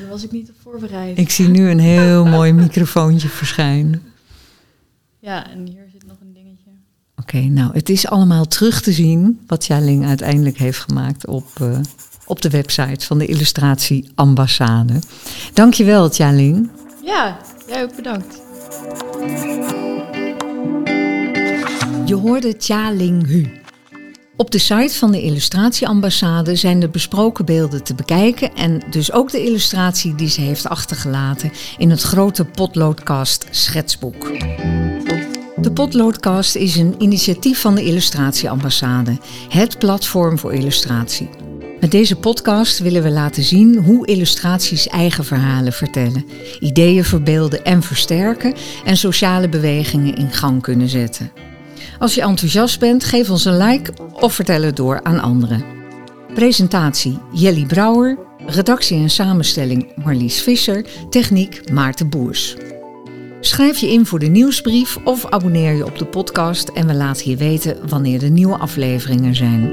Daar 0.00 0.08
was 0.08 0.24
ik 0.24 0.30
niet 0.32 0.48
op 0.48 0.54
voorbereid. 0.62 1.18
Ik 1.18 1.30
zie 1.30 1.48
nu 1.48 1.70
een 1.70 1.78
heel 1.78 2.24
mooi 2.36 2.52
microfoontje 2.52 3.28
verschijnen. 3.28 4.02
Ja, 5.18 5.50
en 5.50 5.66
hier 5.66 5.88
zit 5.92 6.06
nog 6.06 6.16
een 6.20 6.32
dingetje. 6.32 6.70
Oké, 7.26 7.40
nou, 7.40 7.70
het 7.72 7.88
is 7.88 8.06
allemaal 8.06 8.44
terug 8.44 8.82
te 8.82 8.92
zien 8.92 9.40
wat 9.46 9.66
Jaling 9.66 10.06
uiteindelijk 10.06 10.58
heeft 10.58 10.78
gemaakt 10.78 11.26
op, 11.26 11.46
eh, 11.60 11.78
op 12.26 12.42
de 12.42 12.50
website 12.50 13.06
van 13.06 13.18
de 13.18 13.26
Illustratie 13.26 14.10
Ambassade. 14.14 14.92
Dankjewel, 15.52 16.10
Jaling. 16.10 16.70
Ja, 17.04 17.38
jij 17.68 17.82
ook 17.82 17.96
bedankt. 17.96 18.40
Je 22.04 22.14
hoorde 22.14 22.56
Tja-Ling 22.56 23.26
Hu. 23.26 23.46
Op 24.36 24.50
de 24.50 24.58
site 24.58 24.94
van 24.94 25.12
de 25.12 25.22
Illustratieambassade 25.22 26.56
zijn 26.56 26.80
de 26.80 26.88
besproken 26.88 27.44
beelden 27.44 27.84
te 27.84 27.94
bekijken 27.94 28.54
en 28.54 28.82
dus 28.90 29.12
ook 29.12 29.30
de 29.30 29.44
illustratie 29.44 30.14
die 30.14 30.28
ze 30.28 30.40
heeft 30.40 30.68
achtergelaten 30.68 31.52
in 31.78 31.90
het 31.90 32.02
grote 32.02 32.44
potloodkast 32.44 33.46
schetsboek. 33.50 34.30
De 35.60 35.72
Potloodkast 35.72 36.54
is 36.54 36.76
een 36.76 36.94
initiatief 36.98 37.60
van 37.60 37.74
de 37.74 37.84
Illustratieambassade, 37.84 39.18
het 39.48 39.78
platform 39.78 40.38
voor 40.38 40.54
illustratie. 40.54 41.28
Met 41.80 41.90
deze 41.90 42.16
podcast 42.16 42.78
willen 42.78 43.02
we 43.02 43.10
laten 43.10 43.42
zien 43.42 43.76
hoe 43.76 44.06
illustraties 44.06 44.86
eigen 44.86 45.24
verhalen 45.24 45.72
vertellen, 45.72 46.24
ideeën 46.60 47.04
verbeelden 47.04 47.64
en 47.64 47.82
versterken 47.82 48.54
en 48.84 48.96
sociale 48.96 49.48
bewegingen 49.48 50.16
in 50.16 50.32
gang 50.32 50.62
kunnen 50.62 50.88
zetten. 50.88 51.32
Als 51.98 52.14
je 52.14 52.22
enthousiast 52.22 52.80
bent, 52.80 53.04
geef 53.04 53.30
ons 53.30 53.44
een 53.44 53.56
like 53.56 53.92
of 54.12 54.34
vertel 54.34 54.62
het 54.62 54.76
door 54.76 55.02
aan 55.02 55.20
anderen. 55.20 55.64
Presentatie 56.34 57.18
Jelly 57.32 57.66
Brouwer, 57.66 58.18
redactie 58.46 58.98
en 58.98 59.10
samenstelling 59.10 59.92
Marlies 60.04 60.40
Visser, 60.40 60.86
techniek 61.10 61.70
Maarten 61.72 62.08
Boers. 62.08 62.56
Schrijf 63.46 63.78
je 63.78 63.92
in 63.92 64.06
voor 64.06 64.18
de 64.18 64.26
nieuwsbrief 64.26 64.96
of 65.04 65.26
abonneer 65.26 65.72
je 65.72 65.84
op 65.84 65.98
de 65.98 66.06
podcast 66.06 66.68
en 66.68 66.86
we 66.86 66.94
laten 66.94 67.30
je 67.30 67.36
weten 67.36 67.88
wanneer 67.88 68.18
de 68.18 68.28
nieuwe 68.28 68.56
afleveringen 68.56 69.34
zijn. 69.34 69.70